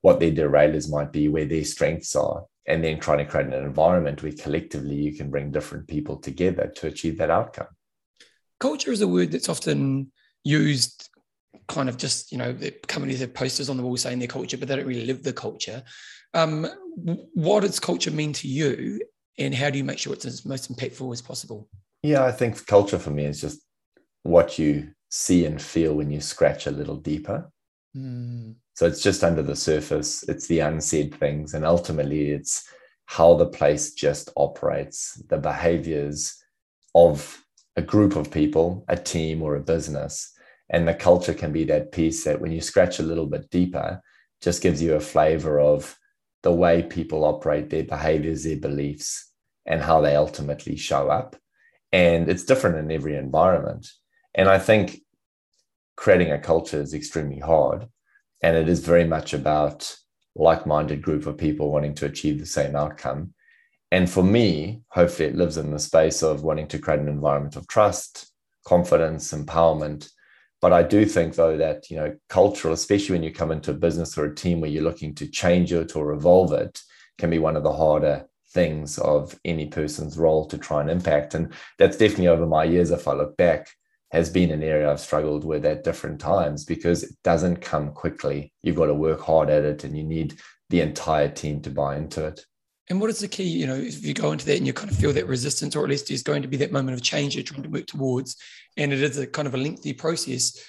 what 0.00 0.18
their 0.18 0.32
derailers 0.32 0.90
might 0.90 1.12
be, 1.12 1.28
where 1.28 1.44
their 1.44 1.64
strengths 1.64 2.16
are, 2.16 2.44
and 2.66 2.82
then 2.82 3.00
trying 3.00 3.18
to 3.18 3.24
create 3.24 3.46
an 3.46 3.52
environment 3.54 4.22
where 4.22 4.32
collectively 4.32 4.94
you 4.94 5.14
can 5.14 5.30
bring 5.30 5.50
different 5.50 5.88
people 5.88 6.16
together 6.16 6.72
to 6.76 6.86
achieve 6.86 7.18
that 7.18 7.30
outcome. 7.30 7.66
Culture 8.60 8.92
is 8.92 9.00
a 9.00 9.08
word 9.08 9.32
that's 9.32 9.48
often 9.48 10.12
used 10.44 11.08
kind 11.68 11.88
of 11.88 11.96
just, 11.96 12.32
you 12.32 12.38
know, 12.38 12.52
the 12.52 12.70
companies 12.86 13.20
have 13.20 13.34
posters 13.34 13.68
on 13.68 13.76
the 13.76 13.82
wall 13.82 13.96
saying 13.96 14.18
their 14.18 14.28
culture, 14.28 14.56
but 14.56 14.68
they 14.68 14.76
don't 14.76 14.86
really 14.86 15.06
live 15.06 15.22
the 15.22 15.32
culture. 15.32 15.82
Um, 16.34 16.66
what 17.34 17.60
does 17.60 17.80
culture 17.80 18.10
mean 18.10 18.32
to 18.34 18.48
you, 18.48 19.00
and 19.38 19.54
how 19.54 19.70
do 19.70 19.78
you 19.78 19.84
make 19.84 19.98
sure 19.98 20.12
it's 20.12 20.24
as 20.24 20.44
most 20.44 20.72
impactful 20.72 21.12
as 21.12 21.22
possible? 21.22 21.68
Yeah, 22.02 22.24
I 22.24 22.32
think 22.32 22.66
culture 22.66 22.98
for 22.98 23.10
me 23.10 23.24
is 23.24 23.40
just 23.40 23.60
what 24.22 24.58
you 24.58 24.92
see 25.10 25.44
and 25.46 25.60
feel 25.60 25.94
when 25.94 26.10
you 26.10 26.20
scratch 26.20 26.66
a 26.66 26.70
little 26.70 26.96
deeper. 26.96 27.50
Mm. 27.96 28.54
So 28.74 28.86
it's 28.86 29.02
just 29.02 29.22
under 29.22 29.42
the 29.42 29.56
surface, 29.56 30.22
it's 30.28 30.46
the 30.46 30.60
unsaid 30.60 31.14
things, 31.14 31.54
and 31.54 31.64
ultimately 31.64 32.30
it's 32.30 32.66
how 33.06 33.34
the 33.34 33.46
place 33.46 33.92
just 33.92 34.30
operates, 34.36 35.22
the 35.28 35.36
behaviors 35.36 36.42
of 36.94 37.42
a 37.76 37.82
group 37.82 38.16
of 38.16 38.30
people, 38.30 38.84
a 38.88 38.96
team, 38.96 39.42
or 39.42 39.56
a 39.56 39.60
business. 39.60 40.32
And 40.70 40.88
the 40.88 40.94
culture 40.94 41.34
can 41.34 41.52
be 41.52 41.64
that 41.64 41.92
piece 41.92 42.24
that 42.24 42.40
when 42.40 42.52
you 42.52 42.60
scratch 42.60 42.98
a 42.98 43.02
little 43.02 43.26
bit 43.26 43.50
deeper, 43.50 44.00
just 44.40 44.62
gives 44.62 44.80
you 44.80 44.94
a 44.94 45.00
flavor 45.00 45.60
of 45.60 45.96
the 46.42 46.52
way 46.52 46.82
people 46.82 47.24
operate, 47.24 47.68
their 47.70 47.84
behaviors, 47.84 48.44
their 48.44 48.56
beliefs, 48.56 49.30
and 49.66 49.82
how 49.82 50.00
they 50.00 50.16
ultimately 50.16 50.76
show 50.76 51.08
up. 51.08 51.36
And 51.92 52.28
it's 52.28 52.44
different 52.44 52.78
in 52.78 52.90
every 52.90 53.16
environment. 53.16 53.86
And 54.34 54.48
I 54.48 54.58
think 54.58 55.01
creating 55.96 56.32
a 56.32 56.38
culture 56.38 56.80
is 56.80 56.94
extremely 56.94 57.38
hard. 57.38 57.86
And 58.42 58.56
it 58.56 58.68
is 58.68 58.80
very 58.80 59.04
much 59.04 59.34
about 59.34 59.96
like-minded 60.34 61.02
group 61.02 61.26
of 61.26 61.38
people 61.38 61.70
wanting 61.70 61.94
to 61.94 62.06
achieve 62.06 62.38
the 62.38 62.46
same 62.46 62.74
outcome. 62.74 63.34
And 63.90 64.08
for 64.08 64.22
me, 64.22 64.82
hopefully 64.88 65.28
it 65.28 65.36
lives 65.36 65.58
in 65.58 65.70
the 65.70 65.78
space 65.78 66.22
of 66.22 66.42
wanting 66.42 66.68
to 66.68 66.78
create 66.78 67.00
an 67.00 67.08
environment 67.08 67.56
of 67.56 67.68
trust, 67.68 68.32
confidence, 68.66 69.32
empowerment. 69.32 70.08
But 70.60 70.72
I 70.72 70.82
do 70.82 71.04
think 71.04 71.34
though 71.34 71.56
that, 71.58 71.90
you 71.90 71.96
know, 71.96 72.16
cultural, 72.28 72.72
especially 72.72 73.14
when 73.14 73.22
you 73.22 73.32
come 73.32 73.52
into 73.52 73.72
a 73.72 73.74
business 73.74 74.16
or 74.16 74.24
a 74.24 74.34
team 74.34 74.60
where 74.60 74.70
you're 74.70 74.82
looking 74.82 75.14
to 75.16 75.26
change 75.28 75.72
it 75.72 75.94
or 75.94 76.12
evolve 76.12 76.52
it, 76.52 76.80
can 77.18 77.30
be 77.30 77.38
one 77.38 77.56
of 77.56 77.62
the 77.62 77.72
harder 77.72 78.26
things 78.52 78.98
of 78.98 79.38
any 79.44 79.66
person's 79.66 80.16
role 80.16 80.46
to 80.46 80.58
try 80.58 80.80
and 80.80 80.90
impact. 80.90 81.34
And 81.34 81.52
that's 81.78 81.96
definitely 81.96 82.28
over 82.28 82.46
my 82.46 82.64
years, 82.64 82.90
if 82.90 83.06
I 83.06 83.12
look 83.12 83.36
back, 83.36 83.68
has 84.12 84.28
been 84.28 84.50
an 84.50 84.62
area 84.62 84.90
I've 84.90 85.00
struggled 85.00 85.42
with 85.42 85.64
at 85.64 85.84
different 85.84 86.20
times 86.20 86.66
because 86.66 87.02
it 87.02 87.10
doesn't 87.24 87.62
come 87.62 87.92
quickly. 87.92 88.52
You've 88.62 88.76
got 88.76 88.86
to 88.86 88.94
work 88.94 89.20
hard 89.22 89.48
at 89.48 89.64
it 89.64 89.84
and 89.84 89.96
you 89.96 90.04
need 90.04 90.38
the 90.68 90.82
entire 90.82 91.28
team 91.28 91.62
to 91.62 91.70
buy 91.70 91.96
into 91.96 92.26
it. 92.26 92.44
And 92.90 93.00
what 93.00 93.08
is 93.08 93.20
the 93.20 93.28
key? 93.28 93.44
You 93.44 93.66
know, 93.66 93.74
if 93.74 94.04
you 94.04 94.12
go 94.12 94.32
into 94.32 94.44
that 94.46 94.58
and 94.58 94.66
you 94.66 94.74
kind 94.74 94.90
of 94.90 94.98
feel 94.98 95.14
that 95.14 95.26
resistance, 95.26 95.74
or 95.74 95.84
at 95.84 95.88
least 95.88 96.08
there's 96.08 96.22
going 96.22 96.42
to 96.42 96.48
be 96.48 96.58
that 96.58 96.72
moment 96.72 96.94
of 96.94 97.02
change 97.02 97.34
you're 97.34 97.42
trying 97.42 97.62
to 97.62 97.70
work 97.70 97.86
towards, 97.86 98.36
and 98.76 98.92
it 98.92 99.00
is 99.00 99.16
a 99.16 99.26
kind 99.26 99.48
of 99.48 99.54
a 99.54 99.58
lengthy 99.58 99.94
process. 99.94 100.62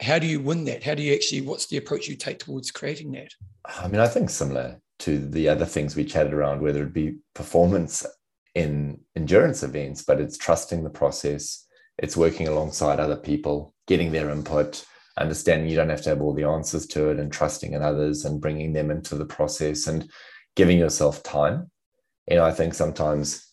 How 0.00 0.20
do 0.20 0.26
you 0.26 0.38
win 0.38 0.64
that? 0.66 0.84
How 0.84 0.94
do 0.94 1.02
you 1.02 1.12
actually? 1.12 1.40
What's 1.40 1.66
the 1.66 1.78
approach 1.78 2.06
you 2.06 2.14
take 2.14 2.38
towards 2.38 2.70
creating 2.70 3.10
that? 3.12 3.32
I 3.64 3.88
mean, 3.88 4.00
I 4.00 4.06
think 4.06 4.30
similar 4.30 4.80
to 5.00 5.18
the 5.18 5.48
other 5.48 5.64
things 5.64 5.96
we 5.96 6.04
chatted 6.04 6.34
around, 6.34 6.60
whether 6.60 6.84
it 6.84 6.92
be 6.92 7.16
performance 7.34 8.06
in 8.54 9.00
endurance 9.16 9.62
events, 9.62 10.02
but 10.02 10.20
it's 10.20 10.38
trusting 10.38 10.84
the 10.84 10.90
process, 10.90 11.65
it's 11.98 12.16
working 12.16 12.48
alongside 12.48 13.00
other 13.00 13.16
people, 13.16 13.74
getting 13.86 14.12
their 14.12 14.30
input, 14.30 14.84
understanding 15.18 15.68
you 15.68 15.76
don't 15.76 15.88
have 15.88 16.02
to 16.02 16.10
have 16.10 16.20
all 16.20 16.34
the 16.34 16.44
answers 16.44 16.86
to 16.88 17.10
it, 17.10 17.18
and 17.18 17.32
trusting 17.32 17.72
in 17.72 17.82
others 17.82 18.24
and 18.24 18.40
bringing 18.40 18.72
them 18.72 18.90
into 18.90 19.14
the 19.14 19.24
process 19.24 19.86
and 19.86 20.10
giving 20.54 20.78
yourself 20.78 21.22
time. 21.22 21.70
You 22.28 22.36
know, 22.36 22.44
I 22.44 22.52
think 22.52 22.74
sometimes 22.74 23.48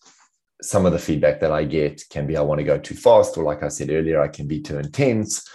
some 0.61 0.85
of 0.85 0.93
the 0.93 0.99
feedback 0.99 1.39
that 1.41 1.51
I 1.51 1.65
get 1.65 2.03
can 2.09 2.25
be 2.25 2.37
I 2.37 2.41
want 2.41 2.59
to 2.59 2.65
go 2.65 2.77
too 2.77 2.95
fast, 2.95 3.37
or 3.37 3.43
like 3.43 3.63
I 3.63 3.67
said 3.67 3.89
earlier, 3.89 4.21
I 4.21 4.27
can 4.27 4.47
be 4.47 4.61
too 4.61 4.77
intense. 4.77 5.45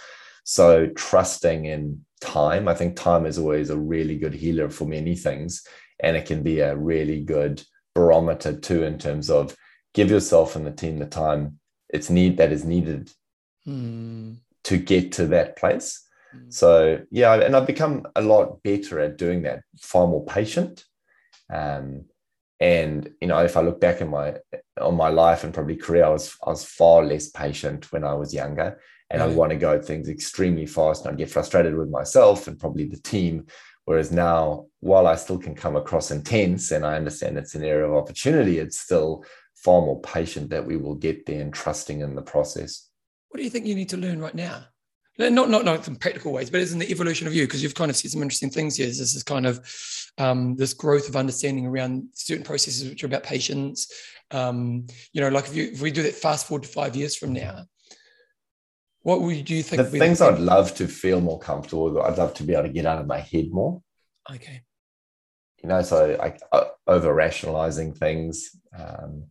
So 0.43 0.87
trusting 0.95 1.65
in 1.65 2.05
time, 2.21 2.67
I 2.67 2.73
think 2.73 2.95
time 2.95 3.25
is 3.25 3.37
always 3.37 3.69
a 3.69 3.77
really 3.77 4.17
good 4.17 4.33
healer 4.33 4.69
for 4.69 4.85
many 4.85 5.15
things. 5.15 5.63
And 5.99 6.15
it 6.15 6.25
can 6.25 6.43
be 6.43 6.59
a 6.61 6.75
really 6.75 7.21
good 7.21 7.63
barometer 7.93 8.57
too, 8.57 8.83
in 8.83 8.97
terms 8.97 9.29
of 9.29 9.55
give 9.93 10.09
yourself 10.09 10.55
and 10.55 10.65
the 10.65 10.71
team 10.71 10.99
the 10.99 11.05
time 11.05 11.59
it's 11.89 12.09
need 12.09 12.37
that 12.37 12.51
is 12.51 12.65
needed 12.65 13.11
Hmm. 13.65 14.33
to 14.63 14.77
get 14.77 15.11
to 15.13 15.27
that 15.27 15.55
place. 15.57 16.05
Mm. 16.35 16.53
So 16.53 17.01
yeah, 17.11 17.33
and 17.35 17.55
I've 17.55 17.67
become 17.67 18.07
a 18.15 18.21
lot 18.21 18.63
better 18.63 18.99
at 18.99 19.17
doing 19.17 19.43
that, 19.43 19.63
far 19.81 20.07
more 20.07 20.25
patient. 20.25 20.85
Um, 21.51 22.05
and 22.59 23.09
you 23.21 23.27
know, 23.27 23.39
if 23.39 23.57
I 23.57 23.61
look 23.61 23.79
back 23.79 24.01
in 24.01 24.09
my 24.09 24.35
on 24.79 24.95
my 24.95 25.09
life 25.09 25.43
and 25.43 25.53
probably 25.53 25.75
career, 25.75 26.05
I 26.05 26.09
was 26.09 26.35
I 26.45 26.49
was 26.49 26.63
far 26.65 27.03
less 27.03 27.29
patient 27.29 27.91
when 27.91 28.03
I 28.03 28.13
was 28.13 28.33
younger, 28.33 28.79
and 29.09 29.21
I 29.21 29.25
Really? 29.25 29.37
want 29.37 29.51
to 29.51 29.57
go 29.57 29.81
things 29.81 30.09
extremely 30.09 30.65
fast, 30.65 31.05
and 31.05 31.11
I'd 31.11 31.17
get 31.17 31.31
frustrated 31.31 31.75
with 31.75 31.89
myself 31.89 32.47
and 32.47 32.59
probably 32.59 32.85
the 32.85 32.99
team. 33.01 33.47
Whereas 33.85 34.11
now, 34.11 34.67
while 34.81 35.07
I 35.07 35.15
still 35.15 35.39
can 35.39 35.55
come 35.55 35.75
across 35.75 36.11
intense, 36.11 36.71
and 36.71 36.85
I 36.85 36.95
understand 36.95 37.37
it's 37.37 37.55
an 37.55 37.63
area 37.63 37.87
of 37.87 37.95
opportunity, 37.95 38.59
it's 38.59 38.79
still 38.79 39.25
far 39.63 39.81
more 39.81 39.99
patient 40.01 40.49
that 40.49 40.65
we 40.65 40.77
will 40.77 40.95
get 40.95 41.25
there 41.25 41.41
and 41.41 41.53
trusting 41.53 42.01
in 42.01 42.15
the 42.15 42.21
process. 42.21 42.89
What 43.29 43.37
do 43.37 43.43
you 43.43 43.49
think 43.49 43.65
you 43.65 43.75
need 43.75 43.89
to 43.89 43.97
learn 43.97 44.19
right 44.19 44.35
now? 44.35 44.65
Not 45.17 45.49
not 45.49 45.65
not 45.65 45.85
in 45.85 45.97
practical 45.97 46.31
ways, 46.31 46.49
but 46.49 46.61
as 46.61 46.71
in 46.71 46.79
the 46.79 46.89
evolution 46.89 47.27
of 47.27 47.35
you, 47.35 47.45
because 47.45 47.61
you've 47.61 47.75
kind 47.75 47.91
of 47.91 47.97
said 47.97 48.11
some 48.11 48.21
interesting 48.21 48.49
things 48.49 48.77
here. 48.77 48.87
This 48.87 49.15
is 49.15 49.21
kind 49.21 49.45
of 49.45 49.59
um, 50.17 50.55
this 50.55 50.73
growth 50.73 51.09
of 51.09 51.17
understanding 51.17 51.65
around 51.65 52.07
certain 52.13 52.45
processes 52.45 52.89
which 52.89 53.03
are 53.03 53.07
about 53.07 53.23
patience. 53.23 53.91
Um, 54.31 54.87
you 55.11 55.19
know, 55.19 55.27
like 55.27 55.47
if 55.47 55.55
you 55.55 55.71
if 55.73 55.81
we 55.81 55.91
do 55.91 56.03
that 56.03 56.15
fast 56.15 56.47
forward 56.47 56.63
to 56.63 56.69
five 56.69 56.95
years 56.95 57.17
from 57.17 57.33
now, 57.33 57.65
what 59.01 59.21
would 59.21 59.49
you 59.49 59.61
think? 59.61 59.81
the 59.81 59.99
things 59.99 60.21
I'd 60.21 60.39
love 60.39 60.73
to 60.75 60.87
feel 60.87 61.19
more 61.19 61.39
comfortable 61.39 61.91
with, 61.91 61.97
I'd 61.97 62.17
love 62.17 62.33
to 62.35 62.43
be 62.43 62.53
able 62.53 62.63
to 62.63 62.69
get 62.69 62.85
out 62.85 62.99
of 62.99 63.07
my 63.07 63.19
head 63.19 63.49
more. 63.51 63.81
okay. 64.31 64.61
You 65.61 65.67
know, 65.67 65.81
so 65.81 66.15
like 66.17 66.39
uh, 66.53 66.65
over 66.87 67.13
rationalizing 67.13 67.93
things, 67.93 68.51
um, 68.77 69.25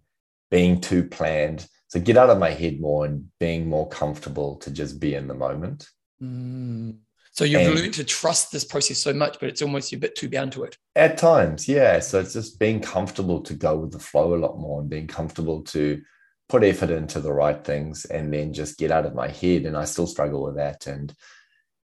being 0.50 0.80
too 0.80 1.04
planned. 1.04 1.66
So 1.88 2.00
get 2.00 2.16
out 2.16 2.30
of 2.30 2.38
my 2.38 2.50
head 2.50 2.80
more 2.80 3.06
and 3.06 3.28
being 3.40 3.68
more 3.68 3.88
comfortable 3.88 4.56
to 4.56 4.70
just 4.70 5.00
be 5.00 5.14
in 5.14 5.26
the 5.26 5.34
moment. 5.34 5.88
Mm. 6.22 6.98
So 7.32 7.44
you've 7.44 7.60
And- 7.60 7.74
learned 7.76 7.94
to 7.94 8.04
trust 8.04 8.50
this 8.50 8.64
process 8.64 8.98
so 8.98 9.12
much, 9.12 9.38
but 9.40 9.48
it's 9.48 9.62
almost 9.62 9.92
you're 9.92 9.98
a 9.98 10.00
bit 10.00 10.16
too 10.16 10.28
bound 10.28 10.52
to 10.52 10.64
it. 10.64 10.76
At 10.96 11.18
times, 11.18 11.68
yeah. 11.68 12.00
So 12.00 12.20
it's 12.20 12.32
just 12.32 12.58
being 12.58 12.80
comfortable 12.80 13.40
to 13.42 13.54
go 13.54 13.76
with 13.76 13.92
the 13.92 13.98
flow 13.98 14.34
a 14.34 14.36
lot 14.36 14.58
more 14.58 14.80
and 14.80 14.90
being 14.90 15.06
comfortable 15.06 15.62
to 15.64 16.02
put 16.48 16.64
effort 16.64 16.90
into 16.90 17.20
the 17.20 17.32
right 17.32 17.62
things 17.64 18.06
and 18.06 18.32
then 18.32 18.52
just 18.52 18.78
get 18.78 18.90
out 18.90 19.06
of 19.06 19.14
my 19.14 19.28
head. 19.28 19.66
And 19.66 19.76
I 19.76 19.84
still 19.84 20.06
struggle 20.06 20.42
with 20.42 20.56
that. 20.56 20.86
And 20.86 21.14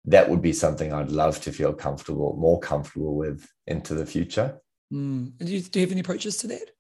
that 0.05 0.31
would 0.31 0.41
be 0.41 0.53
something 0.53 0.93
I'd 0.93 1.11
love 1.11 1.41
to 1.43 1.53
feel 1.53 1.73
comfortable, 1.73 2.37
more 2.39 2.61
comfortable 2.61 3.17
with 3.17 3.47
into 3.67 3.95
the 3.95 4.07
future. 4.07 4.61
Mm. 4.93 5.33
And 5.39 5.49
do 5.49 5.53
you, 5.53 5.61
do 5.61 5.81
you 5.81 5.87
have 5.87 5.93
any 5.93 6.01
approaches 6.01 6.37
to 6.39 6.47
that? 6.49 6.71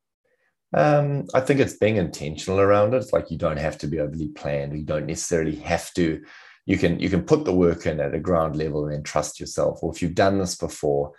Um, 0.73 1.27
I 1.35 1.41
think 1.41 1.61
it's 1.61 1.77
being 1.77 1.97
intentional 1.97 2.61
around 2.61 2.95
it. 2.95 2.99
It's 2.99 3.13
like 3.13 3.31
you 3.31 3.39
don't 3.39 3.59
have 3.59 3.79
to 3.79 3.87
be 3.87 3.99
overly 3.99 4.29
planned. 4.29 4.77
You 4.77 4.85
don't 4.85 5.07
necessarily 5.07 5.57
have 5.57 5.93
to. 5.95 6.23
You 6.67 6.79
can 6.79 7.01
you 7.01 7.11
can 7.11 7.23
put 7.23 7.45
the 7.45 7.55
work 7.55 7.87
in 7.87 7.99
at 8.01 8.15
a 8.15 8.21
ground 8.21 8.57
level 8.57 8.85
and 8.85 8.95
then 8.95 9.03
trust 9.03 9.41
yourself. 9.41 9.81
Or 9.83 9.93
if 9.93 10.01
you've 10.01 10.15
done 10.15 10.39
this 10.39 10.55
before, 10.55 11.13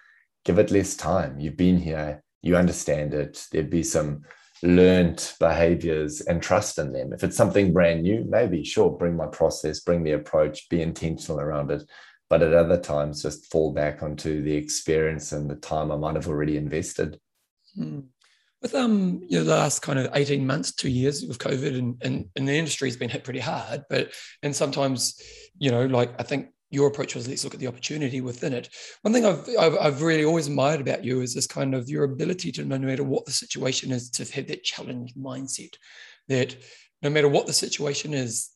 give 0.46 0.60
it 0.60 0.72
less 0.72 0.96
time. 0.96 1.40
You've 1.40 1.58
been 1.58 1.78
here. 1.78 2.24
You 2.42 2.56
understand 2.56 3.14
it. 3.14 3.46
There'd 3.52 3.70
be 3.70 3.84
some 3.84 4.22
learned 4.64 5.34
behaviors 5.40 6.22
and 6.22 6.42
trust 6.42 6.78
in 6.78 6.94
them. 6.94 7.14
If 7.14 7.24
it's 7.24 7.36
something 7.38 7.74
brand 7.74 8.04
new, 8.04 8.26
maybe 8.28 8.64
sure, 8.64 8.92
bring 8.92 9.16
my 9.16 9.28
process, 9.28 9.80
bring 9.80 10.04
the 10.04 10.14
approach, 10.14 10.70
be 10.70 10.82
intentional 10.82 11.40
around 11.40 11.72
it. 11.72 11.84
But 12.30 12.44
at 12.44 12.54
other 12.54 12.80
times, 12.80 13.24
just 13.24 13.52
fall 13.52 13.74
back 13.74 14.02
onto 14.04 14.42
the 14.42 14.56
experience 14.56 15.34
and 15.34 15.50
the 15.50 15.56
time 15.56 15.92
I 15.92 15.98
might 15.98 16.16
have 16.16 16.28
already 16.28 16.56
invested. 16.56 17.20
Mm. 17.78 18.06
With 18.62 18.76
um, 18.76 19.21
you 19.28 19.39
know, 19.39 19.43
the 19.43 19.56
last 19.56 19.82
kind 19.82 19.97
of 19.97 20.12
18 20.13 20.45
months, 20.45 20.71
two 20.71 20.89
years 20.89 21.26
with 21.26 21.39
COVID 21.39 21.78
and, 21.78 21.97
and, 22.04 22.30
and 22.36 22.47
the 22.47 22.54
industry's 22.54 22.95
been 22.95 23.10
hit 23.10 23.24
pretty 23.24 23.39
hard, 23.39 23.84
but 23.89 24.12
and 24.43 24.56
sometimes, 24.56 25.19
you 25.58 25.71
know, 25.71 25.86
like 25.86 26.13
I 26.19 26.24
think 26.24 26.50
your 26.69 26.88
approach 26.88 27.15
was 27.15 27.28
let's 27.28 27.43
look 27.43 27.54
at 27.54 27.60
the 27.60 27.67
opportunity 27.67 28.21
within 28.21 28.54
it. 28.54 28.69
One 29.02 29.13
thing 29.13 29.26
I've, 29.26 29.47
I've 29.60 29.78
I've 29.78 30.02
really 30.02 30.26
always 30.26 30.47
admired 30.47 30.80
about 30.80 31.04
you 31.04 31.21
is 31.21 31.34
this 31.34 31.47
kind 31.47 31.74
of 31.74 31.89
your 31.89 32.04
ability 32.04 32.52
to 32.54 32.63
no 32.63 32.78
matter 32.80 33.04
what 33.04 33.26
the 33.26 33.32
situation 33.32 33.91
is, 33.91 34.10
to 34.12 34.32
have 34.36 34.47
that 34.47 34.63
challenge 34.63 35.13
mindset 35.15 35.74
that 36.28 36.56
no 37.02 37.10
matter 37.10 37.28
what 37.28 37.47
the 37.47 37.54
situation 37.54 38.13
is, 38.13 38.50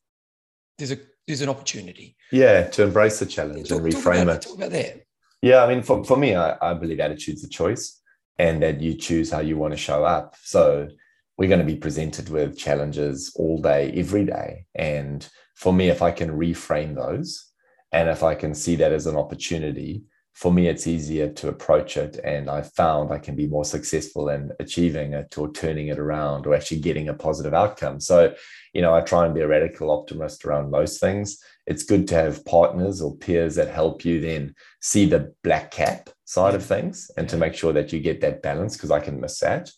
there's 0.78 0.92
a 0.92 0.98
there's 1.28 1.42
an 1.42 1.50
opportunity. 1.50 2.16
Yeah, 2.32 2.68
to 2.70 2.84
embrace 2.84 3.20
the 3.20 3.26
challenge 3.26 3.70
Talk, 3.70 3.82
and 3.82 3.92
talk 3.92 4.02
reframe 4.04 4.24
about, 4.24 4.36
it. 4.38 4.42
Talk 4.44 4.58
about 4.58 4.72
that. 4.72 5.06
Yeah, 5.42 5.64
I 5.64 5.74
mean, 5.74 5.84
for, 5.84 6.04
for 6.04 6.18
me, 6.18 6.36
I, 6.36 6.56
I 6.62 6.74
believe 6.74 7.00
attitude's 7.00 7.44
a 7.44 7.50
choice 7.50 8.02
and 8.38 8.62
that 8.62 8.82
you 8.82 8.96
choose 8.96 9.32
how 9.32 9.40
you 9.40 9.58
want 9.58 9.74
to 9.74 9.78
show 9.78 10.04
up. 10.04 10.36
So 10.42 10.90
we're 11.38 11.50
going 11.50 11.60
to 11.60 11.66
be 11.66 11.78
presented 11.78 12.30
with 12.30 12.58
challenges 12.58 13.34
all 13.36 13.62
day, 13.62 13.92
every 13.96 14.26
day. 14.26 14.66
And 14.76 15.28
for 15.56 15.74
me, 15.74 15.90
if 15.90 16.02
I 16.02 16.12
can 16.12 16.30
reframe 16.30 16.96
those 16.96 17.52
and 17.92 18.10
if 18.10 18.24
I 18.24 18.36
can 18.36 18.54
see 18.54 18.76
that 18.78 18.92
as 18.92 19.08
an 19.08 19.16
opportunity, 19.16 20.04
for 20.34 20.52
me, 20.52 20.68
it's 20.68 20.86
easier 20.86 21.30
to 21.30 21.48
approach 21.48 21.96
it. 21.96 22.20
And 22.26 22.50
I 22.50 22.62
found 22.62 23.10
I 23.10 23.20
can 23.20 23.38
be 23.38 23.48
more 23.48 23.64
successful 23.64 24.28
in 24.28 24.52
achieving 24.60 25.14
it 25.14 25.38
or 25.38 25.50
turning 25.54 25.88
it 25.88 25.98
around 25.98 26.46
or 26.46 26.54
actually 26.54 26.82
getting 26.82 27.08
a 27.08 27.14
positive 27.14 27.54
outcome. 27.54 28.02
So, 28.02 28.36
you 28.74 28.82
know, 28.82 28.94
I 28.94 29.00
try 29.00 29.26
and 29.26 29.34
be 29.34 29.40
a 29.40 29.48
radical 29.48 29.92
optimist 29.92 30.44
around 30.44 30.72
most 30.72 31.00
things. 31.00 31.40
It's 31.68 31.84
good 31.84 32.08
to 32.10 32.16
have 32.16 32.46
partners 32.46 33.02
or 33.02 33.16
peers 33.16 33.56
that 33.56 33.70
help 33.70 34.06
you 34.06 34.22
then 34.22 34.56
see 34.82 35.06
the 35.06 35.34
black 35.44 35.72
cap 35.72 36.10
side 36.26 36.56
of 36.56 36.64
things 36.64 37.10
and 37.18 37.28
to 37.30 37.38
make 37.38 37.56
sure 37.56 37.74
that 37.74 37.92
you 37.92 38.00
get 38.00 38.22
that 38.22 38.42
balance 38.42 38.76
because 38.76 38.92
I 38.92 39.00
can 39.00 39.20
miss 39.20 39.40
that. 39.40 39.72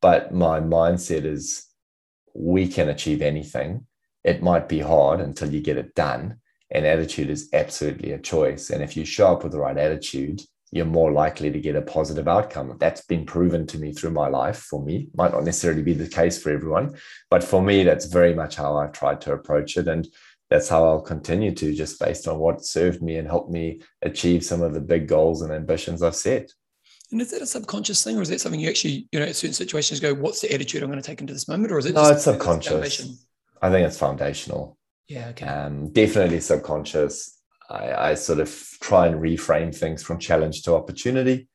But 0.00 0.32
my 0.32 0.60
mindset 0.60 1.24
is 1.24 1.66
we 2.34 2.68
can 2.68 2.88
achieve 2.88 3.22
anything. 3.22 3.86
It 4.22 4.42
might 4.42 4.68
be 4.68 4.80
hard 4.80 5.20
until 5.20 5.52
you 5.52 5.60
get 5.60 5.76
it 5.76 5.94
done 5.94 6.40
and 6.70 6.86
attitude 6.86 7.30
is 7.30 7.48
absolutely 7.52 8.12
a 8.12 8.18
choice. 8.18 8.70
And 8.70 8.82
if 8.82 8.96
you 8.96 9.04
show 9.04 9.32
up 9.32 9.42
with 9.42 9.52
the 9.52 9.60
right 9.60 9.76
attitude, 9.76 10.42
you're 10.72 10.84
more 10.84 11.12
likely 11.12 11.52
to 11.52 11.60
get 11.60 11.76
a 11.76 11.82
positive 11.82 12.26
outcome. 12.26 12.76
That's 12.80 13.02
been 13.02 13.24
proven 13.24 13.64
to 13.68 13.78
me 13.78 13.92
through 13.92 14.10
my 14.10 14.28
life 14.28 14.58
for 14.58 14.82
me. 14.82 15.08
Might 15.14 15.30
not 15.30 15.44
necessarily 15.44 15.82
be 15.82 15.94
the 15.94 16.08
case 16.08 16.42
for 16.42 16.50
everyone, 16.50 16.96
but 17.30 17.44
for 17.44 17.62
me, 17.62 17.84
that's 17.84 18.06
very 18.06 18.34
much 18.34 18.56
how 18.56 18.76
I've 18.76 18.90
tried 18.90 19.20
to 19.22 19.32
approach 19.32 19.76
it. 19.76 19.86
And 19.86 20.08
that's 20.54 20.68
how 20.68 20.84
I'll 20.84 21.00
continue 21.00 21.52
to, 21.52 21.74
just 21.74 21.98
based 21.98 22.28
on 22.28 22.38
what 22.38 22.64
served 22.64 23.02
me 23.02 23.16
and 23.16 23.26
helped 23.26 23.50
me 23.50 23.80
achieve 24.02 24.44
some 24.44 24.62
of 24.62 24.72
the 24.72 24.80
big 24.80 25.08
goals 25.08 25.42
and 25.42 25.52
ambitions 25.52 26.00
I've 26.00 26.14
set. 26.14 26.52
And 27.10 27.20
is 27.20 27.32
that 27.32 27.42
a 27.42 27.46
subconscious 27.46 28.04
thing, 28.04 28.16
or 28.16 28.22
is 28.22 28.28
that 28.28 28.40
something 28.40 28.60
you 28.60 28.68
actually, 28.68 29.08
you 29.10 29.18
know, 29.18 29.26
at 29.26 29.34
certain 29.34 29.52
situations 29.52 29.98
go, 29.98 30.14
what's 30.14 30.40
the 30.40 30.54
attitude 30.54 30.84
I'm 30.84 30.90
going 30.90 31.02
to 31.02 31.06
take 31.06 31.20
into 31.20 31.32
this 31.32 31.48
moment? 31.48 31.72
Or 31.72 31.78
is 31.78 31.86
it 31.86 31.94
no, 31.96 32.08
it's 32.08 32.22
subconscious. 32.22 33.18
I 33.62 33.68
think 33.70 33.84
it's 33.84 33.98
foundational. 33.98 34.78
Yeah, 35.08 35.30
okay. 35.30 35.44
Um, 35.44 35.92
definitely 35.92 36.38
subconscious. 36.38 37.36
I, 37.68 38.10
I 38.10 38.14
sort 38.14 38.38
of 38.38 38.48
try 38.80 39.08
and 39.08 39.20
reframe 39.20 39.74
things 39.74 40.04
from 40.04 40.20
challenge 40.20 40.62
to 40.62 40.76
opportunity, 40.76 41.48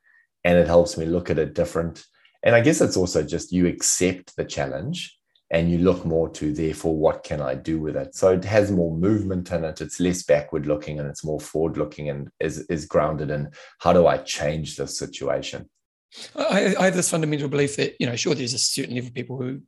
and 0.44 0.58
it 0.58 0.68
helps 0.68 0.98
me 0.98 1.06
look 1.06 1.30
at 1.30 1.40
it 1.40 1.56
different. 1.56 2.04
And 2.44 2.54
I 2.54 2.60
guess 2.60 2.82
it's 2.82 2.98
also 2.98 3.24
just 3.24 3.54
you 3.54 3.66
accept 3.68 4.36
the 4.36 4.44
challenge 4.44 5.18
and 5.52 5.72
you 5.72 5.80
look 5.80 6.06
more 6.06 6.30
to 6.30 6.54
therefore 6.54 6.96
what 6.96 7.24
can 7.24 7.42
I 7.42 7.56
do 7.56 7.80
with 7.80 7.96
it. 7.96 8.16
So 8.16 8.34
it 8.34 8.46
has 8.46 8.72
more 8.72 8.96
movement 8.96 9.52
in 9.52 9.64
it. 9.64 9.82
It's 9.82 10.00
less 10.00 10.24
backward 10.24 10.66
looking 10.66 11.00
and 11.00 11.10
it's 11.10 11.24
more 11.24 11.40
forward 11.40 11.78
looking 11.78 12.10
and 12.10 12.30
is 12.40 12.60
is 12.68 12.86
grounded 12.86 13.32
in 13.32 13.52
how 13.80 13.94
do 13.94 14.08
I 14.08 14.18
change 14.18 14.76
this 14.76 14.98
situation. 14.98 15.70
I, 16.36 16.76
I 16.80 16.86
have 16.86 16.96
this 16.96 17.12
fundamental 17.12 17.50
belief 17.50 17.76
that 17.78 17.96
you 18.00 18.08
know 18.08 18.16
sure 18.16 18.36
there's 18.36 18.54
a 18.54 18.60
certain 18.60 18.96
level 18.96 19.10
of 19.10 19.14
people 19.14 19.38
who 19.38 19.62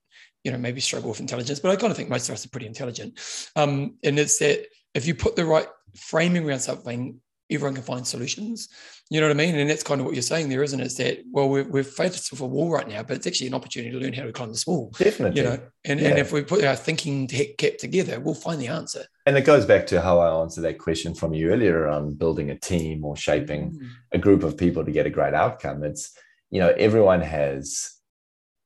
you 0.43 0.51
know, 0.51 0.57
maybe 0.57 0.81
struggle 0.81 1.09
with 1.09 1.19
intelligence, 1.19 1.59
but 1.59 1.71
I 1.71 1.75
kind 1.75 1.91
of 1.91 1.97
think 1.97 2.09
most 2.09 2.29
of 2.29 2.33
us 2.33 2.45
are 2.45 2.49
pretty 2.49 2.65
intelligent. 2.65 3.19
Um, 3.55 3.97
and 4.03 4.17
it's 4.17 4.39
that 4.39 4.65
if 4.93 5.05
you 5.05 5.15
put 5.15 5.35
the 5.35 5.45
right 5.45 5.67
framing 5.95 6.47
around 6.47 6.59
something, 6.59 7.19
everyone 7.51 7.75
can 7.75 7.83
find 7.83 8.07
solutions. 8.07 8.69
You 9.09 9.19
know 9.19 9.27
what 9.27 9.35
I 9.35 9.45
mean? 9.45 9.55
And 9.55 9.69
that's 9.69 9.83
kind 9.83 9.99
of 9.99 10.05
what 10.05 10.15
you're 10.15 10.21
saying 10.21 10.47
there, 10.47 10.63
isn't 10.63 10.79
it? 10.79 10.85
Is 10.85 10.97
that, 10.97 11.19
well, 11.29 11.49
we're, 11.49 11.67
we're 11.67 11.83
faced 11.83 12.31
with 12.31 12.39
a 12.39 12.45
wall 12.45 12.71
right 12.71 12.87
now, 12.87 13.03
but 13.03 13.17
it's 13.17 13.27
actually 13.27 13.47
an 13.47 13.53
opportunity 13.53 13.91
to 13.91 13.99
learn 13.99 14.13
how 14.13 14.23
to 14.23 14.31
climb 14.31 14.49
this 14.49 14.65
wall. 14.65 14.91
Definitely. 14.97 15.41
You 15.41 15.47
know, 15.49 15.59
and, 15.83 15.99
yeah. 15.99 16.09
and 16.09 16.19
if 16.19 16.31
we 16.31 16.43
put 16.43 16.63
our 16.63 16.77
thinking 16.77 17.27
cap 17.27 17.77
together, 17.77 18.19
we'll 18.21 18.35
find 18.35 18.61
the 18.61 18.69
answer. 18.69 19.03
And 19.25 19.37
it 19.37 19.41
goes 19.41 19.65
back 19.65 19.85
to 19.87 20.01
how 20.01 20.19
I 20.19 20.41
answered 20.41 20.61
that 20.61 20.79
question 20.79 21.13
from 21.13 21.33
you 21.33 21.49
earlier 21.51 21.77
around 21.77 22.17
building 22.17 22.51
a 22.51 22.57
team 22.57 23.03
or 23.03 23.17
shaping 23.17 23.71
mm. 23.71 23.89
a 24.13 24.17
group 24.17 24.43
of 24.43 24.57
people 24.57 24.85
to 24.85 24.91
get 24.91 25.05
a 25.05 25.11
great 25.11 25.33
outcome. 25.33 25.83
It's, 25.83 26.17
you 26.49 26.61
know, 26.61 26.69
everyone 26.77 27.21
has 27.21 27.91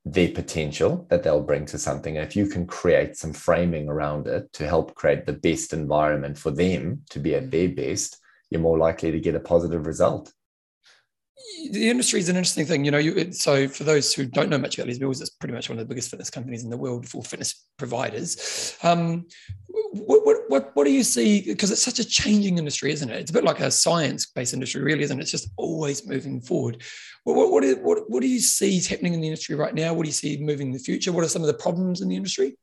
their 0.05 0.29
potential 0.29 1.07
that 1.09 1.23
they'll 1.23 1.41
bring 1.41 1.65
to 1.65 1.79
something. 1.79 2.17
And 2.17 2.27
if 2.27 2.35
you 2.35 2.45
can 2.45 2.67
create 2.67 3.17
some 3.17 3.33
framing 3.33 3.89
around 3.89 4.27
it 4.27 4.53
to 4.53 4.67
help 4.67 4.93
create 4.93 5.25
the 5.25 5.33
best 5.33 5.73
environment 5.73 6.37
for 6.37 6.51
them 6.51 7.01
to 7.09 7.19
be 7.19 7.33
at 7.33 7.49
their 7.49 7.69
best, 7.69 8.19
you're 8.49 8.61
more 8.61 8.77
likely 8.77 9.11
to 9.11 9.19
get 9.19 9.35
a 9.35 9.39
positive 9.39 9.85
result 9.85 10.31
the 11.71 11.89
industry 11.89 12.19
is 12.19 12.29
an 12.29 12.35
interesting 12.35 12.65
thing. 12.65 12.85
You 12.85 12.91
know, 12.91 12.97
you, 12.97 13.31
so 13.31 13.67
for 13.67 13.83
those 13.83 14.13
who 14.13 14.25
don't 14.25 14.49
know 14.49 14.57
much 14.57 14.77
about 14.77 14.87
Les 14.87 14.99
Mills, 14.99 15.21
it's 15.21 15.29
pretty 15.29 15.53
much 15.53 15.69
one 15.69 15.77
of 15.77 15.85
the 15.85 15.89
biggest 15.89 16.09
fitness 16.09 16.29
companies 16.29 16.63
in 16.63 16.69
the 16.69 16.77
world 16.77 17.07
for 17.07 17.23
fitness 17.23 17.67
providers. 17.77 18.77
Um, 18.83 19.25
what, 19.67 20.25
what, 20.25 20.37
what, 20.47 20.71
what 20.75 20.83
do 20.85 20.91
you 20.91 21.03
see? 21.03 21.41
Because 21.41 21.71
it's 21.71 21.83
such 21.83 21.99
a 21.99 22.05
changing 22.05 22.57
industry, 22.57 22.91
isn't 22.91 23.09
it? 23.09 23.19
It's 23.19 23.31
a 23.31 23.33
bit 23.33 23.43
like 23.43 23.59
a 23.59 23.71
science-based 23.71 24.53
industry, 24.53 24.81
really, 24.81 25.03
isn't 25.03 25.17
it? 25.17 25.21
It's 25.21 25.31
just 25.31 25.49
always 25.57 26.07
moving 26.07 26.41
forward. 26.41 26.83
What, 27.23 27.51
what, 27.51 27.63
what, 27.81 28.09
what 28.09 28.21
do 28.21 28.27
you 28.27 28.39
see 28.39 28.77
is 28.77 28.87
happening 28.87 29.13
in 29.13 29.21
the 29.21 29.27
industry 29.27 29.55
right 29.55 29.73
now? 29.73 29.93
What 29.93 30.03
do 30.03 30.09
you 30.09 30.13
see 30.13 30.37
moving 30.37 30.67
in 30.67 30.73
the 30.73 30.79
future? 30.79 31.11
What 31.11 31.23
are 31.23 31.29
some 31.29 31.41
of 31.41 31.47
the 31.47 31.53
problems 31.53 32.01
in 32.01 32.09
the 32.09 32.15
industry? 32.15 32.57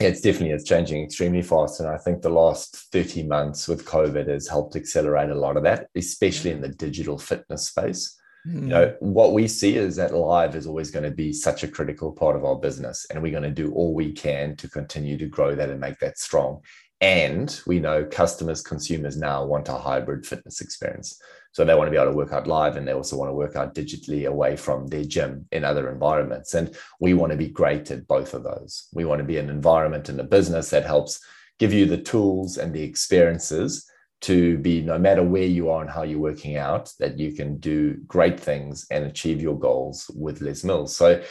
It's 0.00 0.20
definitely 0.20 0.50
it's 0.50 0.68
changing 0.68 1.04
extremely 1.04 1.42
fast, 1.42 1.80
and 1.80 1.88
I 1.88 1.98
think 1.98 2.22
the 2.22 2.30
last 2.30 2.90
thirty 2.92 3.22
months 3.22 3.68
with 3.68 3.86
COVID 3.86 4.28
has 4.28 4.48
helped 4.48 4.76
accelerate 4.76 5.30
a 5.30 5.34
lot 5.34 5.56
of 5.56 5.62
that, 5.64 5.88
especially 5.94 6.50
in 6.50 6.60
the 6.60 6.68
digital 6.68 7.18
fitness 7.18 7.68
space. 7.68 8.18
You 8.46 8.60
know, 8.60 8.88
hmm. 9.00 9.12
what 9.12 9.32
we 9.32 9.48
see 9.48 9.76
is 9.76 9.96
that 9.96 10.12
live 10.12 10.54
is 10.54 10.66
always 10.66 10.90
going 10.90 11.04
to 11.04 11.10
be 11.10 11.32
such 11.32 11.64
a 11.64 11.68
critical 11.68 12.12
part 12.12 12.36
of 12.36 12.44
our 12.44 12.56
business, 12.56 13.06
and 13.08 13.22
we're 13.22 13.32
going 13.32 13.42
to 13.42 13.50
do 13.50 13.72
all 13.72 13.94
we 13.94 14.12
can 14.12 14.54
to 14.56 14.68
continue 14.68 15.16
to 15.16 15.26
grow 15.26 15.54
that 15.54 15.70
and 15.70 15.80
make 15.80 15.98
that 16.00 16.18
strong. 16.18 16.60
And 17.04 17.60
we 17.66 17.80
know 17.80 18.02
customers, 18.02 18.62
consumers 18.62 19.14
now 19.14 19.44
want 19.44 19.68
a 19.68 19.76
hybrid 19.76 20.24
fitness 20.24 20.62
experience. 20.62 21.20
So 21.52 21.62
they 21.62 21.74
want 21.74 21.88
to 21.88 21.90
be 21.90 21.98
able 21.98 22.12
to 22.12 22.16
work 22.16 22.32
out 22.32 22.46
live 22.46 22.78
and 22.78 22.88
they 22.88 22.94
also 22.94 23.18
want 23.18 23.28
to 23.28 23.34
work 23.34 23.56
out 23.56 23.74
digitally 23.74 24.26
away 24.26 24.56
from 24.56 24.86
their 24.86 25.04
gym 25.04 25.46
in 25.52 25.64
other 25.64 25.90
environments. 25.90 26.54
And 26.54 26.74
we 27.00 27.12
want 27.12 27.30
to 27.32 27.36
be 27.36 27.48
great 27.48 27.90
at 27.90 28.08
both 28.08 28.32
of 28.32 28.42
those. 28.42 28.88
We 28.94 29.04
want 29.04 29.18
to 29.18 29.26
be 29.26 29.36
an 29.36 29.50
environment 29.50 30.08
and 30.08 30.18
a 30.18 30.24
business 30.24 30.70
that 30.70 30.86
helps 30.86 31.20
give 31.58 31.74
you 31.74 31.84
the 31.84 32.00
tools 32.00 32.56
and 32.56 32.72
the 32.72 32.82
experiences 32.82 33.86
to 34.22 34.56
be 34.56 34.80
no 34.80 34.98
matter 34.98 35.22
where 35.22 35.42
you 35.44 35.68
are 35.68 35.82
and 35.82 35.90
how 35.90 36.04
you're 36.04 36.18
working 36.18 36.56
out, 36.56 36.90
that 37.00 37.18
you 37.18 37.32
can 37.32 37.58
do 37.58 37.98
great 38.06 38.40
things 38.40 38.86
and 38.90 39.04
achieve 39.04 39.42
your 39.42 39.58
goals 39.58 40.10
with 40.16 40.40
Les 40.40 40.64
Mills. 40.64 40.96
So 40.96 41.22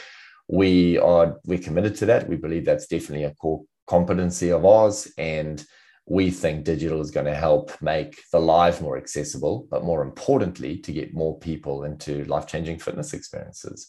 we 0.46 0.98
are 0.98 1.40
we're 1.44 1.58
committed 1.58 1.96
to 1.96 2.06
that. 2.06 2.28
We 2.28 2.36
believe 2.36 2.64
that's 2.64 2.86
definitely 2.86 3.24
a 3.24 3.34
core 3.34 3.64
competency 3.86 4.50
of 4.50 4.64
ours. 4.64 5.12
And 5.18 5.64
we 6.06 6.30
think 6.30 6.64
digital 6.64 7.00
is 7.00 7.10
going 7.10 7.26
to 7.26 7.34
help 7.34 7.70
make 7.80 8.20
the 8.30 8.38
live 8.38 8.82
more 8.82 8.98
accessible, 8.98 9.66
but 9.70 9.84
more 9.84 10.02
importantly, 10.02 10.78
to 10.78 10.92
get 10.92 11.14
more 11.14 11.38
people 11.38 11.84
into 11.84 12.24
life 12.24 12.46
changing 12.46 12.78
fitness 12.78 13.14
experiences. 13.14 13.88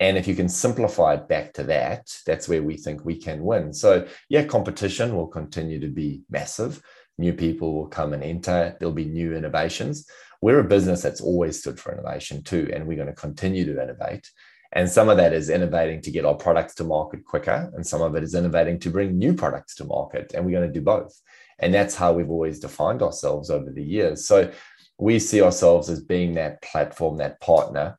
And 0.00 0.18
if 0.18 0.26
you 0.26 0.34
can 0.34 0.48
simplify 0.48 1.14
it 1.14 1.28
back 1.28 1.52
to 1.54 1.62
that, 1.64 2.14
that's 2.26 2.48
where 2.48 2.62
we 2.62 2.76
think 2.76 3.04
we 3.04 3.16
can 3.16 3.42
win. 3.44 3.72
So, 3.72 4.06
yeah, 4.28 4.44
competition 4.44 5.16
will 5.16 5.28
continue 5.28 5.80
to 5.80 5.88
be 5.88 6.22
massive. 6.28 6.82
New 7.16 7.32
people 7.32 7.74
will 7.74 7.86
come 7.86 8.12
and 8.12 8.22
enter. 8.22 8.76
There'll 8.78 8.92
be 8.92 9.04
new 9.04 9.34
innovations. 9.34 10.06
We're 10.42 10.58
a 10.58 10.64
business 10.64 11.00
that's 11.00 11.20
always 11.20 11.60
stood 11.60 11.78
for 11.78 11.92
innovation 11.92 12.42
too, 12.42 12.68
and 12.74 12.86
we're 12.86 12.96
going 12.96 13.08
to 13.08 13.14
continue 13.14 13.64
to 13.66 13.82
innovate. 13.82 14.30
And 14.74 14.90
some 14.90 15.08
of 15.08 15.16
that 15.18 15.32
is 15.32 15.50
innovating 15.50 16.02
to 16.02 16.10
get 16.10 16.24
our 16.24 16.34
products 16.34 16.74
to 16.76 16.84
market 16.84 17.24
quicker, 17.24 17.70
and 17.74 17.86
some 17.86 18.02
of 18.02 18.16
it 18.16 18.24
is 18.24 18.34
innovating 18.34 18.80
to 18.80 18.90
bring 18.90 19.16
new 19.16 19.32
products 19.32 19.76
to 19.76 19.84
market. 19.84 20.32
And 20.34 20.44
we're 20.44 20.58
going 20.58 20.68
to 20.68 20.80
do 20.80 20.84
both. 20.84 21.18
And 21.60 21.72
that's 21.72 21.94
how 21.94 22.12
we've 22.12 22.30
always 22.30 22.58
defined 22.58 23.00
ourselves 23.00 23.50
over 23.50 23.70
the 23.70 23.82
years. 23.82 24.26
So 24.26 24.50
we 24.98 25.20
see 25.20 25.40
ourselves 25.40 25.88
as 25.88 26.02
being 26.02 26.34
that 26.34 26.60
platform, 26.62 27.18
that 27.18 27.40
partner 27.40 27.98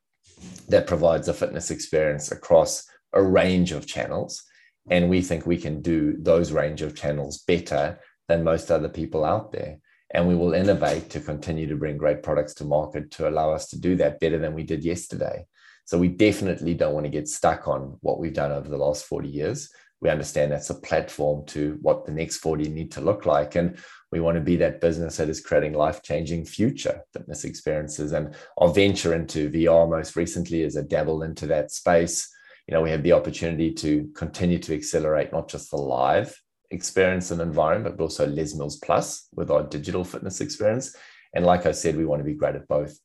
that 0.67 0.87
provides 0.87 1.29
a 1.29 1.33
fitness 1.33 1.71
experience 1.71 2.31
across 2.31 2.85
a 3.13 3.23
range 3.23 3.71
of 3.71 3.87
channels. 3.87 4.43
And 4.89 5.09
we 5.09 5.21
think 5.21 5.45
we 5.45 5.57
can 5.57 5.81
do 5.81 6.15
those 6.19 6.51
range 6.51 6.81
of 6.81 6.95
channels 6.95 7.39
better 7.39 7.99
than 8.27 8.43
most 8.43 8.69
other 8.69 8.89
people 8.89 9.23
out 9.23 9.51
there. 9.51 9.77
And 10.13 10.27
we 10.27 10.35
will 10.35 10.53
innovate 10.53 11.09
to 11.11 11.19
continue 11.19 11.67
to 11.67 11.75
bring 11.75 11.97
great 11.97 12.21
products 12.21 12.53
to 12.55 12.65
market 12.65 13.11
to 13.11 13.27
allow 13.29 13.51
us 13.51 13.69
to 13.69 13.79
do 13.79 13.95
that 13.95 14.19
better 14.19 14.37
than 14.37 14.53
we 14.53 14.63
did 14.63 14.83
yesterday. 14.83 15.45
So 15.85 15.97
we 15.97 16.07
definitely 16.09 16.73
don't 16.73 16.93
want 16.93 17.05
to 17.05 17.11
get 17.11 17.27
stuck 17.27 17.67
on 17.67 17.97
what 18.01 18.19
we've 18.19 18.33
done 18.33 18.51
over 18.51 18.67
the 18.67 18.77
last 18.77 19.05
40 19.05 19.29
years 19.29 19.69
we 20.01 20.09
understand 20.11 20.51
that's 20.51 20.69
a 20.69 20.75
platform 20.75 21.45
to 21.47 21.77
what 21.81 22.05
the 22.05 22.11
next 22.11 22.37
40 22.37 22.69
need 22.69 22.91
to 22.91 23.01
look 23.01 23.25
like. 23.25 23.55
And 23.55 23.77
we 24.11 24.19
want 24.19 24.35
to 24.35 24.41
be 24.41 24.55
that 24.57 24.81
business 24.81 25.17
that 25.17 25.29
is 25.29 25.41
creating 25.41 25.73
life 25.73 26.03
changing 26.03 26.45
future 26.45 27.01
fitness 27.13 27.43
experiences. 27.43 28.11
And 28.11 28.35
our 28.57 28.69
venture 28.69 29.15
into 29.15 29.49
VR 29.49 29.89
most 29.89 30.15
recently 30.15 30.61
is 30.61 30.75
a 30.75 30.83
dabble 30.83 31.23
into 31.23 31.47
that 31.47 31.71
space. 31.71 32.29
You 32.67 32.73
know, 32.73 32.81
we 32.81 32.91
have 32.91 33.03
the 33.03 33.13
opportunity 33.13 33.73
to 33.73 34.09
continue 34.15 34.59
to 34.59 34.75
accelerate 34.75 35.31
not 35.31 35.49
just 35.49 35.71
the 35.71 35.77
live 35.77 36.39
experience 36.71 37.31
and 37.31 37.41
environment, 37.41 37.97
but 37.97 38.03
also 38.03 38.27
Les 38.27 38.53
Mills 38.53 38.77
Plus 38.77 39.27
with 39.33 39.49
our 39.49 39.63
digital 39.63 40.03
fitness 40.03 40.41
experience. 40.41 40.95
And 41.33 41.45
like 41.45 41.65
I 41.65 41.71
said, 41.71 41.95
we 41.95 42.05
want 42.05 42.19
to 42.19 42.25
be 42.25 42.33
great 42.33 42.55
at 42.55 42.67
both. 42.67 42.97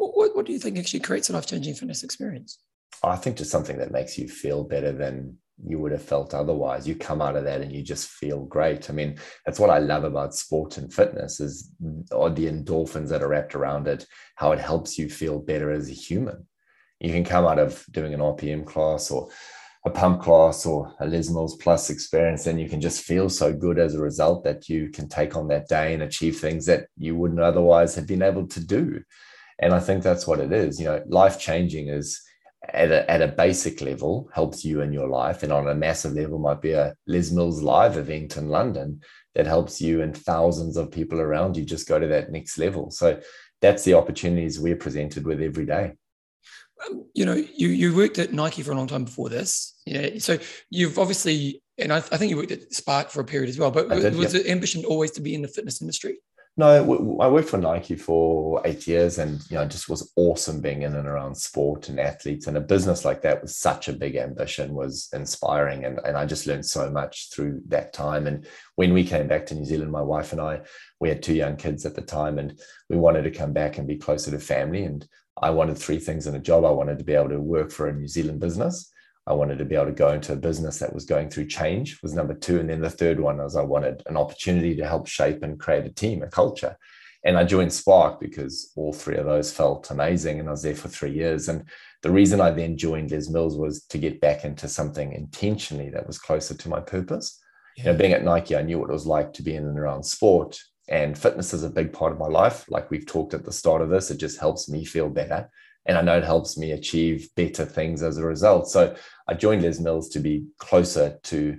What, 0.00 0.34
what, 0.34 0.46
do 0.46 0.52
you 0.52 0.58
think 0.58 0.78
actually 0.78 1.00
creates 1.00 1.28
a 1.28 1.34
life 1.34 1.46
changing 1.46 1.74
fitness 1.74 2.02
experience? 2.02 2.58
I 3.02 3.16
think 3.16 3.36
just 3.36 3.50
something 3.50 3.76
that 3.78 3.92
makes 3.92 4.16
you 4.16 4.28
feel 4.28 4.64
better 4.64 4.92
than 4.92 5.36
you 5.62 5.78
would 5.78 5.92
have 5.92 6.02
felt 6.02 6.32
otherwise. 6.32 6.88
You 6.88 6.94
come 6.94 7.20
out 7.20 7.36
of 7.36 7.44
that 7.44 7.60
and 7.60 7.70
you 7.70 7.82
just 7.82 8.08
feel 8.08 8.46
great. 8.46 8.88
I 8.88 8.94
mean, 8.94 9.18
that's 9.44 9.60
what 9.60 9.68
I 9.68 9.78
love 9.78 10.04
about 10.04 10.34
sport 10.34 10.78
and 10.78 10.92
fitness 10.92 11.38
is 11.38 11.70
or 12.12 12.30
the 12.30 12.46
endorphins 12.46 13.08
that 13.08 13.22
are 13.22 13.28
wrapped 13.28 13.54
around 13.54 13.88
it, 13.88 14.06
how 14.36 14.52
it 14.52 14.58
helps 14.58 14.98
you 14.98 15.10
feel 15.10 15.38
better 15.38 15.70
as 15.70 15.90
a 15.90 15.94
human. 15.94 16.46
You 16.98 17.12
can 17.12 17.24
come 17.24 17.44
out 17.44 17.58
of 17.58 17.84
doing 17.90 18.14
an 18.14 18.20
RPM 18.20 18.64
class 18.64 19.10
or 19.10 19.28
a 19.84 19.90
pump 19.90 20.22
class 20.22 20.64
or 20.64 20.94
a 21.00 21.06
Les 21.06 21.28
Plus 21.60 21.90
experience, 21.90 22.46
and 22.46 22.60
you 22.60 22.68
can 22.68 22.80
just 22.80 23.02
feel 23.02 23.28
so 23.28 23.52
good 23.52 23.78
as 23.78 23.94
a 23.94 24.00
result 24.00 24.44
that 24.44 24.68
you 24.68 24.90
can 24.90 25.08
take 25.08 25.36
on 25.36 25.48
that 25.48 25.68
day 25.68 25.94
and 25.94 26.02
achieve 26.02 26.38
things 26.38 26.66
that 26.66 26.86
you 26.98 27.16
wouldn't 27.16 27.40
otherwise 27.40 27.94
have 27.94 28.06
been 28.06 28.22
able 28.22 28.46
to 28.48 28.64
do. 28.64 29.02
And 29.60 29.74
I 29.74 29.78
think 29.78 30.02
that's 30.02 30.26
what 30.26 30.40
it 30.40 30.52
is. 30.52 30.80
You 30.80 30.86
know, 30.86 31.02
life 31.06 31.38
changing 31.38 31.88
is 31.88 32.20
at 32.68 32.90
a, 32.90 33.10
at 33.10 33.22
a 33.22 33.28
basic 33.28 33.80
level 33.80 34.28
helps 34.34 34.64
you 34.64 34.80
in 34.80 34.92
your 34.92 35.08
life. 35.08 35.42
And 35.42 35.52
on 35.52 35.68
a 35.68 35.74
massive 35.74 36.14
level 36.14 36.38
might 36.38 36.60
be 36.60 36.72
a 36.72 36.94
les 37.06 37.30
mills 37.30 37.62
live 37.62 37.96
event 37.96 38.36
in 38.36 38.48
london 38.48 39.00
that 39.34 39.46
helps 39.46 39.80
you 39.80 40.02
and 40.02 40.16
thousands 40.16 40.76
of 40.76 40.90
people 40.90 41.20
around 41.20 41.56
you 41.56 41.64
just 41.64 41.88
go 41.88 41.98
to 41.98 42.06
that 42.08 42.32
next 42.32 42.58
level. 42.58 42.90
So 42.90 43.20
that's 43.60 43.84
the 43.84 43.94
opportunities 43.94 44.58
we're 44.58 44.76
presented 44.76 45.24
with 45.24 45.40
every 45.40 45.66
day. 45.66 45.92
Um, 46.86 47.04
you 47.14 47.26
know 47.26 47.34
you 47.34 47.68
you 47.68 47.94
worked 47.94 48.18
at 48.18 48.32
nike 48.32 48.62
for 48.62 48.72
a 48.72 48.74
long 48.74 48.86
time 48.86 49.04
before 49.04 49.28
this. 49.28 49.78
Yeah. 49.84 50.18
So 50.18 50.38
you've 50.70 50.98
obviously 50.98 51.62
and 51.78 51.92
I, 51.92 51.98
I 51.98 52.16
think 52.16 52.30
you 52.30 52.36
worked 52.36 52.52
at 52.52 52.72
spark 52.72 53.10
for 53.10 53.20
a 53.20 53.24
period 53.24 53.48
as 53.48 53.58
well 53.58 53.70
but 53.70 53.88
did, 53.88 54.14
was 54.14 54.32
the 54.32 54.50
ambition 54.50 54.84
always 54.84 55.10
to 55.12 55.20
be 55.20 55.34
in 55.34 55.42
the 55.42 55.48
fitness 55.48 55.80
industry 55.80 56.18
no, 56.56 57.18
I 57.20 57.28
worked 57.28 57.48
for 57.48 57.58
Nike 57.58 57.96
for 57.96 58.60
eight 58.64 58.86
years, 58.86 59.18
and 59.18 59.40
you 59.50 59.56
know, 59.56 59.64
just 59.66 59.88
was 59.88 60.12
awesome 60.16 60.60
being 60.60 60.82
in 60.82 60.94
and 60.94 61.06
around 61.06 61.36
sport 61.36 61.88
and 61.88 61.98
athletes. 61.98 62.46
And 62.46 62.56
a 62.56 62.60
business 62.60 63.04
like 63.04 63.22
that 63.22 63.40
with 63.40 63.50
such 63.50 63.88
a 63.88 63.92
big 63.92 64.16
ambition 64.16 64.74
was 64.74 65.08
inspiring, 65.12 65.84
and 65.84 66.00
and 66.04 66.16
I 66.16 66.26
just 66.26 66.46
learned 66.46 66.66
so 66.66 66.90
much 66.90 67.30
through 67.32 67.62
that 67.68 67.92
time. 67.92 68.26
And 68.26 68.46
when 68.74 68.92
we 68.92 69.04
came 69.04 69.28
back 69.28 69.46
to 69.46 69.54
New 69.54 69.64
Zealand, 69.64 69.92
my 69.92 70.02
wife 70.02 70.32
and 70.32 70.40
I, 70.40 70.60
we 70.98 71.08
had 71.08 71.22
two 71.22 71.34
young 71.34 71.56
kids 71.56 71.86
at 71.86 71.94
the 71.94 72.02
time, 72.02 72.38
and 72.38 72.60
we 72.88 72.96
wanted 72.96 73.22
to 73.22 73.30
come 73.30 73.52
back 73.52 73.78
and 73.78 73.86
be 73.86 73.96
closer 73.96 74.30
to 74.30 74.38
family. 74.38 74.84
And 74.84 75.06
I 75.40 75.50
wanted 75.50 75.78
three 75.78 75.98
things 75.98 76.26
in 76.26 76.34
a 76.34 76.40
job. 76.40 76.64
I 76.64 76.70
wanted 76.70 76.98
to 76.98 77.04
be 77.04 77.14
able 77.14 77.30
to 77.30 77.40
work 77.40 77.70
for 77.70 77.88
a 77.88 77.94
New 77.94 78.08
Zealand 78.08 78.40
business. 78.40 78.92
I 79.30 79.34
wanted 79.34 79.58
to 79.58 79.64
be 79.64 79.76
able 79.76 79.86
to 79.86 79.92
go 79.92 80.10
into 80.10 80.32
a 80.32 80.36
business 80.36 80.80
that 80.80 80.92
was 80.92 81.04
going 81.04 81.30
through 81.30 81.46
change 81.46 82.02
was 82.02 82.14
number 82.14 82.34
two. 82.34 82.58
And 82.58 82.68
then 82.68 82.80
the 82.80 82.90
third 82.90 83.20
one 83.20 83.38
was 83.38 83.54
I 83.54 83.62
wanted 83.62 84.02
an 84.06 84.16
opportunity 84.16 84.74
to 84.74 84.88
help 84.88 85.06
shape 85.06 85.44
and 85.44 85.58
create 85.58 85.86
a 85.86 85.90
team, 85.90 86.24
a 86.24 86.26
culture. 86.26 86.76
And 87.22 87.38
I 87.38 87.44
joined 87.44 87.72
Spark 87.72 88.18
because 88.18 88.72
all 88.74 88.92
three 88.92 89.16
of 89.16 89.26
those 89.26 89.52
felt 89.52 89.88
amazing. 89.92 90.40
And 90.40 90.48
I 90.48 90.50
was 90.50 90.62
there 90.62 90.74
for 90.74 90.88
three 90.88 91.12
years. 91.12 91.48
And 91.48 91.62
the 92.02 92.10
reason 92.10 92.40
I 92.40 92.50
then 92.50 92.76
joined 92.76 93.12
Les 93.12 93.28
Mills 93.28 93.56
was 93.56 93.84
to 93.84 93.98
get 93.98 94.20
back 94.20 94.44
into 94.44 94.66
something 94.66 95.12
intentionally 95.12 95.90
that 95.90 96.08
was 96.08 96.18
closer 96.18 96.54
to 96.54 96.68
my 96.68 96.80
purpose. 96.80 97.40
Yeah. 97.76 97.84
You 97.84 97.92
know, 97.92 97.98
being 97.98 98.12
at 98.12 98.24
Nike, 98.24 98.56
I 98.56 98.62
knew 98.62 98.80
what 98.80 98.90
it 98.90 98.94
was 98.94 99.06
like 99.06 99.32
to 99.34 99.44
be 99.44 99.54
in 99.54 99.64
and 99.64 99.78
around 99.78 100.02
sport. 100.02 100.58
And 100.88 101.16
fitness 101.16 101.54
is 101.54 101.62
a 101.62 101.70
big 101.70 101.92
part 101.92 102.10
of 102.10 102.18
my 102.18 102.26
life. 102.26 102.68
Like 102.68 102.90
we've 102.90 103.06
talked 103.06 103.34
at 103.34 103.44
the 103.44 103.52
start 103.52 103.80
of 103.80 103.90
this, 103.90 104.10
it 104.10 104.18
just 104.18 104.40
helps 104.40 104.68
me 104.68 104.84
feel 104.84 105.08
better 105.08 105.48
and 105.86 105.96
I 105.96 106.02
know 106.02 106.18
it 106.18 106.24
helps 106.24 106.56
me 106.58 106.72
achieve 106.72 107.28
better 107.36 107.64
things 107.64 108.02
as 108.02 108.18
a 108.18 108.24
result. 108.24 108.68
So 108.68 108.94
I 109.26 109.34
joined 109.34 109.62
Les 109.62 109.80
Mills 109.80 110.08
to 110.10 110.20
be 110.20 110.44
closer 110.58 111.18
to 111.24 111.58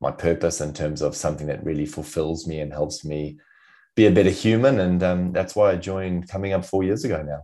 my 0.00 0.10
purpose 0.10 0.60
in 0.60 0.72
terms 0.72 1.02
of 1.02 1.14
something 1.14 1.46
that 1.46 1.64
really 1.64 1.86
fulfills 1.86 2.46
me 2.46 2.60
and 2.60 2.72
helps 2.72 3.04
me 3.04 3.38
be 3.96 4.06
a 4.06 4.10
better 4.10 4.30
human. 4.30 4.80
And 4.80 5.02
um, 5.02 5.32
that's 5.32 5.54
why 5.54 5.70
I 5.70 5.76
joined 5.76 6.28
coming 6.28 6.52
up 6.52 6.64
four 6.64 6.82
years 6.82 7.04
ago 7.04 7.22
now. 7.22 7.42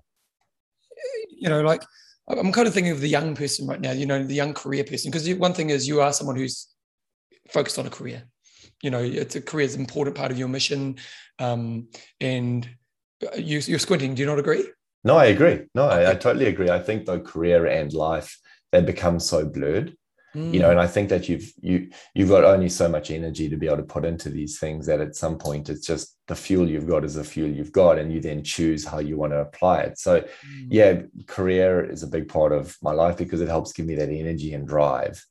You 1.29 1.49
know, 1.49 1.62
like 1.62 1.83
I'm 2.29 2.53
kind 2.53 2.66
of 2.66 2.74
thinking 2.74 2.93
of 2.93 3.01
the 3.01 3.09
young 3.09 3.37
person 3.37 3.66
right 3.66 3.81
now, 3.81 3.93
you 3.93 4.07
know, 4.07 4.22
the 4.22 4.35
young 4.35 4.55
career 4.55 4.85
person, 4.85 5.11
because 5.11 5.33
one 5.35 5.53
thing 5.55 5.70
is 5.70 5.87
you 5.87 6.01
are 6.01 6.12
someone 6.12 6.37
who's 6.37 6.68
focused 7.51 7.79
on 7.79 7.87
a 7.87 7.91
career. 7.91 8.24
You 8.83 8.91
know, 8.91 9.01
it's 9.01 9.37
a 9.37 9.41
career 9.41 9.66
is 9.66 9.74
an 9.74 9.81
important 9.81 10.16
part 10.16 10.33
of 10.33 10.39
your 10.39 10.49
mission. 10.49 10.97
Um, 11.39 11.89
and 12.20 12.68
you, 13.37 13.61
you're 13.61 13.79
squinting. 13.79 14.14
Do 14.14 14.22
you 14.22 14.27
not 14.27 14.39
agree? 14.39 14.64
No, 15.05 15.16
I 15.16 15.26
agree. 15.26 15.66
No, 15.74 15.88
I, 15.88 16.11
I, 16.11 16.14
totally 16.14 16.47
agree. 16.47 16.68
I 16.68 16.80
think 16.80 17.07
though 17.07 17.20
career 17.20 17.66
and 17.66 17.92
life 17.92 18.38
they 18.72 18.82
become 18.82 19.20
so 19.20 19.47
blurred, 19.47 19.97
mm. 20.34 20.53
you 20.53 20.59
know, 20.59 20.70
and 20.70 20.80
I 20.80 20.88
think 20.88 21.09
that 21.11 21.28
you've 21.28 21.53
you 21.61 21.90
you've 22.14 22.28
got 22.28 22.44
only 22.44 22.68
so 22.68 22.88
much 22.88 23.11
energy 23.11 23.49
to 23.49 23.57
be 23.57 23.66
able 23.66 23.76
to 23.78 23.82
put 23.84 24.05
into 24.05 24.30
these 24.30 24.59
things 24.59 24.86
that 24.86 25.01
at 25.01 25.14
some 25.14 25.38
point 25.38 25.68
it's 25.68 25.86
just 25.86 26.16
the 26.26 26.34
fuel 26.34 26.68
you've 26.68 26.88
got 26.88 27.05
is 27.05 27.14
the 27.14 27.24
fuel 27.24 27.51
you've 27.51 27.72
got, 27.72 27.99
and 27.99 28.12
you 28.12 28.20
then 28.20 28.42
choose 28.42 28.84
how 28.84 28.99
you 28.99 29.16
want 29.16 29.32
to 29.32 29.40
apply 29.40 29.82
it. 29.82 29.99
So, 29.99 30.20
mm. 30.20 30.66
yeah, 30.68 31.03
career 31.26 31.88
is 31.88 32.03
a 32.03 32.09
big 32.09 32.28
part 32.28 32.53
of 32.53 32.76
my 32.82 32.92
life 32.92 33.16
because 33.16 33.40
it 33.40 33.49
helps 33.49 33.72
give 33.72 33.86
me 33.86 33.94
that 33.97 34.09
energy 34.09 34.55
and 34.55 34.66
drive. 34.66 35.24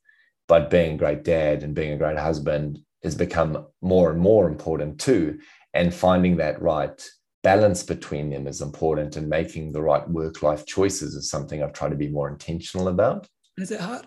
But 0.48 0.70
being 0.70 0.94
a 0.94 0.98
great 0.98 1.24
dad 1.24 1.62
and 1.62 1.74
being 1.74 1.92
a 1.92 1.98
great 1.98 2.18
husband 2.18 2.78
has 3.02 3.14
become 3.14 3.66
more 3.82 4.10
and 4.10 4.20
more 4.20 4.48
important 4.48 5.00
too, 5.00 5.38
and 5.74 5.92
finding 5.92 6.36
that 6.36 6.62
right 6.62 7.06
balance 7.46 7.84
between 7.84 8.28
them 8.28 8.48
is 8.48 8.60
important 8.60 9.14
and 9.14 9.28
making 9.28 9.70
the 9.70 9.80
right 9.80 10.10
work 10.10 10.42
life 10.42 10.66
choices 10.66 11.14
is 11.14 11.30
something 11.30 11.62
I've 11.62 11.72
tried 11.72 11.90
to 11.90 12.04
be 12.04 12.08
more 12.08 12.28
intentional 12.28 12.88
about. 12.88 13.28
Is 13.56 13.70
it 13.70 13.78
hard? 13.78 14.04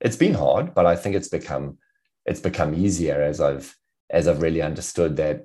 It's 0.00 0.16
been 0.16 0.32
hard, 0.32 0.72
but 0.72 0.86
I 0.86 0.96
think 0.96 1.14
it's 1.14 1.28
become 1.28 1.76
it's 2.24 2.40
become 2.40 2.74
easier 2.74 3.20
as 3.20 3.42
I've 3.42 3.76
as 4.08 4.26
I've 4.26 4.40
really 4.40 4.62
understood 4.62 5.18
that 5.18 5.44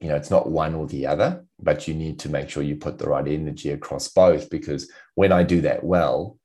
you 0.00 0.08
know 0.08 0.14
it's 0.14 0.30
not 0.30 0.48
one 0.48 0.76
or 0.76 0.86
the 0.86 1.08
other, 1.08 1.44
but 1.58 1.88
you 1.88 1.94
need 1.94 2.20
to 2.20 2.28
make 2.28 2.48
sure 2.48 2.62
you 2.62 2.76
put 2.76 2.98
the 2.98 3.08
right 3.08 3.26
energy 3.26 3.70
across 3.70 4.06
both 4.06 4.48
because 4.48 4.88
when 5.16 5.32
I 5.32 5.42
do 5.42 5.60
that 5.62 5.82
well, 5.82 6.38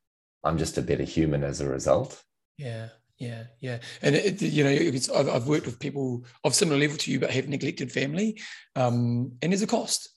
I'm 0.44 0.58
just 0.58 0.80
a 0.80 0.88
better 0.90 1.04
human 1.04 1.44
as 1.44 1.62
a 1.62 1.70
result. 1.70 2.24
Yeah. 2.58 2.90
Yeah, 3.18 3.44
yeah, 3.62 3.80
and 4.02 4.14
it, 4.14 4.42
you 4.42 4.62
know, 4.66 4.76
I've, 5.18 5.30
I've 5.30 5.48
worked 5.48 5.68
with 5.68 5.80
people 5.80 6.26
of 6.44 6.54
similar 6.54 6.78
level 6.78 6.98
to 6.98 7.10
you, 7.10 7.18
but 7.18 7.30
have 7.30 7.48
neglected 7.48 7.90
family, 7.90 8.42
um, 8.76 9.32
and 9.42 9.54
there's 9.54 9.62
a 9.62 9.68
cost 9.68 10.10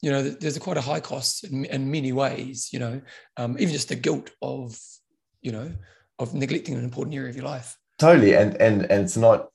you 0.00 0.10
know, 0.10 0.22
there's 0.22 0.56
a 0.56 0.60
quite 0.60 0.76
a 0.76 0.82
high 0.82 1.00
cost 1.00 1.44
in, 1.44 1.64
in 1.66 1.90
many 1.90 2.12
ways, 2.12 2.68
you 2.72 2.78
know, 2.78 3.00
um, 3.36 3.56
even 3.58 3.72
just 3.72 3.88
the 3.88 3.96
guilt 3.96 4.30
of, 4.42 4.78
you 5.40 5.52
know, 5.52 5.72
of 6.18 6.34
neglecting 6.34 6.74
an 6.74 6.84
important 6.84 7.14
area 7.14 7.30
of 7.30 7.36
your 7.36 7.44
life. 7.44 7.76
Totally. 7.98 8.34
And, 8.34 8.54
and, 8.60 8.82
and 8.82 9.04
it's 9.04 9.16
not, 9.16 9.48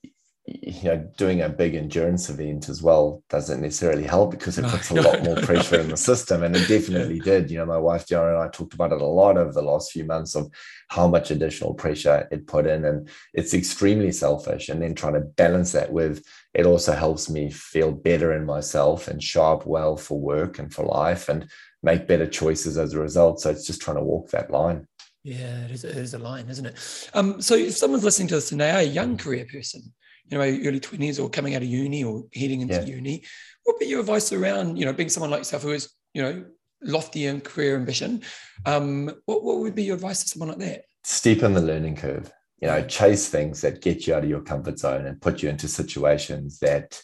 you 0.45 0.83
know, 0.83 1.09
doing 1.17 1.41
a 1.41 1.47
big 1.47 1.75
endurance 1.75 2.29
event 2.29 2.67
as 2.67 2.83
well 2.83 3.23
doesn't 3.29 3.61
necessarily 3.61 4.03
help 4.03 4.31
because 4.31 4.57
it 4.57 4.65
puts 4.65 4.91
a 4.91 4.95
lot 5.01 5.23
more 5.23 5.37
pressure 5.37 5.79
in 5.79 5.87
the 5.87 5.95
system. 5.95 6.43
And 6.43 6.53
it 6.53 6.67
definitely 6.67 7.17
yeah. 7.17 7.23
did. 7.23 7.51
You 7.51 7.59
know, 7.59 7.65
my 7.65 7.77
wife, 7.77 8.05
Diana, 8.05 8.33
and 8.33 8.43
I 8.43 8.49
talked 8.49 8.73
about 8.73 8.91
it 8.91 9.01
a 9.01 9.05
lot 9.05 9.37
over 9.37 9.53
the 9.53 9.61
last 9.61 9.93
few 9.93 10.03
months 10.03 10.35
of 10.35 10.51
how 10.89 11.07
much 11.07 11.31
additional 11.31 11.73
pressure 11.73 12.27
it 12.29 12.47
put 12.47 12.67
in. 12.67 12.83
And 12.83 13.07
it's 13.33 13.53
extremely 13.53 14.11
selfish. 14.11 14.67
And 14.67 14.81
then 14.81 14.95
trying 14.95 15.13
to 15.13 15.21
balance 15.21 15.71
that 15.71 15.93
with 15.93 16.25
it 16.53 16.65
also 16.65 16.93
helps 16.93 17.29
me 17.29 17.49
feel 17.49 17.91
better 17.91 18.33
in 18.33 18.45
myself 18.45 19.07
and 19.07 19.23
show 19.23 19.43
up 19.43 19.65
well 19.65 19.97
for 19.97 20.19
work 20.19 20.59
and 20.59 20.71
for 20.73 20.85
life 20.85 21.29
and 21.29 21.49
make 21.81 22.07
better 22.07 22.27
choices 22.27 22.77
as 22.77 22.93
a 22.93 22.99
result. 22.99 23.41
So 23.41 23.49
it's 23.49 23.65
just 23.65 23.81
trying 23.81 23.97
to 23.97 24.03
walk 24.03 24.29
that 24.29 24.51
line. 24.51 24.87
Yeah, 25.23 25.65
it 25.65 25.71
is, 25.71 25.83
it 25.83 25.97
is 25.97 26.13
a 26.13 26.19
line, 26.19 26.49
isn't 26.49 26.65
it? 26.65 27.09
Um, 27.13 27.41
so 27.41 27.55
if 27.55 27.75
someone's 27.75 28.03
listening 28.03 28.27
to 28.29 28.35
this 28.35 28.51
and 28.51 28.61
they 28.61 28.69
are 28.69 28.79
a 28.79 28.83
young 28.83 29.17
career 29.17 29.45
person, 29.51 29.81
you 30.25 30.37
know, 30.37 30.43
early 30.43 30.79
20s 30.79 31.21
or 31.21 31.29
coming 31.29 31.55
out 31.55 31.61
of 31.61 31.67
uni 31.67 32.03
or 32.03 32.23
heading 32.33 32.61
into 32.61 32.75
yeah. 32.75 32.85
uni, 32.85 33.23
what 33.63 33.73
would 33.73 33.79
be 33.79 33.87
your 33.87 34.01
advice 34.01 34.31
around, 34.31 34.77
you 34.77 34.85
know, 34.85 34.93
being 34.93 35.09
someone 35.09 35.31
like 35.31 35.39
yourself 35.39 35.63
who 35.63 35.71
is, 35.71 35.89
you 36.13 36.21
know, 36.21 36.45
lofty 36.81 37.25
in 37.25 37.41
career 37.41 37.75
ambition? 37.75 38.21
Um, 38.65 39.11
what, 39.25 39.43
what 39.43 39.59
would 39.59 39.75
be 39.75 39.83
your 39.83 39.95
advice 39.95 40.23
to 40.23 40.29
someone 40.29 40.49
like 40.49 40.59
that? 40.59 40.83
Steepen 41.05 41.53
the 41.53 41.61
learning 41.61 41.95
curve 41.95 42.31
you 42.63 42.69
know 42.69 42.81
chase 42.85 43.27
things 43.27 43.59
that 43.59 43.81
get 43.81 44.07
you 44.07 44.15
out 44.15 44.23
of 44.23 44.29
your 44.29 44.39
comfort 44.39 44.79
zone 44.79 45.05
and 45.05 45.21
put 45.21 45.43
you 45.43 45.49
into 45.49 45.67
situations 45.67 46.59
that 46.59 47.01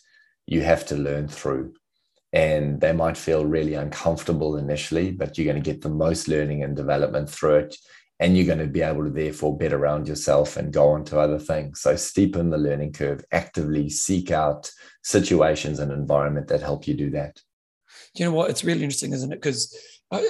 you 0.47 0.61
have 0.61 0.85
to 0.85 0.95
learn 0.95 1.27
through. 1.27 1.73
And 2.31 2.79
they 2.79 2.93
might 2.93 3.17
feel 3.17 3.45
really 3.45 3.73
uncomfortable 3.73 4.55
initially 4.55 5.11
but 5.11 5.37
you're 5.37 5.51
going 5.51 5.61
to 5.61 5.71
get 5.71 5.81
the 5.81 5.89
most 5.89 6.29
learning 6.29 6.63
and 6.63 6.77
development 6.77 7.29
through 7.29 7.55
it. 7.55 7.75
And 8.21 8.37
you're 8.37 8.45
going 8.45 8.65
to 8.65 8.67
be 8.67 8.81
able 8.81 9.03
to 9.03 9.09
therefore 9.09 9.57
bet 9.57 9.73
around 9.73 10.07
yourself 10.07 10.55
and 10.55 10.71
go 10.71 10.87
on 10.91 11.03
to 11.05 11.19
other 11.19 11.39
things. 11.39 11.81
So 11.81 11.95
steepen 11.95 12.51
the 12.51 12.57
learning 12.57 12.93
curve 12.93 13.25
actively 13.33 13.89
seek 13.89 14.31
out 14.31 14.71
situations 15.03 15.79
and 15.79 15.91
environment 15.91 16.47
that 16.47 16.61
help 16.61 16.87
you 16.87 16.93
do 16.93 17.09
that 17.09 17.41
you 18.15 18.25
know 18.25 18.31
what 18.31 18.49
it's 18.49 18.63
really 18.63 18.83
interesting 18.83 19.13
isn't 19.13 19.31
it 19.31 19.41
because 19.41 19.75
uh, 20.11 20.21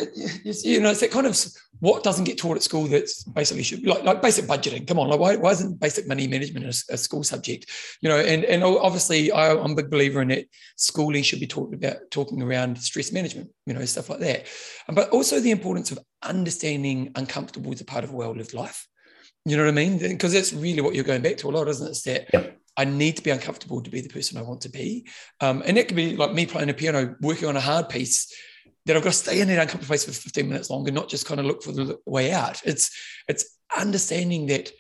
you 0.43 0.81
know, 0.81 0.89
it's 0.89 0.99
that 0.99 1.11
kind 1.11 1.25
of 1.25 1.37
what 1.79 2.03
doesn't 2.03 2.25
get 2.25 2.37
taught 2.37 2.57
at 2.57 2.63
school 2.63 2.85
that's 2.87 3.23
basically 3.23 3.63
should 3.63 3.85
like, 3.87 4.03
like 4.03 4.21
basic 4.21 4.43
budgeting. 4.43 4.85
Come 4.85 4.99
on, 4.99 5.07
like 5.07 5.19
why, 5.19 5.37
why 5.37 5.51
isn't 5.51 5.79
basic 5.79 6.05
money 6.05 6.27
management 6.27 6.65
a, 6.65 6.93
a 6.93 6.97
school 6.97 7.23
subject? 7.23 7.65
You 8.01 8.09
know, 8.09 8.17
and 8.19 8.43
and 8.43 8.61
obviously 8.61 9.31
I, 9.31 9.51
am 9.51 9.71
a 9.71 9.75
big 9.75 9.89
believer 9.89 10.21
in 10.21 10.31
it. 10.31 10.49
Schooling 10.75 11.23
should 11.23 11.39
be 11.39 11.47
talked 11.47 11.73
about 11.73 11.95
talking 12.11 12.41
around 12.41 12.77
stress 12.77 13.13
management, 13.13 13.51
you 13.65 13.73
know, 13.73 13.85
stuff 13.85 14.09
like 14.09 14.19
that. 14.19 14.47
But 14.89 15.11
also 15.11 15.39
the 15.39 15.51
importance 15.51 15.91
of 15.91 15.99
understanding 16.23 17.13
uncomfortable 17.15 17.71
as 17.71 17.79
a 17.79 17.85
part 17.85 18.03
of 18.03 18.11
a 18.11 18.15
well-lived 18.15 18.53
life. 18.53 18.85
You 19.45 19.55
know 19.55 19.63
what 19.63 19.71
I 19.71 19.75
mean? 19.75 19.97
Because 19.97 20.33
that's 20.33 20.51
really 20.51 20.81
what 20.81 20.93
you're 20.93 21.05
going 21.05 21.21
back 21.21 21.37
to 21.37 21.49
a 21.49 21.51
lot, 21.51 21.69
isn't 21.69 21.87
it? 21.87 21.91
It's 21.91 22.01
that 22.01 22.27
yep. 22.33 22.58
I 22.79 22.85
need 22.85 23.17
to 23.17 23.21
be 23.21 23.29
uncomfortable 23.29 23.81
to 23.81 23.89
be 23.89 23.99
the 23.99 24.07
person 24.07 24.37
I 24.37 24.41
want 24.41 24.61
to 24.61 24.69
be. 24.69 25.05
Um, 25.41 25.61
and 25.65 25.77
it 25.77 25.89
could 25.89 25.97
be 25.97 26.15
like 26.15 26.31
me 26.31 26.45
playing 26.45 26.69
a 26.69 26.73
piano, 26.73 27.13
working 27.19 27.49
on 27.49 27.57
a 27.57 27.59
hard 27.59 27.89
piece 27.89 28.33
that 28.85 28.95
I've 28.95 29.03
got 29.03 29.11
to 29.11 29.17
stay 29.17 29.41
in 29.41 29.49
that 29.49 29.59
uncomfortable 29.59 29.87
place 29.87 30.05
for 30.05 30.13
15 30.13 30.47
minutes 30.47 30.69
longer, 30.69 30.89
not 30.89 31.09
just 31.09 31.25
kind 31.25 31.41
of 31.41 31.45
look 31.45 31.61
for 31.61 31.73
the 31.73 31.99
way 32.05 32.31
out. 32.31 32.61
It's 32.63 32.89
it's 33.27 33.57
understanding 33.77 34.45
that 34.45 34.71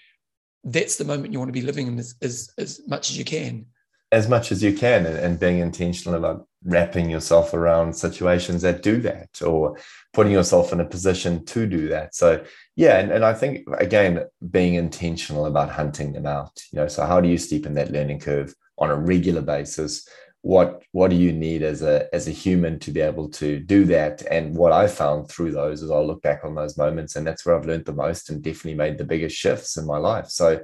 that's 0.63 0.95
the 0.95 1.03
moment 1.03 1.33
you 1.33 1.39
want 1.39 1.49
to 1.49 1.59
be 1.59 1.65
living 1.65 1.87
in 1.87 1.99
as, 1.99 2.15
as, 2.21 2.49
as 2.57 2.79
much 2.87 3.09
as 3.09 3.17
you 3.17 3.25
can. 3.25 3.65
As 4.13 4.29
much 4.29 4.53
as 4.53 4.63
you 4.63 4.73
can, 4.73 5.05
and, 5.05 5.17
and 5.17 5.39
being 5.39 5.59
intentional 5.59 6.17
about 6.17 6.47
wrapping 6.63 7.09
yourself 7.09 7.53
around 7.53 7.93
situations 7.93 8.61
that 8.61 8.81
do 8.81 9.01
that 9.01 9.41
or 9.41 9.77
putting 10.13 10.31
yourself 10.31 10.71
in 10.71 10.79
a 10.79 10.85
position 10.85 11.45
to 11.45 11.67
do 11.67 11.89
that. 11.89 12.15
So 12.15 12.43
yeah, 12.79 12.99
and, 12.99 13.11
and 13.11 13.25
I 13.25 13.33
think 13.33 13.67
again, 13.77 14.23
being 14.51 14.75
intentional 14.75 15.47
about 15.47 15.69
hunting 15.69 16.13
them 16.13 16.25
out, 16.25 16.63
you 16.71 16.79
know, 16.79 16.87
so 16.87 17.05
how 17.05 17.19
do 17.19 17.27
you 17.27 17.35
steepen 17.37 17.73
that 17.73 17.91
learning 17.91 18.21
curve 18.21 18.55
on 18.77 18.89
a 18.89 18.95
regular 18.95 19.41
basis? 19.41 20.07
What 20.43 20.81
what 20.93 21.09
do 21.09 21.17
you 21.17 21.33
need 21.33 21.61
as 21.61 21.81
a 21.81 22.07
as 22.15 22.29
a 22.29 22.31
human 22.31 22.79
to 22.79 22.91
be 22.91 23.01
able 23.01 23.27
to 23.31 23.59
do 23.59 23.83
that? 23.87 24.21
And 24.31 24.55
what 24.55 24.71
I 24.71 24.87
found 24.87 25.27
through 25.27 25.51
those 25.51 25.81
is 25.81 25.91
I'll 25.91 26.07
look 26.07 26.21
back 26.21 26.45
on 26.45 26.55
those 26.55 26.77
moments 26.77 27.17
and 27.17 27.27
that's 27.27 27.45
where 27.45 27.57
I've 27.57 27.65
learned 27.65 27.83
the 27.83 27.91
most 27.91 28.29
and 28.29 28.41
definitely 28.41 28.75
made 28.75 28.97
the 28.97 29.03
biggest 29.03 29.35
shifts 29.35 29.75
in 29.75 29.85
my 29.85 29.97
life. 29.97 30.29
So 30.29 30.63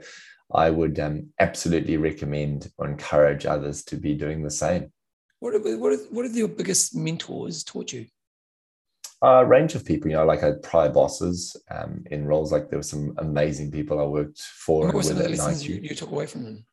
I 0.54 0.70
would 0.70 0.98
um, 1.02 1.34
absolutely 1.42 1.98
recommend 1.98 2.72
or 2.78 2.88
encourage 2.88 3.46
others 3.46 3.84
to 3.86 3.98
be 3.98 4.14
doing 4.14 4.42
the 4.42 4.52
same. 4.52 4.94
What 5.40 5.62
what 5.62 6.00
what 6.12 6.26
are 6.26 6.30
your 6.30 6.48
biggest 6.48 6.96
mentors 6.96 7.62
taught 7.66 7.92
you? 7.92 8.06
A 9.22 9.46
range 9.46 9.76
of 9.76 9.86
people, 9.86 10.10
you 10.10 10.18
know, 10.18 10.26
like 10.26 10.44
I 10.44 10.48
had 10.48 10.62
prior 10.62 10.90
bosses 10.90 11.56
um, 11.72 12.04
in 12.12 12.26
roles 12.26 12.52
like 12.52 12.70
there 12.70 12.80
were 12.80 12.84
some 12.84 13.16
amazing 13.18 13.72
people 13.72 14.00
I 14.00 14.04
worked 14.04 14.40
for. 14.40 14.86
What 14.86 14.96
were 14.96 15.04
some 15.04 15.18
of 15.18 15.24
the 15.24 15.30
lessons 15.30 15.68
you, 15.68 15.76
you, 15.82 15.96
took 15.96 16.12
away 16.12 16.26
from 16.26 16.44
them? 16.44 16.66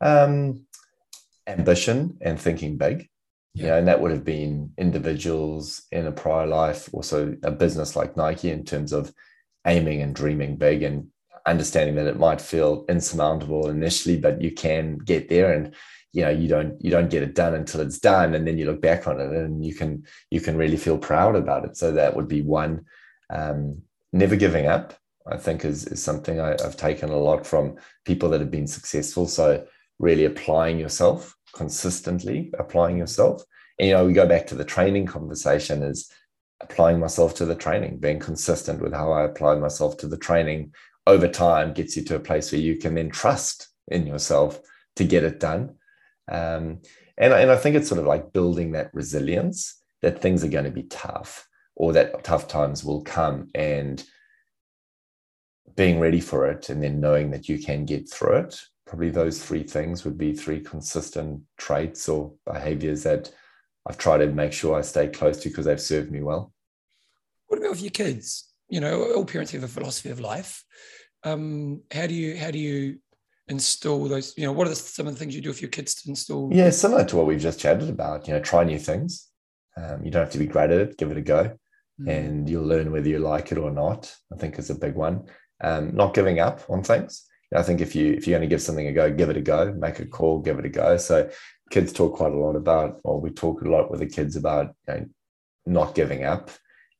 Um, 0.00 0.66
ambition 1.46 2.18
and 2.20 2.40
thinking 2.40 2.76
big. 2.76 3.08
Yeah. 3.54 3.62
You 3.62 3.68
know, 3.68 3.78
and 3.78 3.88
that 3.88 4.00
would 4.00 4.10
have 4.10 4.24
been 4.24 4.72
individuals 4.78 5.82
in 5.92 6.06
a 6.06 6.12
prior 6.12 6.46
life, 6.46 6.88
also 6.92 7.36
a 7.42 7.50
business 7.50 7.94
like 7.94 8.16
Nike 8.16 8.50
in 8.50 8.64
terms 8.64 8.92
of 8.92 9.12
aiming 9.66 10.00
and 10.02 10.14
dreaming 10.14 10.56
big 10.56 10.82
and 10.82 11.08
understanding 11.46 11.96
that 11.96 12.06
it 12.06 12.18
might 12.18 12.40
feel 12.40 12.84
insurmountable 12.88 13.68
initially, 13.68 14.16
but 14.16 14.40
you 14.40 14.52
can 14.52 14.98
get 14.98 15.28
there. 15.28 15.52
And 15.52 15.74
you 16.12 16.22
know 16.22 16.30
you 16.30 16.48
don't 16.48 16.82
you 16.82 16.90
don't 16.90 17.10
get 17.10 17.22
it 17.22 17.34
done 17.34 17.54
until 17.54 17.80
it's 17.80 17.98
done 17.98 18.34
and 18.34 18.46
then 18.46 18.58
you 18.58 18.66
look 18.66 18.82
back 18.82 19.06
on 19.06 19.20
it 19.20 19.30
and 19.30 19.64
you 19.64 19.74
can 19.74 20.04
you 20.30 20.40
can 20.40 20.56
really 20.56 20.76
feel 20.76 20.98
proud 20.98 21.36
about 21.36 21.64
it. 21.64 21.76
So 21.76 21.92
that 21.92 22.14
would 22.14 22.28
be 22.28 22.42
one 22.42 22.84
um, 23.30 23.82
never 24.12 24.36
giving 24.36 24.66
up 24.66 24.94
i 25.26 25.36
think 25.36 25.64
is, 25.64 25.86
is 25.86 26.02
something 26.02 26.40
I, 26.40 26.52
i've 26.52 26.76
taken 26.76 27.08
a 27.10 27.16
lot 27.16 27.46
from 27.46 27.76
people 28.04 28.28
that 28.30 28.40
have 28.40 28.50
been 28.50 28.66
successful. 28.66 29.26
So 29.26 29.64
really 29.98 30.24
applying 30.24 30.78
yourself 30.78 31.36
consistently 31.52 32.52
applying 32.58 32.98
yourself. 32.98 33.44
And 33.78 33.88
you 33.88 33.94
know 33.94 34.06
we 34.06 34.12
go 34.12 34.26
back 34.26 34.46
to 34.48 34.54
the 34.54 34.64
training 34.64 35.06
conversation 35.06 35.82
is 35.82 36.10
applying 36.60 36.98
myself 37.00 37.34
to 37.34 37.44
the 37.44 37.54
training 37.54 37.98
being 37.98 38.20
consistent 38.20 38.80
with 38.80 38.92
how 38.92 39.10
i 39.12 39.24
apply 39.24 39.56
myself 39.56 39.96
to 39.96 40.06
the 40.06 40.16
training 40.16 40.72
over 41.08 41.26
time 41.26 41.72
gets 41.72 41.96
you 41.96 42.04
to 42.04 42.14
a 42.14 42.20
place 42.20 42.52
where 42.52 42.60
you 42.60 42.76
can 42.76 42.94
then 42.94 43.10
trust 43.10 43.68
in 43.88 44.06
yourself 44.06 44.60
to 44.94 45.02
get 45.04 45.24
it 45.24 45.40
done 45.40 45.74
um, 46.30 46.80
and, 47.18 47.32
and 47.32 47.50
I 47.50 47.56
think 47.56 47.76
it's 47.76 47.88
sort 47.88 48.00
of 48.00 48.06
like 48.06 48.32
building 48.32 48.72
that 48.72 48.92
resilience 48.94 49.82
that 50.02 50.20
things 50.20 50.42
are 50.44 50.48
going 50.48 50.64
to 50.64 50.70
be 50.70 50.84
tough 50.84 51.48
or 51.76 51.92
that 51.92 52.24
tough 52.24 52.48
times 52.48 52.84
will 52.84 53.02
come 53.02 53.48
and 53.54 54.04
being 55.76 55.98
ready 55.98 56.20
for 56.20 56.48
it 56.48 56.68
and 56.68 56.82
then 56.82 57.00
knowing 57.00 57.30
that 57.30 57.48
you 57.48 57.58
can 57.58 57.84
get 57.84 58.10
through 58.10 58.36
it. 58.36 58.60
Probably 58.86 59.10
those 59.10 59.42
three 59.42 59.62
things 59.62 60.04
would 60.04 60.18
be 60.18 60.34
three 60.34 60.60
consistent 60.60 61.42
traits 61.56 62.08
or 62.08 62.32
behaviors 62.44 63.02
that 63.04 63.30
I've 63.86 63.98
tried 63.98 64.18
to 64.18 64.26
make 64.26 64.52
sure 64.52 64.76
I 64.76 64.82
stay 64.82 65.08
close 65.08 65.38
to 65.38 65.48
because 65.48 65.64
they've 65.64 65.80
served 65.80 66.10
me 66.10 66.22
well. 66.22 66.52
What 67.46 67.58
about 67.58 67.70
with 67.70 67.82
your 67.82 67.90
kids? 67.90 68.52
You 68.68 68.80
know, 68.80 69.12
all 69.14 69.24
parents 69.24 69.52
have 69.52 69.64
a 69.64 69.68
philosophy 69.68 70.10
of 70.10 70.20
life. 70.20 70.64
Um, 71.24 71.82
how 71.92 72.06
do 72.06 72.14
you 72.14 72.36
how 72.36 72.50
do 72.50 72.58
you 72.58 72.98
install 73.48 74.08
those 74.08 74.34
you 74.36 74.46
know 74.46 74.52
what 74.52 74.66
are 74.66 74.70
the, 74.70 74.76
some 74.76 75.06
of 75.06 75.14
the 75.14 75.18
things 75.18 75.34
you 75.34 75.42
do 75.42 75.48
with 75.48 75.60
your 75.60 75.70
kids 75.70 75.94
to 75.94 76.08
install? 76.08 76.50
Yeah 76.52 76.70
similar 76.70 77.04
to 77.04 77.16
what 77.16 77.26
we've 77.26 77.40
just 77.40 77.60
chatted 77.60 77.88
about 77.88 78.26
you 78.26 78.34
know 78.34 78.40
try 78.40 78.64
new 78.64 78.78
things. 78.78 79.28
Um, 79.76 80.04
you 80.04 80.10
don't 80.10 80.24
have 80.24 80.32
to 80.32 80.38
be 80.38 80.46
great 80.46 80.70
at 80.70 80.80
it 80.80 80.98
give 80.98 81.10
it 81.10 81.16
a 81.16 81.22
go 81.22 81.56
mm. 82.00 82.08
and 82.08 82.48
you'll 82.48 82.66
learn 82.66 82.92
whether 82.92 83.08
you 83.08 83.18
like 83.18 83.52
it 83.52 83.58
or 83.58 83.70
not 83.70 84.14
i 84.32 84.36
think 84.36 84.58
is 84.58 84.70
a 84.70 84.74
big 84.74 84.94
one. 84.94 85.24
Um, 85.64 85.94
not 85.94 86.12
giving 86.12 86.40
up 86.40 86.60
on 86.68 86.82
things. 86.82 87.24
I 87.54 87.62
think 87.62 87.80
if 87.80 87.94
you 87.94 88.14
if 88.14 88.26
you're 88.26 88.38
going 88.38 88.48
to 88.48 88.52
give 88.52 88.62
something 88.62 88.86
a 88.86 88.92
go 88.92 89.12
give 89.12 89.30
it 89.30 89.36
a 89.36 89.40
go 89.40 89.72
make 89.72 90.00
a 90.00 90.06
call 90.06 90.40
give 90.40 90.58
it 90.58 90.66
a 90.66 90.70
go. 90.70 90.96
So 90.96 91.30
kids 91.70 91.92
talk 91.92 92.16
quite 92.16 92.32
a 92.32 92.36
lot 92.36 92.56
about 92.56 93.00
or 93.04 93.20
we 93.20 93.30
talk 93.30 93.62
a 93.62 93.68
lot 93.68 93.90
with 93.90 94.00
the 94.00 94.06
kids 94.06 94.36
about 94.36 94.74
you 94.88 94.94
know, 94.94 95.06
not 95.66 95.94
giving 95.94 96.24
up 96.24 96.50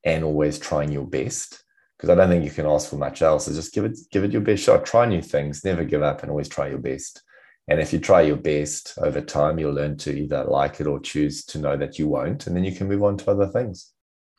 and 0.04 0.24
always 0.24 0.58
trying 0.58 0.92
your 0.92 1.06
best 1.06 1.62
because 2.02 2.18
I 2.18 2.20
don't 2.20 2.30
think 2.30 2.44
you 2.44 2.50
can 2.50 2.66
ask 2.66 2.90
for 2.90 2.96
much 2.96 3.22
else. 3.22 3.46
So 3.46 3.52
just 3.52 3.72
give 3.72 3.84
it 3.84 3.96
give 4.10 4.24
it 4.24 4.32
your 4.32 4.40
best 4.40 4.64
shot. 4.64 4.84
Try 4.84 5.06
new 5.06 5.22
things. 5.22 5.64
Never 5.64 5.84
give 5.84 6.02
up, 6.02 6.22
and 6.22 6.30
always 6.30 6.48
try 6.48 6.66
your 6.66 6.78
best. 6.78 7.22
And 7.68 7.78
if 7.78 7.92
you 7.92 8.00
try 8.00 8.22
your 8.22 8.36
best 8.36 8.94
over 8.98 9.20
time, 9.20 9.60
you'll 9.60 9.74
learn 9.74 9.96
to 9.98 10.12
either 10.12 10.42
like 10.42 10.80
it 10.80 10.88
or 10.88 10.98
choose 10.98 11.44
to 11.44 11.58
know 11.58 11.76
that 11.76 12.00
you 12.00 12.08
won't, 12.08 12.48
and 12.48 12.56
then 12.56 12.64
you 12.64 12.74
can 12.74 12.88
move 12.88 13.04
on 13.04 13.18
to 13.18 13.30
other 13.30 13.46
things. 13.46 13.92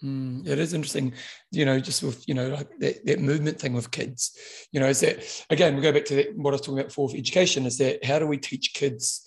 Mm, 0.04 0.46
it 0.46 0.60
is 0.60 0.74
interesting, 0.74 1.14
you 1.52 1.64
know, 1.64 1.80
just 1.80 2.04
with 2.04 2.28
you 2.28 2.34
know 2.34 2.50
like 2.50 2.68
that, 2.80 3.06
that 3.06 3.22
movement 3.22 3.60
thing 3.60 3.72
with 3.72 3.92
kids. 3.92 4.38
You 4.74 4.82
know, 4.82 4.88
is 4.88 5.00
that 5.00 5.24
again 5.50 5.78
we 5.78 5.82
go 5.82 5.94
back 5.94 6.04
to 6.06 6.16
that, 6.16 6.36
what 6.36 6.52
I 6.52 6.56
was 6.56 6.62
talking 6.62 6.80
about 6.80 6.90
before 6.90 7.08
for 7.08 7.16
education. 7.16 7.66
Is 7.66 7.78
that 7.78 8.04
how 8.04 8.20
do 8.20 8.28
we 8.28 8.40
teach 8.40 8.74
kids 8.74 9.26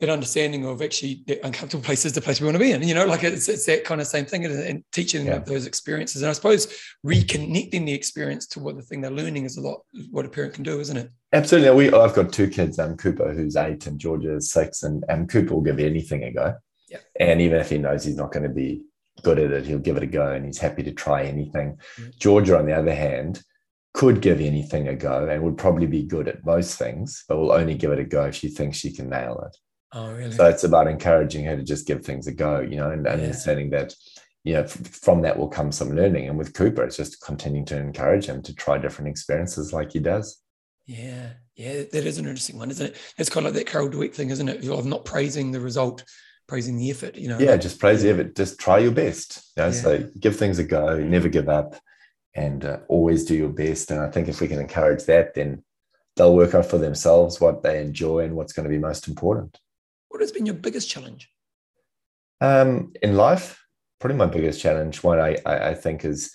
that 0.00 0.10
understanding 0.10 0.66
of 0.66 0.82
actually 0.82 1.22
the 1.26 1.44
uncomfortable 1.44 1.82
place 1.82 2.04
is 2.04 2.12
the 2.12 2.20
place 2.20 2.40
we 2.40 2.44
want 2.44 2.56
to 2.56 2.62
be 2.62 2.72
in. 2.72 2.82
You 2.82 2.94
know, 2.94 3.06
like 3.06 3.24
it's, 3.24 3.48
it's 3.48 3.64
that 3.66 3.84
kind 3.84 4.00
of 4.00 4.06
same 4.06 4.26
thing 4.26 4.44
and 4.44 4.84
teaching 4.92 5.26
yeah. 5.26 5.38
those 5.38 5.66
experiences. 5.66 6.22
And 6.22 6.28
I 6.28 6.32
suppose 6.34 6.66
reconnecting 7.04 7.86
the 7.86 7.94
experience 7.94 8.46
to 8.48 8.60
what 8.60 8.76
the 8.76 8.82
thing 8.82 9.00
they're 9.00 9.10
learning 9.10 9.44
is 9.44 9.56
a 9.56 9.62
lot 9.62 9.80
what 10.10 10.26
a 10.26 10.28
parent 10.28 10.54
can 10.54 10.64
do, 10.64 10.80
isn't 10.80 10.96
it? 10.96 11.10
Absolutely. 11.32 11.70
We 11.70 11.98
I've 11.98 12.14
got 12.14 12.32
two 12.32 12.48
kids, 12.48 12.78
um 12.78 12.96
Cooper, 12.96 13.32
who's 13.32 13.56
eight 13.56 13.86
and 13.86 13.98
Georgia 13.98 14.36
is 14.36 14.50
six, 14.50 14.82
and 14.82 15.02
um, 15.08 15.26
Cooper 15.26 15.54
will 15.54 15.62
give 15.62 15.78
anything 15.78 16.24
a 16.24 16.32
go. 16.32 16.54
Yeah. 16.88 16.98
And 17.18 17.40
even 17.40 17.58
if 17.58 17.70
he 17.70 17.78
knows 17.78 18.04
he's 18.04 18.16
not 18.16 18.32
going 18.32 18.44
to 18.44 18.54
be 18.54 18.82
good 19.22 19.38
at 19.38 19.50
it, 19.50 19.66
he'll 19.66 19.78
give 19.78 19.96
it 19.96 20.02
a 20.02 20.06
go 20.06 20.32
and 20.32 20.44
he's 20.44 20.58
happy 20.58 20.82
to 20.82 20.92
try 20.92 21.24
anything. 21.24 21.78
Mm-hmm. 21.98 22.10
Georgia, 22.18 22.58
on 22.58 22.66
the 22.66 22.76
other 22.76 22.94
hand, 22.94 23.42
could 23.94 24.20
give 24.20 24.40
anything 24.40 24.88
a 24.88 24.94
go 24.94 25.26
and 25.26 25.42
would 25.42 25.56
probably 25.56 25.86
be 25.86 26.02
good 26.02 26.28
at 26.28 26.44
most 26.44 26.78
things, 26.78 27.24
but 27.28 27.38
will 27.38 27.52
only 27.52 27.74
give 27.74 27.92
it 27.92 27.98
a 27.98 28.04
go 28.04 28.26
if 28.26 28.34
she 28.34 28.48
thinks 28.48 28.76
she 28.76 28.92
can 28.92 29.08
nail 29.08 29.42
it. 29.46 29.56
Oh, 29.92 30.12
really? 30.12 30.32
So 30.32 30.46
it's 30.46 30.64
about 30.64 30.88
encouraging 30.88 31.44
her 31.44 31.56
to 31.56 31.62
just 31.62 31.86
give 31.86 32.04
things 32.04 32.26
a 32.26 32.32
go, 32.32 32.60
you 32.60 32.76
know, 32.76 32.90
and 32.90 33.04
yeah. 33.04 33.12
understanding 33.12 33.70
that, 33.70 33.94
you 34.44 34.54
know, 34.54 34.66
from 34.66 35.22
that 35.22 35.38
will 35.38 35.48
come 35.48 35.72
some 35.72 35.94
learning. 35.94 36.28
And 36.28 36.36
with 36.36 36.54
Cooper, 36.54 36.84
it's 36.84 36.96
just 36.96 37.20
continuing 37.20 37.64
to 37.66 37.78
encourage 37.78 38.26
him 38.26 38.42
to 38.42 38.54
try 38.54 38.78
different 38.78 39.08
experiences 39.08 39.72
like 39.72 39.92
he 39.92 40.00
does. 40.00 40.42
Yeah, 40.86 41.30
yeah, 41.56 41.82
that 41.90 42.06
is 42.06 42.18
an 42.18 42.26
interesting 42.26 42.58
one, 42.58 42.70
isn't 42.70 42.86
it? 42.86 42.96
It's 43.18 43.28
kind 43.28 43.46
of 43.46 43.54
like 43.54 43.64
that 43.64 43.70
Carol 43.70 43.88
Dweck 43.88 44.14
thing, 44.14 44.30
isn't 44.30 44.48
it? 44.48 44.68
Of 44.68 44.86
not 44.86 45.04
praising 45.04 45.50
the 45.50 45.60
result, 45.60 46.04
praising 46.46 46.76
the 46.76 46.90
effort. 46.90 47.16
You 47.16 47.28
know. 47.28 47.38
Yeah, 47.38 47.56
just 47.56 47.80
praise 47.80 48.02
the 48.02 48.10
effort. 48.10 48.36
Just 48.36 48.60
try 48.60 48.78
your 48.78 48.92
best. 48.92 49.50
You 49.56 49.64
know, 49.64 49.68
yeah. 49.68 49.74
so 49.74 50.10
give 50.20 50.36
things 50.36 50.60
a 50.60 50.64
go. 50.64 50.98
Never 50.98 51.28
give 51.28 51.48
up, 51.48 51.74
and 52.34 52.64
uh, 52.64 52.78
always 52.88 53.24
do 53.24 53.34
your 53.34 53.48
best. 53.48 53.90
And 53.90 54.00
I 54.00 54.10
think 54.10 54.28
if 54.28 54.40
we 54.40 54.46
can 54.46 54.60
encourage 54.60 55.04
that, 55.06 55.34
then 55.34 55.64
they'll 56.14 56.36
work 56.36 56.54
out 56.54 56.66
for 56.66 56.78
themselves 56.78 57.40
what 57.40 57.62
they 57.62 57.80
enjoy 57.80 58.20
and 58.20 58.36
what's 58.36 58.52
going 58.52 58.64
to 58.64 58.70
be 58.70 58.78
most 58.78 59.08
important. 59.08 59.58
What 60.16 60.22
has 60.22 60.32
been 60.32 60.46
your 60.46 60.54
biggest 60.54 60.88
challenge? 60.88 61.30
Um, 62.40 62.94
in 63.02 63.18
life, 63.18 63.62
probably 64.00 64.16
my 64.16 64.24
biggest 64.24 64.62
challenge, 64.62 65.02
one 65.02 65.20
I, 65.20 65.36
I, 65.44 65.68
I 65.68 65.74
think 65.74 66.06
is 66.06 66.34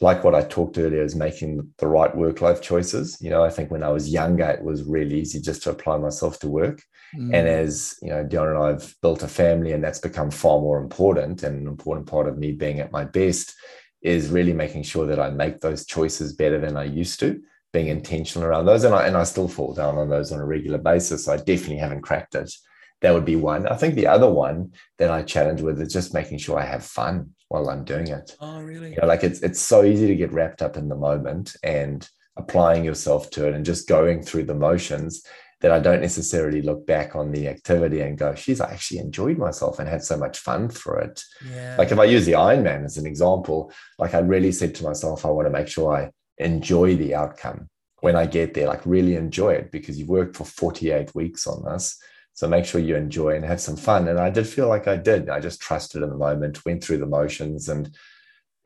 like 0.00 0.24
what 0.24 0.34
I 0.34 0.42
talked 0.42 0.78
earlier, 0.78 1.04
is 1.04 1.14
making 1.14 1.72
the 1.78 1.86
right 1.86 2.12
work 2.16 2.40
life 2.40 2.60
choices. 2.60 3.16
You 3.20 3.30
know, 3.30 3.44
I 3.44 3.50
think 3.50 3.70
when 3.70 3.84
I 3.84 3.90
was 3.90 4.08
younger, 4.08 4.50
it 4.50 4.64
was 4.64 4.82
really 4.82 5.20
easy 5.20 5.40
just 5.40 5.62
to 5.62 5.70
apply 5.70 5.98
myself 5.98 6.40
to 6.40 6.48
work. 6.48 6.82
Mm. 7.14 7.32
And 7.32 7.46
as 7.46 7.94
you 8.02 8.08
know, 8.08 8.24
Dion 8.24 8.48
and 8.48 8.58
I 8.58 8.66
have 8.70 8.92
built 9.00 9.22
a 9.22 9.28
family, 9.28 9.70
and 9.74 9.84
that's 9.84 10.00
become 10.00 10.32
far 10.32 10.60
more 10.60 10.80
important. 10.80 11.44
And 11.44 11.56
an 11.56 11.68
important 11.68 12.08
part 12.08 12.26
of 12.26 12.36
me 12.36 12.50
being 12.50 12.80
at 12.80 12.90
my 12.90 13.04
best 13.04 13.54
is 14.02 14.30
really 14.30 14.54
making 14.54 14.82
sure 14.82 15.06
that 15.06 15.20
I 15.20 15.30
make 15.30 15.60
those 15.60 15.86
choices 15.86 16.32
better 16.32 16.58
than 16.58 16.76
I 16.76 16.82
used 16.82 17.20
to, 17.20 17.40
being 17.72 17.86
intentional 17.86 18.48
around 18.48 18.66
those. 18.66 18.82
And 18.82 18.92
I 18.92 19.06
and 19.06 19.16
I 19.16 19.22
still 19.22 19.46
fall 19.46 19.72
down 19.72 19.98
on 19.98 20.08
those 20.08 20.32
on 20.32 20.40
a 20.40 20.44
regular 20.44 20.78
basis. 20.78 21.28
I 21.28 21.36
definitely 21.36 21.76
haven't 21.76 22.02
cracked 22.02 22.34
it 22.34 22.52
that 23.00 23.12
would 23.12 23.24
be 23.24 23.36
one. 23.36 23.66
I 23.66 23.76
think 23.76 23.94
the 23.94 24.06
other 24.06 24.30
one 24.30 24.72
that 24.98 25.10
I 25.10 25.22
challenge 25.22 25.62
with 25.62 25.80
is 25.80 25.92
just 25.92 26.14
making 26.14 26.38
sure 26.38 26.58
I 26.58 26.66
have 26.66 26.84
fun 26.84 27.34
while 27.48 27.68
I'm 27.68 27.84
doing 27.84 28.08
it. 28.08 28.36
Oh, 28.40 28.60
really? 28.60 28.90
You 28.90 28.98
know, 29.00 29.08
like 29.08 29.24
it's 29.24 29.40
it's 29.40 29.60
so 29.60 29.84
easy 29.84 30.06
to 30.06 30.14
get 30.14 30.32
wrapped 30.32 30.62
up 30.62 30.76
in 30.76 30.88
the 30.88 30.96
moment 30.96 31.56
and 31.62 32.08
applying 32.36 32.84
yourself 32.84 33.30
to 33.30 33.46
it 33.48 33.54
and 33.54 33.64
just 33.64 33.88
going 33.88 34.22
through 34.22 34.44
the 34.44 34.54
motions 34.54 35.24
that 35.60 35.72
I 35.72 35.78
don't 35.78 36.00
necessarily 36.00 36.62
look 36.62 36.86
back 36.86 37.14
on 37.14 37.32
the 37.32 37.48
activity 37.48 38.00
and 38.00 38.16
go, 38.16 38.34
"She's 38.34 38.60
I 38.60 38.72
actually 38.72 39.00
enjoyed 39.00 39.38
myself 39.38 39.78
and 39.78 39.88
had 39.88 40.04
so 40.04 40.16
much 40.16 40.38
fun 40.38 40.68
through 40.68 41.00
it. 41.00 41.22
Yeah. 41.46 41.76
Like 41.78 41.92
if 41.92 41.98
I 41.98 42.04
use 42.04 42.26
the 42.26 42.32
Ironman 42.32 42.84
as 42.84 42.96
an 42.96 43.06
example, 43.06 43.72
like 43.98 44.14
I 44.14 44.20
really 44.20 44.52
said 44.52 44.74
to 44.76 44.84
myself, 44.84 45.24
I 45.24 45.30
want 45.30 45.46
to 45.46 45.50
make 45.50 45.68
sure 45.68 45.94
I 45.94 46.10
enjoy 46.38 46.96
the 46.96 47.14
outcome 47.14 47.68
when 48.00 48.16
I 48.16 48.26
get 48.26 48.54
there, 48.54 48.68
like 48.68 48.80
really 48.86 49.16
enjoy 49.16 49.52
it 49.52 49.70
because 49.70 49.98
you've 49.98 50.08
worked 50.08 50.36
for 50.36 50.44
48 50.44 51.14
weeks 51.14 51.46
on 51.46 51.62
this 51.64 51.98
So 52.34 52.48
make 52.48 52.64
sure 52.64 52.80
you 52.80 52.96
enjoy 52.96 53.36
and 53.36 53.44
have 53.44 53.60
some 53.60 53.76
fun. 53.76 54.08
And 54.08 54.18
I 54.18 54.30
did 54.30 54.46
feel 54.46 54.68
like 54.68 54.88
I 54.88 54.96
did. 54.96 55.28
I 55.28 55.40
just 55.40 55.60
trusted 55.60 56.02
in 56.02 56.08
the 56.08 56.16
moment, 56.16 56.64
went 56.64 56.82
through 56.82 56.98
the 56.98 57.06
motions, 57.06 57.68
and 57.68 57.94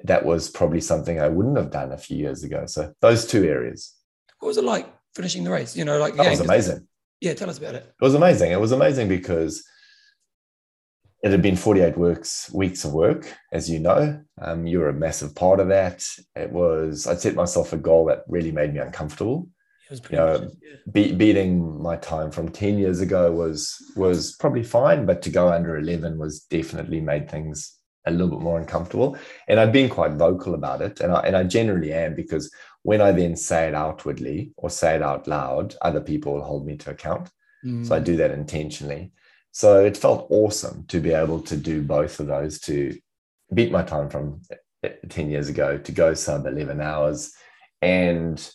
that 0.05 0.25
was 0.25 0.51
probably 0.51 0.81
something 0.81 1.21
I 1.21 1.29
wouldn't 1.29 1.57
have 1.57 1.71
done 1.71 1.93
a 1.93 1.99
few 1.99 2.17
years 2.17 2.45
ago. 2.45 2.67
So 2.67 2.93
those 3.01 3.27
two 3.27 3.45
areas. 3.45 3.95
What 4.39 4.49
was 4.49 4.59
it 4.59 4.65
like 4.65 4.93
finishing 5.15 5.45
the 5.45 5.51
race? 5.51 5.77
You 5.77 5.85
know, 5.85 5.99
like 5.99 6.15
that 6.17 6.31
was 6.31 6.41
amazing. 6.41 6.87
Yeah, 7.21 7.35
tell 7.35 7.49
us 7.49 7.59
about 7.59 7.75
it. 7.75 7.87
It 8.01 8.05
was 8.05 8.15
amazing. 8.15 8.53
It 8.53 8.61
was 8.61 8.73
amazing 8.73 9.09
because 9.09 9.65
it 11.25 11.31
had 11.31 11.41
been 11.41 11.57
48 11.57 11.97
works 11.97 12.51
weeks 12.53 12.85
of 12.85 12.93
work 12.93 13.35
as 13.51 13.69
you 13.71 13.81
know 13.81 14.21
um, 14.43 14.67
you 14.67 14.79
were 14.79 14.91
a 14.91 14.93
massive 14.93 15.35
part 15.35 15.59
of 15.59 15.69
that 15.69 16.07
it 16.37 16.51
was 16.53 17.07
i'd 17.07 17.19
set 17.19 17.35
myself 17.35 17.73
a 17.73 17.79
goal 17.79 18.05
that 18.07 18.25
really 18.29 18.53
made 18.53 18.75
me 18.75 18.81
uncomfortable 18.81 19.49
you 20.11 20.17
know, 20.17 20.51
yeah. 20.63 20.77
be, 20.93 21.13
beating 21.13 21.83
my 21.83 21.97
time 21.97 22.31
from 22.31 22.51
10 22.51 22.79
years 22.79 23.01
ago 23.01 23.33
was 23.33 23.77
was 23.97 24.37
probably 24.37 24.63
fine 24.63 25.07
but 25.07 25.23
to 25.23 25.31
go 25.31 25.53
under 25.53 25.77
11 25.77 26.19
was 26.19 26.41
definitely 26.45 27.01
made 27.01 27.31
things 27.31 27.79
a 28.07 28.11
little 28.11 28.29
bit 28.29 28.41
more 28.41 28.59
uncomfortable 28.59 29.17
and 29.49 29.59
i've 29.59 29.73
been 29.73 29.89
quite 29.89 30.13
vocal 30.13 30.55
about 30.55 30.83
it 30.83 31.01
and 31.01 31.13
I, 31.13 31.21
and 31.21 31.37
I 31.37 31.45
generally 31.45 31.93
am 31.93 32.15
because 32.15 32.53
when 32.83 33.01
i 33.01 33.13
then 33.13 33.35
say 33.37 33.69
it 33.69 33.75
outwardly 33.75 34.53
or 34.57 34.69
say 34.69 34.97
it 34.97 35.03
out 35.03 35.27
loud 35.27 35.75
other 35.81 36.01
people 36.01 36.35
will 36.35 36.45
hold 36.45 36.67
me 36.67 36.77
to 36.77 36.91
account 36.91 37.31
mm. 37.65 37.87
so 37.87 37.95
i 37.95 37.99
do 37.99 38.17
that 38.17 38.31
intentionally 38.31 39.13
so 39.53 39.85
it 39.85 39.97
felt 39.97 40.27
awesome 40.31 40.85
to 40.89 41.01
be 41.01 41.13
able 41.13 41.41
to 41.43 41.57
do 41.57 41.81
both 41.81 42.21
of 42.21 42.27
those 42.27 42.59
to 42.61 42.99
beat 43.55 43.71
my 43.71 43.83
time 43.83 44.11
from 44.11 44.41
10 45.09 45.31
years 45.31 45.49
ago 45.49 45.79
to 45.79 45.93
go 45.93 46.15
sub 46.15 46.47
11 46.47 46.81
hours. 46.81 47.33
And 47.81 48.51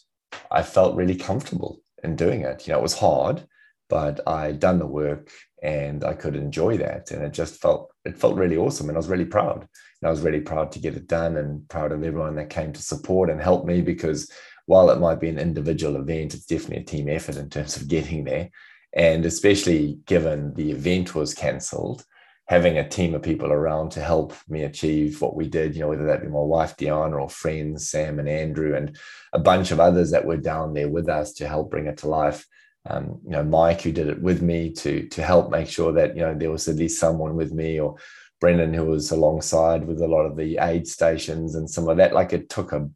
I 0.51 0.63
felt 0.63 0.95
really 0.95 1.15
comfortable 1.15 1.81
in 2.03 2.15
doing 2.15 2.41
it. 2.41 2.67
You 2.67 2.73
know, 2.73 2.79
it 2.79 2.83
was 2.83 2.97
hard, 2.97 3.45
but 3.89 4.19
I'd 4.27 4.59
done 4.59 4.79
the 4.79 4.87
work 4.87 5.31
and 5.61 6.03
I 6.03 6.13
could 6.13 6.35
enjoy 6.35 6.77
that. 6.77 7.11
And 7.11 7.23
it 7.23 7.33
just 7.33 7.61
felt, 7.61 7.91
it 8.05 8.17
felt 8.17 8.37
really 8.37 8.57
awesome. 8.57 8.89
And 8.89 8.97
I 8.97 8.99
was 8.99 9.09
really 9.09 9.25
proud. 9.25 9.61
And 10.01 10.07
I 10.07 10.09
was 10.09 10.21
really 10.21 10.41
proud 10.41 10.71
to 10.73 10.79
get 10.79 10.95
it 10.95 11.07
done 11.07 11.37
and 11.37 11.67
proud 11.69 11.91
of 11.91 12.03
everyone 12.03 12.35
that 12.35 12.49
came 12.49 12.71
to 12.73 12.81
support 12.81 13.29
and 13.29 13.41
help 13.41 13.65
me 13.65 13.81
because 13.81 14.31
while 14.65 14.89
it 14.91 14.99
might 14.99 15.19
be 15.19 15.29
an 15.29 15.39
individual 15.39 15.95
event, 15.95 16.33
it's 16.33 16.45
definitely 16.45 16.83
a 16.83 16.85
team 16.85 17.09
effort 17.09 17.37
in 17.37 17.49
terms 17.49 17.75
of 17.75 17.87
getting 17.87 18.23
there. 18.23 18.49
And 18.93 19.25
especially 19.25 19.99
given 20.05 20.53
the 20.53 20.71
event 20.71 21.15
was 21.15 21.33
cancelled, 21.33 22.05
having 22.49 22.79
a 22.79 22.89
team 22.89 23.13
of 23.13 23.21
people 23.21 23.51
around 23.51 23.91
to 23.91 24.01
help 24.01 24.33
me 24.49 24.63
achieve 24.63 25.21
what 25.21 25.35
we 25.35 25.47
did, 25.47 25.75
you 25.75 25.81
know, 25.81 25.87
whether 25.87 26.07
that 26.07 26.21
be 26.21 26.27
my 26.27 26.39
wife, 26.39 26.75
Diana, 26.75 27.15
or 27.15 27.29
friends, 27.29 27.91
Sam 27.91 28.17
and 28.17 28.27
Andrew, 28.27 28.75
and 28.75 28.97
a 29.33 29.39
bunch 29.39 29.69
of 29.69 29.79
others 29.79 30.09
that 30.11 30.25
were 30.25 30.37
down 30.37 30.73
there 30.73 30.89
with 30.89 31.09
us 31.09 31.33
to 31.33 31.47
help 31.47 31.69
bring 31.69 31.85
it 31.85 31.97
to 31.97 32.09
life. 32.09 32.47
Um, 32.89 33.19
you 33.23 33.31
know, 33.31 33.43
Mike, 33.43 33.81
who 33.81 33.91
did 33.91 34.07
it 34.07 34.19
with 34.19 34.41
me 34.41 34.71
to, 34.73 35.07
to 35.09 35.21
help 35.21 35.51
make 35.51 35.69
sure 35.69 35.91
that, 35.91 36.15
you 36.15 36.23
know, 36.23 36.33
there 36.33 36.49
was 36.49 36.67
at 36.67 36.77
least 36.77 36.99
someone 36.99 37.35
with 37.35 37.53
me 37.53 37.79
or 37.79 37.97
Brendan, 38.41 38.73
who 38.73 38.85
was 38.85 39.11
alongside 39.11 39.85
with 39.85 40.01
a 40.01 40.07
lot 40.07 40.25
of 40.25 40.35
the 40.35 40.57
aid 40.57 40.87
stations 40.87 41.53
and 41.53 41.69
some 41.69 41.87
of 41.87 41.97
that. 41.97 42.13
Like 42.13 42.33
it 42.33 42.49
took 42.49 42.71
a 42.71 42.89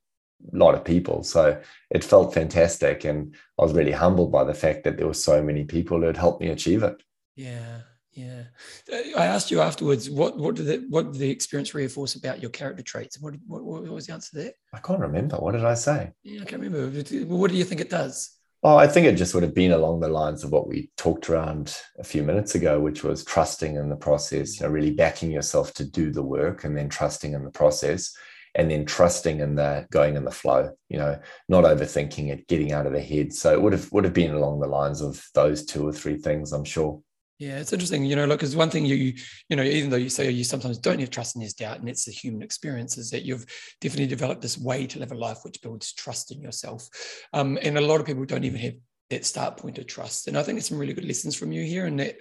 lot 0.52 0.74
of 0.74 0.84
people. 0.84 1.22
So 1.22 1.62
it 1.92 2.04
felt 2.04 2.34
fantastic. 2.34 3.04
And 3.04 3.36
I 3.60 3.64
was 3.64 3.74
really 3.74 3.92
humbled 3.92 4.32
by 4.32 4.46
the 4.46 4.56
fact 4.56 4.84
that 4.86 4.98
there 4.98 5.06
were 5.06 5.14
so 5.14 5.44
many 5.44 5.64
people 5.64 6.00
who 6.00 6.06
had 6.06 6.18
helped 6.18 6.42
me 6.42 6.48
achieve 6.48 6.82
it. 6.82 7.04
Yeah. 7.36 7.82
Yeah. 8.14 8.44
Uh, 8.92 9.18
I 9.18 9.26
asked 9.26 9.50
you 9.52 9.62
afterwards, 9.62 10.10
what, 10.10 10.38
what 10.38 10.56
did 10.56 10.66
the, 10.68 10.86
what 10.90 11.12
did 11.12 11.20
the 11.20 11.30
experience 11.30 11.74
reinforce 11.74 12.16
about 12.16 12.42
your 12.42 12.52
character 12.52 12.84
traits? 12.84 13.20
What, 13.20 13.36
what, 13.48 13.64
what 13.64 13.84
was 13.84 14.08
the 14.08 14.14
answer 14.14 14.38
there? 14.38 14.52
I 14.74 14.80
can't 14.80 15.00
remember. 15.00 15.38
What 15.38 15.54
did 15.54 15.66
I 15.66 15.74
say? 15.74 16.12
Yeah, 16.24 16.42
I 16.42 16.46
can't 16.46 16.62
remember. 16.62 17.04
What 17.26 17.52
do 17.52 17.58
you 17.58 17.64
think 17.64 17.82
it 17.82 17.90
does? 17.90 18.38
Oh, 18.66 18.78
I 18.78 18.88
think 18.88 19.08
it 19.08 19.16
just 19.16 19.34
would 19.34 19.44
have 19.44 19.56
been 19.56 19.74
along 19.74 20.00
the 20.00 20.08
lines 20.08 20.44
of 20.44 20.52
what 20.52 20.68
we 20.68 20.90
talked 20.96 21.30
around 21.30 21.78
a 22.00 22.04
few 22.04 22.24
minutes 22.24 22.56
ago, 22.56 22.80
which 22.80 23.04
was 23.04 23.26
trusting 23.26 23.76
in 23.76 23.90
the 23.90 23.96
process, 23.96 24.60
you 24.60 24.66
know, 24.66 24.72
really 24.72 24.92
backing 24.92 25.32
yourself 25.32 25.74
to 25.74 25.86
do 25.86 26.12
the 26.12 26.24
work 26.24 26.64
and 26.64 26.78
then 26.78 26.88
trusting 26.88 27.34
in 27.34 27.44
the 27.44 27.52
process 27.52 28.16
and 28.56 28.70
then 28.70 28.86
trusting 28.86 29.40
in 29.40 29.56
the 29.56 29.86
going 29.92 30.16
in 30.16 30.24
the 30.24 30.32
flow 30.32 30.72
you 30.90 30.98
know 30.98 31.20
not 31.50 31.64
overthinking 31.64 32.30
it 32.30 32.48
getting 32.48 32.72
out 32.72 32.86
of 32.86 32.94
the 32.94 33.02
head 33.02 33.34
so 33.34 33.52
it 33.52 33.62
would 33.62 33.74
have 33.74 33.92
would 33.92 34.04
have 34.04 34.14
been 34.14 34.34
along 34.34 34.60
the 34.60 34.68
lines 34.68 35.02
of 35.02 35.24
those 35.34 35.66
two 35.66 35.88
or 35.88 35.92
three 35.92 36.18
things 36.18 36.52
i'm 36.52 36.64
sure 36.64 37.02
yeah, 37.40 37.58
it's 37.58 37.74
interesting, 37.74 38.06
you 38.06 38.16
know, 38.16 38.26
look, 38.26 38.40
because 38.40 38.56
one 38.56 38.70
thing 38.70 38.86
you, 38.86 39.14
you 39.50 39.56
know, 39.56 39.64
even 39.64 39.90
though 39.90 39.98
you 39.98 40.10
say 40.10 40.30
you 40.30 40.44
sometimes 40.44 40.78
don't 40.78 41.00
have 41.00 41.10
trust 41.10 41.36
in 41.36 41.42
this 41.42 41.54
doubt, 41.54 41.80
and 41.80 41.90
it's 41.90 42.08
a 42.08 42.12
human 42.12 42.42
experience, 42.42 42.98
is 42.98 43.10
that 43.10 43.24
you've 43.24 43.46
definitely 43.82 44.08
developed 44.08 44.42
this 44.42 44.58
way 44.58 44.86
to 44.88 45.00
live 45.00 45.12
a 45.12 45.16
life 45.16 45.40
which 45.44 45.62
builds 45.62 45.94
trust 45.94 46.32
in 46.32 46.42
yourself. 46.42 46.88
Um, 47.34 47.58
and 47.62 47.78
a 47.78 47.82
lot 47.82 48.00
of 48.00 48.06
people 48.06 48.26
don't 48.26 48.44
even 48.44 48.60
have 48.60 48.74
that 49.10 49.26
start 49.26 49.58
point 49.58 49.78
of 49.78 49.88
trust. 49.88 50.28
And 50.28 50.38
I 50.38 50.44
think 50.44 50.58
it's 50.58 50.70
some 50.70 50.78
really 50.78 50.94
good 50.94 51.06
lessons 51.06 51.36
from 51.36 51.52
you 51.52 51.64
here, 51.64 51.86
and 51.86 52.00
that, 52.00 52.16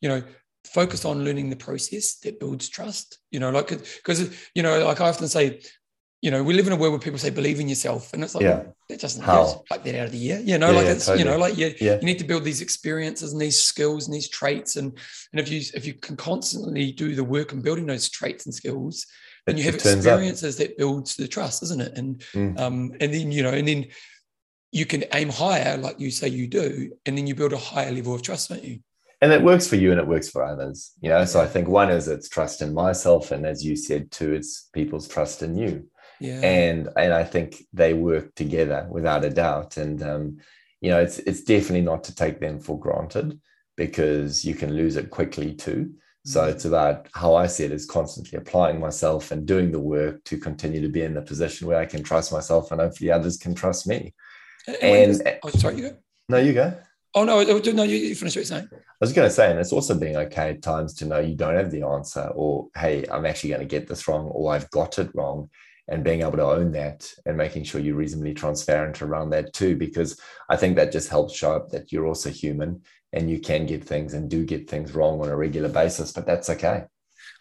you 0.00 0.08
know, 0.08 0.22
focus 0.66 1.04
on 1.04 1.24
learning 1.24 1.48
the 1.48 1.56
process 1.56 2.16
that 2.16 2.40
builds 2.40 2.68
trust 2.68 3.18
you 3.30 3.38
know 3.38 3.50
like 3.50 3.68
because 3.68 4.48
you 4.54 4.64
know 4.64 4.84
like 4.84 5.00
i 5.00 5.08
often 5.08 5.28
say 5.28 5.60
you 6.22 6.30
know 6.30 6.42
we 6.42 6.54
live 6.54 6.66
in 6.66 6.72
a 6.72 6.76
world 6.76 6.92
where 6.92 7.00
people 7.00 7.18
say 7.18 7.30
believe 7.30 7.60
in 7.60 7.68
yourself 7.68 8.12
and 8.12 8.24
it's 8.24 8.34
like 8.34 8.42
yeah. 8.42 8.62
that 8.88 9.00
doesn't 9.00 9.22
How? 9.22 9.62
like 9.70 9.84
that 9.84 9.94
out 9.94 10.06
of 10.06 10.12
the 10.12 10.32
air 10.32 10.40
you 10.40 10.58
know 10.58 10.70
yeah, 10.70 10.76
like 10.76 10.86
it's 10.86 11.06
totally. 11.06 11.24
you 11.24 11.30
know 11.30 11.38
like 11.38 11.56
you, 11.56 11.74
yeah. 11.80 11.96
you 11.96 12.06
need 12.06 12.18
to 12.18 12.24
build 12.24 12.44
these 12.44 12.62
experiences 12.62 13.32
and 13.32 13.40
these 13.40 13.60
skills 13.60 14.06
and 14.06 14.14
these 14.14 14.28
traits 14.28 14.76
and 14.76 14.98
and 15.32 15.40
if 15.40 15.50
you 15.50 15.60
if 15.74 15.86
you 15.86 15.94
can 15.94 16.16
constantly 16.16 16.92
do 16.92 17.14
the 17.14 17.24
work 17.24 17.52
and 17.52 17.62
building 17.62 17.86
those 17.86 18.08
traits 18.08 18.46
and 18.46 18.54
skills 18.54 19.06
then 19.46 19.56
you 19.56 19.64
have 19.64 19.74
experiences 19.74 20.56
that 20.56 20.76
builds 20.78 21.14
the 21.16 21.28
trust 21.28 21.62
isn't 21.62 21.82
it 21.82 21.96
and 21.96 22.20
mm. 22.32 22.58
um 22.58 22.92
and 23.00 23.12
then 23.12 23.30
you 23.30 23.42
know 23.42 23.50
and 23.50 23.68
then 23.68 23.86
you 24.72 24.86
can 24.86 25.04
aim 25.12 25.28
higher 25.28 25.76
like 25.76 26.00
you 26.00 26.10
say 26.10 26.28
you 26.28 26.46
do 26.48 26.90
and 27.04 27.16
then 27.16 27.26
you 27.26 27.34
build 27.34 27.52
a 27.52 27.58
higher 27.58 27.92
level 27.92 28.14
of 28.14 28.22
trust 28.22 28.48
don't 28.48 28.64
you 28.64 28.80
and 29.20 29.32
it 29.32 29.42
works 29.42 29.66
for 29.66 29.76
you 29.76 29.90
and 29.92 30.00
it 30.00 30.06
works 30.06 30.28
for 30.28 30.42
others 30.42 30.92
you 31.00 31.08
know 31.08 31.24
so 31.24 31.40
i 31.40 31.46
think 31.46 31.68
one 31.68 31.90
is 31.90 32.08
it's 32.08 32.28
trust 32.28 32.62
in 32.62 32.74
myself 32.74 33.30
and 33.30 33.46
as 33.46 33.64
you 33.64 33.76
said 33.76 34.10
two 34.10 34.32
it's 34.32 34.68
people's 34.72 35.06
trust 35.06 35.42
in 35.42 35.56
you 35.56 35.86
yeah. 36.20 36.40
and 36.40 36.88
and 36.96 37.12
i 37.12 37.24
think 37.24 37.62
they 37.72 37.94
work 37.94 38.34
together 38.34 38.86
without 38.90 39.24
a 39.24 39.30
doubt 39.30 39.76
and 39.76 40.02
um, 40.02 40.38
you 40.80 40.90
know 40.90 41.00
it's 41.00 41.18
it's 41.20 41.42
definitely 41.42 41.82
not 41.82 42.04
to 42.04 42.14
take 42.14 42.40
them 42.40 42.58
for 42.58 42.78
granted 42.78 43.38
because 43.76 44.44
you 44.44 44.54
can 44.54 44.74
lose 44.74 44.96
it 44.96 45.10
quickly 45.10 45.54
too 45.54 45.92
so 46.24 46.42
mm. 46.42 46.50
it's 46.50 46.64
about 46.64 47.08
how 47.14 47.34
i 47.34 47.46
see 47.46 47.64
it 47.64 47.72
is 47.72 47.86
constantly 47.86 48.38
applying 48.38 48.80
myself 48.80 49.30
and 49.30 49.46
doing 49.46 49.70
the 49.70 49.80
work 49.80 50.22
to 50.24 50.38
continue 50.38 50.80
to 50.80 50.88
be 50.88 51.02
in 51.02 51.14
the 51.14 51.22
position 51.22 51.66
where 51.66 51.78
i 51.78 51.86
can 51.86 52.02
trust 52.02 52.32
myself 52.32 52.70
and 52.72 52.80
hopefully 52.80 53.10
others 53.10 53.36
can 53.36 53.54
trust 53.54 53.86
me 53.86 54.14
and, 54.82 55.20
and 55.22 55.38
oh, 55.42 55.48
sorry 55.50 55.76
you 55.76 55.90
go 55.90 55.96
no 56.28 56.38
you 56.38 56.52
go 56.52 56.76
Oh 57.16 57.24
no, 57.24 57.42
no, 57.42 57.82
you 57.82 58.14
finish 58.14 58.36
what 58.36 58.40
you're 58.40 58.44
saying. 58.44 58.68
I 58.70 58.76
was 59.00 59.14
going 59.14 59.26
to 59.26 59.34
say, 59.34 59.50
and 59.50 59.58
it's 59.58 59.72
also 59.72 59.98
being 59.98 60.16
okay 60.16 60.50
at 60.50 60.60
times 60.60 60.92
to 60.96 61.06
know 61.06 61.18
you 61.18 61.34
don't 61.34 61.54
have 61.54 61.70
the 61.70 61.82
answer, 61.82 62.30
or 62.34 62.68
hey, 62.76 63.06
I'm 63.10 63.24
actually 63.24 63.50
going 63.50 63.62
to 63.62 63.66
get 63.66 63.88
this 63.88 64.06
wrong, 64.06 64.26
or 64.26 64.52
I've 64.52 64.70
got 64.70 64.98
it 64.98 65.10
wrong, 65.14 65.48
and 65.88 66.04
being 66.04 66.22
able 66.22 66.32
to 66.32 66.42
own 66.42 66.72
that 66.72 67.12
and 67.26 67.36
making 67.36 67.64
sure 67.64 67.80
you're 67.80 67.94
reasonably 67.94 68.34
transparent 68.34 69.02
around 69.02 69.30
that 69.30 69.52
too, 69.52 69.76
because 69.76 70.20
I 70.48 70.56
think 70.56 70.76
that 70.76 70.92
just 70.92 71.08
helps 71.08 71.36
show 71.36 71.52
up 71.52 71.70
that 71.70 71.92
you're 71.92 72.06
also 72.06 72.30
human 72.30 72.82
and 73.12 73.30
you 73.30 73.38
can 73.38 73.66
get 73.66 73.84
things 73.84 74.14
and 74.14 74.28
do 74.28 74.44
get 74.44 74.68
things 74.68 74.94
wrong 74.94 75.20
on 75.20 75.28
a 75.28 75.36
regular 75.36 75.68
basis, 75.68 76.12
but 76.12 76.26
that's 76.26 76.50
okay. 76.50 76.84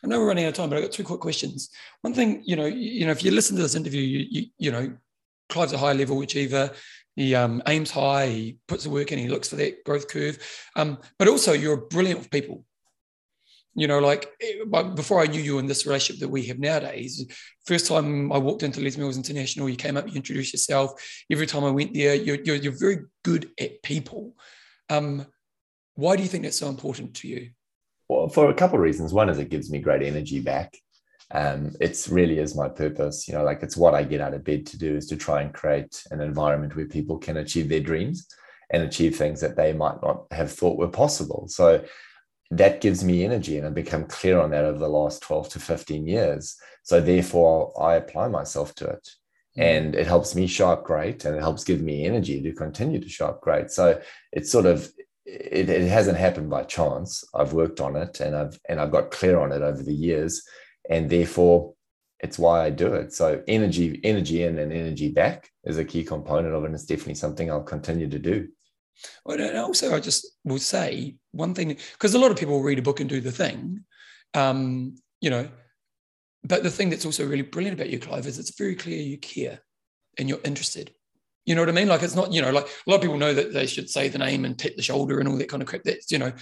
I 0.03 0.07
know 0.07 0.19
we're 0.19 0.27
running 0.27 0.45
out 0.45 0.49
of 0.49 0.53
time, 0.55 0.69
but 0.69 0.77
I've 0.77 0.83
got 0.83 0.91
two 0.91 1.03
quick 1.03 1.19
questions. 1.19 1.71
One 2.01 2.13
thing, 2.13 2.43
you 2.45 2.55
know, 2.55 2.65
you 2.65 3.05
know, 3.05 3.11
if 3.11 3.23
you 3.23 3.31
listen 3.31 3.55
to 3.55 3.63
this 3.63 3.75
interview, 3.75 4.01
you, 4.01 4.25
you, 4.29 4.47
you 4.57 4.71
know, 4.71 4.95
Clive's 5.49 5.73
a 5.73 5.77
high 5.77 5.93
level 5.93 6.21
achiever. 6.21 6.71
He 7.15 7.33
um, 7.33 7.63
aims 7.67 7.91
high. 7.91 8.27
He 8.27 8.57
puts 8.67 8.83
the 8.83 8.89
work 8.89 9.11
in. 9.11 9.19
He 9.19 9.27
looks 9.27 9.49
for 9.49 9.55
that 9.55 9.83
growth 9.83 10.07
curve. 10.07 10.37
Um, 10.75 10.99
but 11.17 11.27
also, 11.27 11.53
you're 11.53 11.73
a 11.73 11.81
brilliant 11.81 12.19
with 12.19 12.31
people 12.31 12.65
you 13.75 13.87
know, 13.87 13.99
like 13.99 14.29
eh, 14.41 14.63
before 14.95 15.21
I 15.21 15.27
knew 15.27 15.41
you 15.41 15.59
in 15.59 15.67
this 15.67 15.85
relationship 15.85 16.21
that 16.21 16.29
we 16.29 16.43
have 16.45 16.59
nowadays, 16.59 17.25
first 17.65 17.87
time 17.87 18.31
I 18.31 18.37
walked 18.37 18.63
into 18.63 18.81
Les 18.81 18.97
Mills 18.97 19.17
International, 19.17 19.69
you 19.69 19.75
came 19.75 19.97
up, 19.97 20.07
you 20.07 20.15
introduced 20.15 20.53
yourself. 20.53 20.91
Every 21.29 21.45
time 21.45 21.65
I 21.65 21.71
went 21.71 21.93
there, 21.93 22.15
you're, 22.15 22.41
you're, 22.41 22.55
you're 22.55 22.79
very 22.79 22.99
good 23.23 23.51
at 23.59 23.83
people. 23.83 24.33
Um, 24.89 25.25
why 25.95 26.15
do 26.15 26.23
you 26.23 26.29
think 26.29 26.43
that's 26.43 26.57
so 26.57 26.69
important 26.69 27.15
to 27.17 27.27
you? 27.27 27.49
Well, 28.07 28.29
for 28.29 28.49
a 28.49 28.53
couple 28.53 28.77
of 28.77 28.83
reasons. 28.83 29.13
One 29.13 29.29
is 29.29 29.39
it 29.39 29.49
gives 29.49 29.69
me 29.69 29.79
great 29.79 30.03
energy 30.03 30.39
back. 30.39 30.77
Um, 31.31 31.71
it's 31.81 32.07
really 32.07 32.39
is 32.39 32.55
my 32.55 32.69
purpose. 32.69 33.27
You 33.27 33.33
know, 33.33 33.43
like 33.43 33.63
it's 33.63 33.75
what 33.75 33.95
I 33.95 34.03
get 34.03 34.21
out 34.21 34.33
of 34.33 34.43
bed 34.43 34.65
to 34.67 34.77
do 34.77 34.95
is 34.95 35.07
to 35.07 35.17
try 35.17 35.41
and 35.41 35.53
create 35.53 36.03
an 36.11 36.21
environment 36.21 36.75
where 36.75 36.85
people 36.85 37.17
can 37.17 37.37
achieve 37.37 37.67
their 37.67 37.79
dreams 37.79 38.27
and 38.71 38.83
achieve 38.83 39.15
things 39.15 39.41
that 39.41 39.55
they 39.55 39.73
might 39.73 40.01
not 40.01 40.25
have 40.31 40.51
thought 40.51 40.77
were 40.77 40.87
possible. 40.87 41.47
So 41.47 41.83
that 42.51 42.81
gives 42.81 43.03
me 43.03 43.23
energy 43.23 43.57
and 43.57 43.65
I've 43.65 43.73
become 43.73 44.05
clear 44.05 44.39
on 44.39 44.51
that 44.51 44.65
over 44.65 44.77
the 44.77 44.87
last 44.87 45.21
12 45.23 45.49
to 45.49 45.59
15 45.59 46.07
years. 46.07 46.55
So 46.83 47.01
therefore 47.01 47.73
I 47.81 47.95
apply 47.95 48.27
myself 48.27 48.75
to 48.75 48.85
it 48.85 49.09
mm. 49.57 49.63
and 49.63 49.95
it 49.95 50.07
helps 50.07 50.35
me 50.35 50.47
show 50.47 50.69
up 50.69 50.83
great 50.83 51.25
and 51.25 51.35
it 51.35 51.41
helps 51.41 51.63
give 51.63 51.81
me 51.81 52.05
energy 52.05 52.41
to 52.41 52.53
continue 52.53 52.99
to 52.99 53.09
show 53.09 53.27
up 53.27 53.41
great. 53.41 53.71
So 53.71 53.99
it's 54.31 54.51
sort 54.51 54.65
of 54.65 54.89
it, 55.25 55.69
it 55.69 55.89
hasn't 55.89 56.17
happened 56.17 56.51
by 56.51 56.63
chance. 56.63 57.23
I've 57.33 57.53
worked 57.53 57.81
on 57.81 57.95
it 57.95 58.19
and 58.19 58.35
I've 58.35 58.59
and 58.69 58.79
I've 58.79 58.91
got 58.91 59.11
clear 59.11 59.39
on 59.39 59.51
it 59.51 59.63
over 59.63 59.81
the 59.81 59.93
years. 59.93 60.43
And 60.87 61.09
therefore 61.09 61.73
it's 62.19 62.39
why 62.39 62.63
I 62.63 62.69
do 62.69 62.93
it. 62.93 63.11
So 63.13 63.43
energy, 63.47 63.99
energy 64.03 64.43
in 64.43 64.59
and 64.59 64.71
energy 64.71 65.09
back 65.09 65.49
is 65.63 65.77
a 65.77 65.85
key 65.85 66.03
component 66.03 66.53
of 66.53 66.63
it. 66.63 66.67
And 66.67 66.75
it's 66.75 66.85
definitely 66.85 67.15
something 67.15 67.49
I'll 67.49 67.63
continue 67.63 68.09
to 68.09 68.19
do. 68.19 68.47
And 69.25 69.57
also, 69.57 69.95
I 69.95 69.99
just 69.99 70.27
will 70.43 70.59
say 70.59 71.15
one 71.31 71.53
thing 71.53 71.77
because 71.93 72.13
a 72.13 72.19
lot 72.19 72.31
of 72.31 72.37
people 72.37 72.61
read 72.61 72.79
a 72.79 72.83
book 72.83 72.99
and 72.99 73.09
do 73.09 73.21
the 73.21 73.31
thing, 73.31 73.83
um, 74.33 74.95
you 75.21 75.29
know. 75.29 75.47
But 76.43 76.61
the 76.61 76.69
thing 76.69 76.89
that's 76.91 77.05
also 77.05 77.25
really 77.25 77.41
brilliant 77.41 77.79
about 77.79 77.89
you, 77.89 77.99
Clive, 77.99 78.27
is 78.27 78.37
it's 78.37 78.57
very 78.57 78.75
clear 78.75 79.01
you 79.01 79.17
care 79.17 79.59
and 80.17 80.29
you're 80.29 80.39
interested. 80.43 80.93
You 81.45 81.55
know 81.55 81.61
what 81.61 81.69
I 81.69 81.73
mean? 81.73 81.87
Like 81.87 82.03
it's 82.03 82.15
not, 82.15 82.31
you 82.31 82.41
know, 82.41 82.51
like 82.51 82.65
a 82.65 82.89
lot 82.89 82.97
of 82.97 83.01
people 83.01 83.17
know 83.17 83.33
that 83.33 83.53
they 83.53 83.67
should 83.67 83.89
say 83.89 84.09
the 84.09 84.17
name 84.17 84.45
and 84.45 84.57
tap 84.57 84.73
the 84.75 84.81
shoulder 84.81 85.19
and 85.19 85.27
all 85.27 85.37
that 85.37 85.49
kind 85.49 85.61
of 85.61 85.67
crap. 85.67 85.83
That's, 85.83 86.11
you 86.11 86.17
know, 86.17 86.33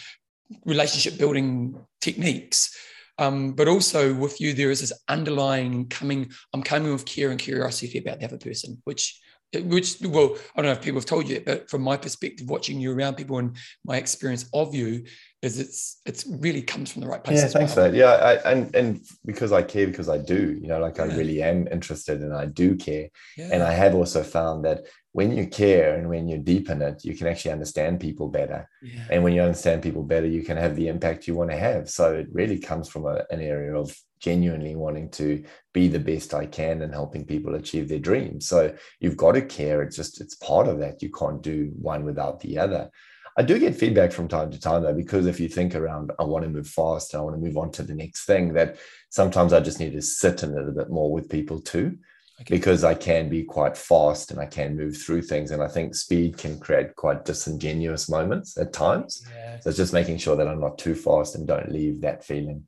relationship 0.65 1.17
building 1.17 1.75
techniques. 2.01 2.77
Um, 3.17 3.53
but 3.53 3.67
also 3.67 4.13
with 4.13 4.41
you, 4.41 4.53
there 4.53 4.71
is 4.71 4.81
this 4.81 4.93
underlying 5.07 5.87
coming, 5.87 6.31
I'm 6.53 6.63
coming 6.63 6.91
with 6.91 7.05
care 7.05 7.31
and 7.31 7.39
curiosity 7.39 7.99
about 7.99 8.19
the 8.19 8.25
other 8.25 8.37
person, 8.37 8.81
which 8.85 9.21
which 9.61 9.97
well 10.01 10.35
i 10.55 10.61
don't 10.61 10.65
know 10.65 10.71
if 10.71 10.81
people 10.81 10.99
have 10.99 11.05
told 11.05 11.27
you 11.27 11.37
it 11.37 11.45
but 11.45 11.69
from 11.69 11.81
my 11.81 11.97
perspective 11.97 12.49
watching 12.49 12.79
you 12.79 12.91
around 12.91 13.15
people 13.15 13.37
and 13.37 13.55
my 13.85 13.97
experience 13.97 14.49
of 14.53 14.73
you 14.73 15.03
is 15.41 15.59
it's 15.59 16.01
it's 16.05 16.25
really 16.25 16.61
comes 16.61 16.91
from 16.91 17.01
the 17.01 17.07
right 17.07 17.23
place 17.23 17.39
yeah 17.39 17.47
thanks 17.47 17.75
well. 17.75 17.85
for 17.85 17.91
that 17.91 17.97
yeah 17.97 18.11
I, 18.11 18.51
and 18.51 18.73
and 18.75 19.01
because 19.25 19.51
i 19.51 19.61
care 19.61 19.87
because 19.87 20.09
i 20.09 20.17
do 20.17 20.57
you 20.61 20.67
know 20.67 20.79
like 20.79 20.97
yeah. 20.97 21.03
i 21.03 21.15
really 21.15 21.41
am 21.43 21.67
interested 21.67 22.21
and 22.21 22.33
i 22.33 22.45
do 22.45 22.75
care 22.75 23.09
yeah. 23.37 23.49
and 23.51 23.61
i 23.61 23.71
have 23.73 23.93
also 23.93 24.23
found 24.23 24.65
that 24.65 24.85
when 25.11 25.35
you 25.35 25.45
care 25.45 25.95
and 25.95 26.09
when 26.09 26.27
you 26.27 26.37
deepen 26.37 26.81
it 26.81 27.03
you 27.05 27.15
can 27.15 27.27
actually 27.27 27.51
understand 27.51 27.99
people 27.99 28.29
better 28.29 28.67
yeah. 28.81 29.05
and 29.11 29.23
when 29.23 29.33
you 29.33 29.41
understand 29.41 29.83
people 29.83 30.03
better 30.03 30.27
you 30.27 30.43
can 30.43 30.57
have 30.57 30.75
the 30.75 30.87
impact 30.87 31.27
you 31.27 31.35
want 31.35 31.51
to 31.51 31.57
have 31.57 31.89
so 31.89 32.13
it 32.13 32.27
really 32.31 32.59
comes 32.59 32.89
from 32.89 33.05
a, 33.05 33.23
an 33.29 33.41
area 33.41 33.75
of 33.75 33.95
genuinely 34.23 34.73
wanting 34.73 35.09
to 35.09 35.43
be 35.73 35.89
the 35.89 35.99
best 35.99 36.33
I 36.33 36.45
can 36.45 36.81
and 36.81 36.93
helping 36.93 37.25
people 37.25 37.55
achieve 37.55 37.89
their 37.89 37.99
dreams. 37.99 38.47
So 38.47 38.73
you've 39.01 39.17
got 39.17 39.33
to 39.33 39.41
care. 39.41 39.83
It's 39.83 39.97
just, 39.97 40.21
it's 40.21 40.35
part 40.35 40.69
of 40.69 40.79
that. 40.79 41.03
You 41.03 41.11
can't 41.11 41.41
do 41.43 41.71
one 41.75 42.05
without 42.05 42.39
the 42.39 42.57
other. 42.57 42.89
I 43.37 43.41
do 43.41 43.59
get 43.59 43.75
feedback 43.75 44.13
from 44.13 44.29
time 44.29 44.49
to 44.51 44.59
time 44.59 44.83
though, 44.83 44.93
because 44.93 45.25
if 45.25 45.41
you 45.41 45.49
think 45.49 45.75
around, 45.75 46.11
I 46.19 46.23
want 46.23 46.45
to 46.45 46.49
move 46.49 46.67
fast, 46.67 47.13
I 47.13 47.19
want 47.19 47.35
to 47.35 47.41
move 47.41 47.57
on 47.57 47.71
to 47.71 47.83
the 47.83 47.95
next 47.95 48.25
thing, 48.25 48.53
that 48.53 48.77
sometimes 49.09 49.51
I 49.51 49.59
just 49.59 49.79
need 49.79 49.93
to 49.93 50.01
sit 50.01 50.41
in 50.41 50.51
a 50.51 50.55
little 50.55 50.73
bit 50.73 50.89
more 50.89 51.11
with 51.11 51.29
people 51.29 51.59
too, 51.59 51.97
okay. 52.39 52.55
because 52.55 52.85
I 52.85 52.93
can 52.93 53.27
be 53.27 53.43
quite 53.43 53.75
fast 53.75 54.31
and 54.31 54.39
I 54.39 54.45
can 54.45 54.77
move 54.77 54.95
through 54.95 55.23
things. 55.23 55.51
And 55.51 55.61
I 55.61 55.67
think 55.67 55.95
speed 55.95 56.37
can 56.37 56.59
create 56.59 56.95
quite 56.95 57.25
disingenuous 57.25 58.07
moments 58.07 58.57
at 58.57 58.71
times. 58.71 59.27
Yeah. 59.35 59.59
So 59.59 59.69
it's 59.69 59.77
just 59.77 59.93
making 59.93 60.19
sure 60.19 60.37
that 60.37 60.47
I'm 60.47 60.61
not 60.61 60.77
too 60.77 60.95
fast 60.95 61.35
and 61.35 61.45
don't 61.45 61.71
leave 61.71 61.99
that 62.01 62.23
feeling. 62.23 62.67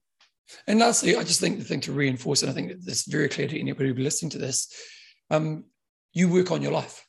And 0.67 0.79
lastly, 0.79 1.15
I 1.15 1.23
just 1.23 1.39
think 1.39 1.59
the 1.59 1.65
thing 1.65 1.81
to 1.81 1.91
reinforce, 1.91 2.41
and 2.41 2.51
I 2.51 2.53
think 2.53 2.71
it's 2.71 3.07
very 3.07 3.29
clear 3.29 3.47
to 3.47 3.59
anybody 3.59 3.89
who's 3.89 3.99
listening 3.99 4.31
to 4.31 4.37
this, 4.37 4.73
um, 5.31 5.65
you 6.13 6.29
work 6.31 6.51
on 6.51 6.61
your 6.61 6.71
life. 6.71 7.05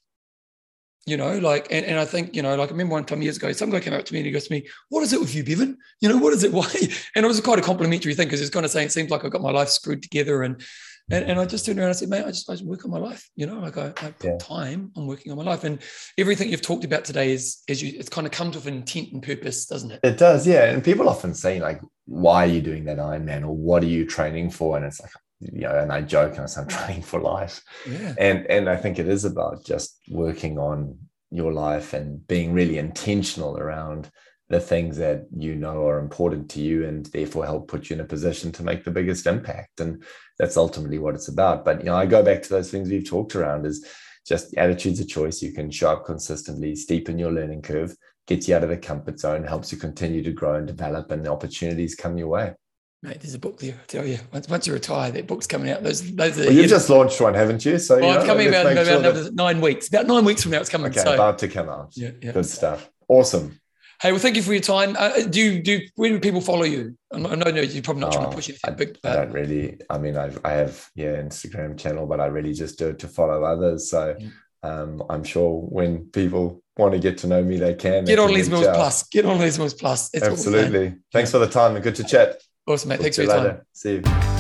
You 1.07 1.17
know, 1.17 1.39
like, 1.39 1.69
and, 1.71 1.87
and 1.87 2.01
I 2.01 2.05
think, 2.05 2.35
you 2.35 2.43
know, 2.43 2.57
like 2.57 2.69
I 2.69 2.73
remember 2.73 2.95
one 2.95 3.05
time 3.05 3.23
years 3.23 3.37
ago, 3.37 3.53
some 3.53 3.71
guy 3.71 3.79
came 3.79 3.93
up 3.93 4.05
to 4.05 4.13
me 4.13 4.19
and 4.19 4.27
he 4.27 4.33
goes 4.33 4.49
to 4.49 4.53
me, 4.53 4.67
What 4.89 5.05
is 5.05 5.13
it 5.13 5.21
with 5.21 5.37
you, 5.37 5.45
Bevan? 5.45 5.79
You 6.01 6.09
know, 6.09 6.17
what 6.17 6.33
is 6.33 6.43
it? 6.43 6.53
Why? 6.53 6.67
And 7.15 7.25
it 7.25 7.29
was 7.29 7.41
quite 7.41 7.61
a 7.61 7.63
complimentary 7.63 8.15
thing 8.15 8.27
because 8.27 8.41
it's 8.41 8.51
kind 8.51 8.67
of 8.67 8.73
saying 8.73 8.87
it 8.87 8.93
seems 8.93 9.11
like 9.11 9.25
I've 9.25 9.31
got 9.31 9.41
my 9.41 9.53
life 9.53 9.69
screwed 9.69 10.03
together 10.03 10.43
and 10.43 10.61
and, 11.11 11.25
and 11.25 11.39
I 11.39 11.45
just 11.45 11.65
turned 11.65 11.79
around 11.79 11.89
and 11.89 11.97
I 11.97 11.99
said, 11.99 12.09
mate, 12.09 12.25
I 12.25 12.29
just, 12.29 12.51
I 12.51 12.55
just 12.55 12.65
work 12.65 12.85
on 12.85 12.91
my 12.91 12.99
life. 12.99 13.29
You 13.37 13.47
know, 13.47 13.61
like 13.61 13.79
I, 13.79 13.89
I 13.89 14.11
put 14.11 14.25
yeah. 14.25 14.39
time 14.39 14.91
on 14.97 15.07
working 15.07 15.31
on 15.31 15.39
my 15.39 15.45
life. 15.45 15.65
And 15.65 15.79
everything 16.19 16.49
you've 16.49 16.63
talked 16.63 16.85
about 16.85 17.05
today 17.05 17.33
is, 17.33 17.63
as 17.69 17.83
you, 17.83 17.99
it's 17.99 18.09
kind 18.09 18.27
of 18.27 18.33
comes 18.33 18.57
with 18.57 18.67
intent 18.67 19.13
and 19.13 19.23
purpose, 19.23 19.67
doesn't 19.67 19.93
it? 19.93 20.01
It 20.03 20.19
does, 20.19 20.47
yeah. 20.47 20.65
And 20.65 20.83
people 20.83 21.09
often 21.09 21.35
say, 21.35 21.61
like, 21.61 21.81
why 22.07 22.45
are 22.45 22.51
you 22.51 22.61
doing 22.61 22.85
that 22.85 22.99
Ironman 22.99 23.43
or 23.43 23.55
what 23.55 23.83
are 23.85 23.89
you 23.89 24.05
training 24.05 24.51
for? 24.51 24.77
And 24.77 24.85
it's 24.85 25.01
like, 25.01 25.13
you 25.39 25.61
know, 25.61 25.79
and 25.79 25.93
I 25.93 26.01
joke 26.01 26.33
and 26.33 26.43
I 26.43 26.47
say, 26.47 26.63
I'm 26.63 26.69
training 26.69 27.03
for 27.03 27.21
life. 27.21 27.63
Yeah. 27.89 28.15
And, 28.19 28.47
and 28.47 28.69
I 28.69 28.77
think 28.77 28.99
it 28.99 29.07
is 29.09 29.25
about 29.25 29.65
just 29.65 30.01
working 30.11 30.59
on 30.59 30.99
your 31.31 31.53
life 31.53 31.93
and 31.93 32.27
being 32.27 32.53
really 32.53 32.79
intentional 32.79 33.59
around 33.59 34.11
the 34.49 34.61
things 34.61 34.97
that 34.97 35.27
you 35.37 35.55
know 35.55 35.87
are 35.87 35.99
important 35.99 36.49
to 36.51 36.61
you 36.61 36.87
and 36.87 37.07
therefore 37.07 37.45
help 37.45 37.69
put 37.69 37.91
you 37.91 37.95
in 37.95 38.01
a 38.01 38.05
position 38.05 38.53
to 38.53 38.63
make 38.63 38.85
the 38.85 38.91
biggest 38.91 39.27
impact 39.27 39.81
and 39.81 40.03
that's 40.39 40.57
ultimately 40.57 40.99
what 40.99 41.15
it's 41.15 41.29
about 41.29 41.65
but 41.65 41.79
you 41.81 41.87
know 41.87 41.97
i 41.97 42.07
go 42.07 42.23
back 42.23 42.43
to 42.43 42.49
those 42.49 42.71
things 42.71 42.89
we've 42.89 43.09
talked 43.09 43.35
around 43.35 43.67
is 43.67 43.87
just 44.27 44.57
attitudes 44.57 45.01
of 45.01 45.09
choice 45.09 45.43
you 45.43 45.53
can 45.53 45.71
show 45.71 45.91
up 45.91 46.05
consistently 46.05 46.73
steepen 46.73 47.19
your 47.19 47.33
learning 47.33 47.63
curve 47.63 47.97
gets 48.27 48.49
you 48.49 48.55
out 48.55 48.63
of 48.63 48.69
the 48.69 48.77
comfort 48.77 49.19
zone 49.19 49.45
helps 49.45 49.73
you 49.73 49.79
continue 49.79 50.23
to 50.23 50.33
grow 50.33 50.55
and 50.55 50.67
develop 50.67 51.11
and 51.11 51.25
the 51.25 51.31
opportunities 51.31 51.95
come 51.95 52.17
your 52.17 52.29
way 52.29 52.53
Mate, 53.03 53.21
there's 53.21 53.35
a 53.35 53.39
book 53.39 53.59
there. 53.59 53.75
I 53.75 53.87
tell 53.87 54.07
you, 54.07 54.19
once, 54.33 54.49
once 54.49 54.67
you 54.67 54.73
retire, 54.73 55.13
that 55.13 55.27
book's 55.27 55.47
coming 55.47 55.71
out. 55.71 55.83
Those, 55.83 56.15
those. 56.15 56.39
Well, 56.39 56.51
you've 56.51 56.71
just 56.71 56.89
launched 56.89 57.21
one, 57.21 57.35
haven't 57.35 57.65
you? 57.65 57.79
So 57.79 58.01
well, 58.01 58.17
it's 58.17 58.27
coming 58.27 58.49
about, 58.49 58.73
about 58.73 58.87
sure 58.87 59.13
that... 59.13 59.35
nine 59.35 59.61
weeks. 59.61 59.89
About 59.89 60.07
nine 60.07 60.25
weeks 60.25 60.43
from 60.43 60.53
now, 60.53 60.61
it's 60.61 60.71
coming. 60.71 60.91
Okay, 60.91 61.03
so, 61.03 61.15
about 61.15 61.39
to 61.41 61.49
come 61.49 61.69
out. 61.69 61.93
Yeah, 61.95 62.13
yeah. 62.23 62.33
Good 62.33 62.47
stuff. 62.47 62.91
Awesome. 63.07 63.61
Hey, 64.01 64.13
well, 64.13 64.21
thank 64.21 64.37
you 64.37 64.43
for 64.43 64.53
your 64.53 64.63
time. 64.63 64.95
Uh, 64.99 65.23
do 65.23 65.41
you, 65.41 65.63
do 65.63 65.81
where 65.95 66.11
do 66.11 66.21
people 66.21 66.41
follow 66.41 66.65
you? 66.65 66.97
I 67.13 67.19
know, 67.19 67.35
no, 67.35 67.61
you're 67.61 67.83
probably 67.83 68.03
not 68.03 68.15
oh, 68.15 68.19
trying 68.19 68.31
to 68.31 68.37
push 68.37 68.49
anything 68.51 68.71
I, 68.71 68.75
big. 68.75 68.99
But... 69.03 69.13
I 69.13 69.25
don't 69.25 69.33
really. 69.33 69.79
I 69.89 69.99
mean, 69.99 70.17
I've, 70.17 70.39
I 70.45 70.53
have 70.53 70.91
yeah 70.95 71.17
Instagram 71.17 71.79
channel, 71.79 72.07
but 72.07 72.21
I 72.21 72.27
really 72.27 72.53
just 72.53 72.79
do 72.79 72.89
it 72.89 72.99
to 73.01 73.09
follow 73.09 73.45
others. 73.45 73.91
So 73.91 74.17
yeah. 74.19 74.29
um, 74.63 75.03
I'm 75.09 75.25
sure 75.25 75.61
when 75.61 76.07
people 76.07 76.63
want 76.77 76.93
to 76.93 76.99
get 76.99 77.19
to 77.19 77.27
know 77.27 77.43
me, 77.43 77.57
they 77.57 77.75
can. 77.75 78.05
Get 78.05 78.17
they 78.17 78.23
on 78.23 78.33
Mills 78.33 78.49
Plus. 78.49 79.03
Get 79.05 79.25
on 79.25 79.39
Les 79.39 79.59
Mills 79.59 79.75
Plus. 79.75 80.11
It's 80.13 80.27
Absolutely. 80.27 80.97
Thanks 81.13 81.31
yeah. 81.31 81.33
for 81.33 81.39
the 81.39 81.49
time 81.49 81.75
and 81.75 81.83
good 81.83 81.95
to 81.97 82.05
chat. 82.05 82.37
Awesome, 82.67 82.91
mate. 82.91 82.97
Talk 82.97 83.03
Thanks 83.03 83.17
for 83.17 83.23
your 83.23 83.37
later. 83.37 83.51
time. 83.51 83.61
See 83.73 83.95
you. 83.95 84.36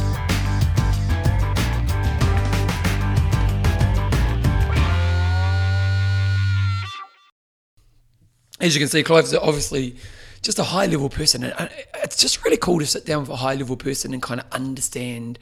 As 8.60 8.74
you 8.74 8.80
can 8.80 8.88
see, 8.88 9.02
Clive's 9.02 9.34
obviously 9.34 9.96
just 10.42 10.58
a 10.58 10.64
high 10.64 10.86
level 10.86 11.08
person. 11.08 11.44
And 11.44 11.70
it's 12.02 12.16
just 12.16 12.44
really 12.44 12.56
cool 12.56 12.78
to 12.78 12.86
sit 12.86 13.04
down 13.04 13.20
with 13.22 13.30
a 13.30 13.36
high 13.36 13.54
level 13.54 13.76
person 13.76 14.12
and 14.12 14.22
kind 14.22 14.40
of 14.40 14.46
understand 14.52 15.38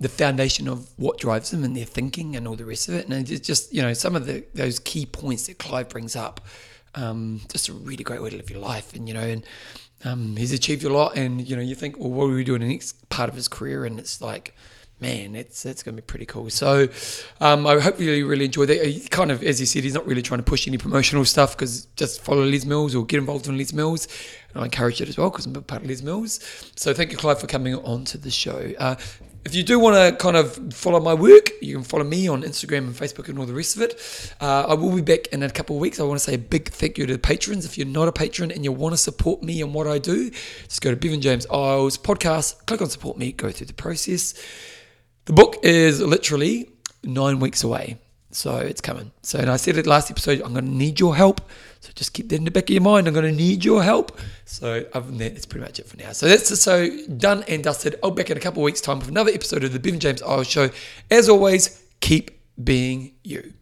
the 0.00 0.08
foundation 0.08 0.66
of 0.68 0.88
what 0.96 1.18
drives 1.18 1.50
them 1.50 1.62
and 1.62 1.76
their 1.76 1.84
thinking 1.84 2.34
and 2.34 2.48
all 2.48 2.56
the 2.56 2.64
rest 2.64 2.88
of 2.88 2.94
it. 2.94 3.08
And 3.08 3.30
it's 3.30 3.46
just, 3.46 3.72
you 3.72 3.82
know, 3.82 3.92
some 3.92 4.16
of 4.16 4.26
the 4.26 4.44
those 4.54 4.78
key 4.80 5.06
points 5.06 5.46
that 5.46 5.58
Clive 5.58 5.88
brings 5.88 6.16
up, 6.16 6.40
um, 6.94 7.40
just 7.50 7.68
a 7.68 7.72
really 7.72 8.02
great 8.02 8.22
way 8.22 8.30
to 8.30 8.36
live 8.36 8.50
your 8.50 8.60
life. 8.60 8.94
And, 8.94 9.06
you 9.06 9.14
know, 9.14 9.20
and 9.20 9.46
um, 10.04 10.36
he's 10.36 10.52
achieved 10.52 10.82
a 10.84 10.92
lot. 10.92 11.16
And, 11.16 11.46
you 11.46 11.54
know, 11.54 11.62
you 11.62 11.74
think, 11.74 11.98
well, 11.98 12.10
what 12.10 12.24
are 12.24 12.34
we 12.34 12.42
doing 12.42 12.62
in 12.62 12.68
the 12.68 12.74
next 12.74 13.08
part 13.10 13.28
of 13.28 13.36
his 13.36 13.46
career? 13.48 13.84
And 13.84 13.98
it's 13.98 14.20
like, 14.20 14.56
man, 15.02 15.34
it's 15.34 15.66
it's 15.66 15.82
going 15.82 15.96
to 15.96 16.02
be 16.02 16.06
pretty 16.06 16.24
cool. 16.24 16.48
So 16.48 16.88
um, 17.40 17.66
I 17.66 17.80
hope 17.80 18.00
you 18.00 18.26
really 18.26 18.46
enjoy 18.46 18.66
that. 18.66 18.86
He 18.86 19.00
kind 19.08 19.30
of, 19.30 19.42
as 19.42 19.58
he 19.58 19.66
said, 19.66 19.82
he's 19.82 19.94
not 19.94 20.06
really 20.06 20.22
trying 20.22 20.38
to 20.38 20.44
push 20.44 20.66
any 20.66 20.78
promotional 20.78 21.24
stuff 21.24 21.54
because 21.54 21.86
just 21.96 22.22
follow 22.22 22.44
Les 22.44 22.64
Mills 22.64 22.94
or 22.94 23.04
get 23.04 23.18
involved 23.18 23.48
in 23.48 23.58
Les 23.58 23.72
Mills. 23.72 24.08
And 24.54 24.62
I 24.62 24.64
encourage 24.66 25.00
it 25.00 25.08
as 25.08 25.18
well 25.18 25.30
because 25.30 25.44
I'm 25.44 25.56
a 25.56 25.60
part 25.60 25.82
of 25.82 25.88
Les 25.88 26.00
Mills. 26.00 26.40
So 26.76 26.94
thank 26.94 27.10
you, 27.10 27.18
Clive, 27.18 27.40
for 27.40 27.46
coming 27.46 27.74
on 27.74 28.04
to 28.06 28.18
the 28.18 28.30
show. 28.30 28.72
Uh, 28.78 28.94
if 29.44 29.56
you 29.56 29.64
do 29.64 29.80
want 29.80 29.96
to 29.96 30.16
kind 30.22 30.36
of 30.36 30.72
follow 30.72 31.00
my 31.00 31.14
work, 31.14 31.50
you 31.60 31.74
can 31.74 31.82
follow 31.82 32.04
me 32.04 32.28
on 32.28 32.42
Instagram 32.42 32.86
and 32.86 32.94
Facebook 32.94 33.28
and 33.28 33.38
all 33.40 33.44
the 33.44 33.52
rest 33.52 33.74
of 33.74 33.82
it. 33.82 34.34
Uh, 34.40 34.66
I 34.68 34.74
will 34.74 34.94
be 34.94 35.02
back 35.02 35.26
in 35.28 35.42
a 35.42 35.50
couple 35.50 35.74
of 35.74 35.82
weeks. 35.82 35.98
I 35.98 36.04
want 36.04 36.20
to 36.20 36.24
say 36.24 36.34
a 36.34 36.38
big 36.38 36.68
thank 36.68 36.96
you 36.96 37.06
to 37.06 37.14
the 37.14 37.18
patrons. 37.18 37.64
If 37.64 37.76
you're 37.76 37.86
not 37.88 38.06
a 38.06 38.12
patron 38.12 38.52
and 38.52 38.62
you 38.62 38.70
want 38.70 38.92
to 38.92 38.96
support 38.96 39.42
me 39.42 39.60
and 39.60 39.74
what 39.74 39.88
I 39.88 39.98
do, 39.98 40.30
just 40.30 40.80
go 40.80 40.90
to 40.90 40.96
Bevan 40.96 41.20
James 41.20 41.46
Eyles 41.46 41.98
podcast, 41.98 42.66
click 42.66 42.80
on 42.80 42.88
support 42.88 43.18
me, 43.18 43.32
go 43.32 43.50
through 43.50 43.66
the 43.66 43.72
process. 43.72 44.34
The 45.24 45.32
book 45.32 45.58
is 45.62 46.00
literally 46.00 46.70
nine 47.04 47.38
weeks 47.38 47.62
away. 47.62 47.98
So 48.32 48.56
it's 48.56 48.80
coming. 48.80 49.12
So, 49.22 49.38
and 49.38 49.50
I 49.50 49.56
said 49.56 49.76
it 49.76 49.86
last 49.86 50.10
episode, 50.10 50.40
I'm 50.40 50.52
going 50.52 50.64
to 50.64 50.70
need 50.70 50.98
your 50.98 51.14
help. 51.14 51.42
So 51.80 51.92
just 51.94 52.14
keep 52.14 52.30
that 52.30 52.36
in 52.36 52.44
the 52.44 52.50
back 52.50 52.64
of 52.64 52.70
your 52.70 52.82
mind. 52.82 53.06
I'm 53.06 53.12
going 53.12 53.26
to 53.26 53.32
need 53.32 53.62
your 53.64 53.82
help. 53.82 54.18
So 54.46 54.86
other 54.94 55.06
than 55.06 55.18
that, 55.18 55.34
that's 55.34 55.44
pretty 55.44 55.64
much 55.64 55.78
it 55.78 55.86
for 55.86 55.98
now. 55.98 56.12
So 56.12 56.26
that's 56.26 56.58
so 56.58 56.88
done 57.18 57.44
and 57.46 57.62
dusted. 57.62 57.96
I'll 58.02 58.10
be 58.10 58.22
back 58.22 58.30
in 58.30 58.38
a 58.38 58.40
couple 58.40 58.62
of 58.62 58.64
weeks' 58.64 58.80
time 58.80 58.98
with 58.98 59.08
another 59.08 59.30
episode 59.32 59.64
of 59.64 59.72
the 59.72 59.78
Bevan 59.78 60.00
James 60.00 60.22
Eyles 60.22 60.48
Show. 60.48 60.70
As 61.10 61.28
always, 61.28 61.84
keep 62.00 62.40
being 62.62 63.12
you. 63.22 63.52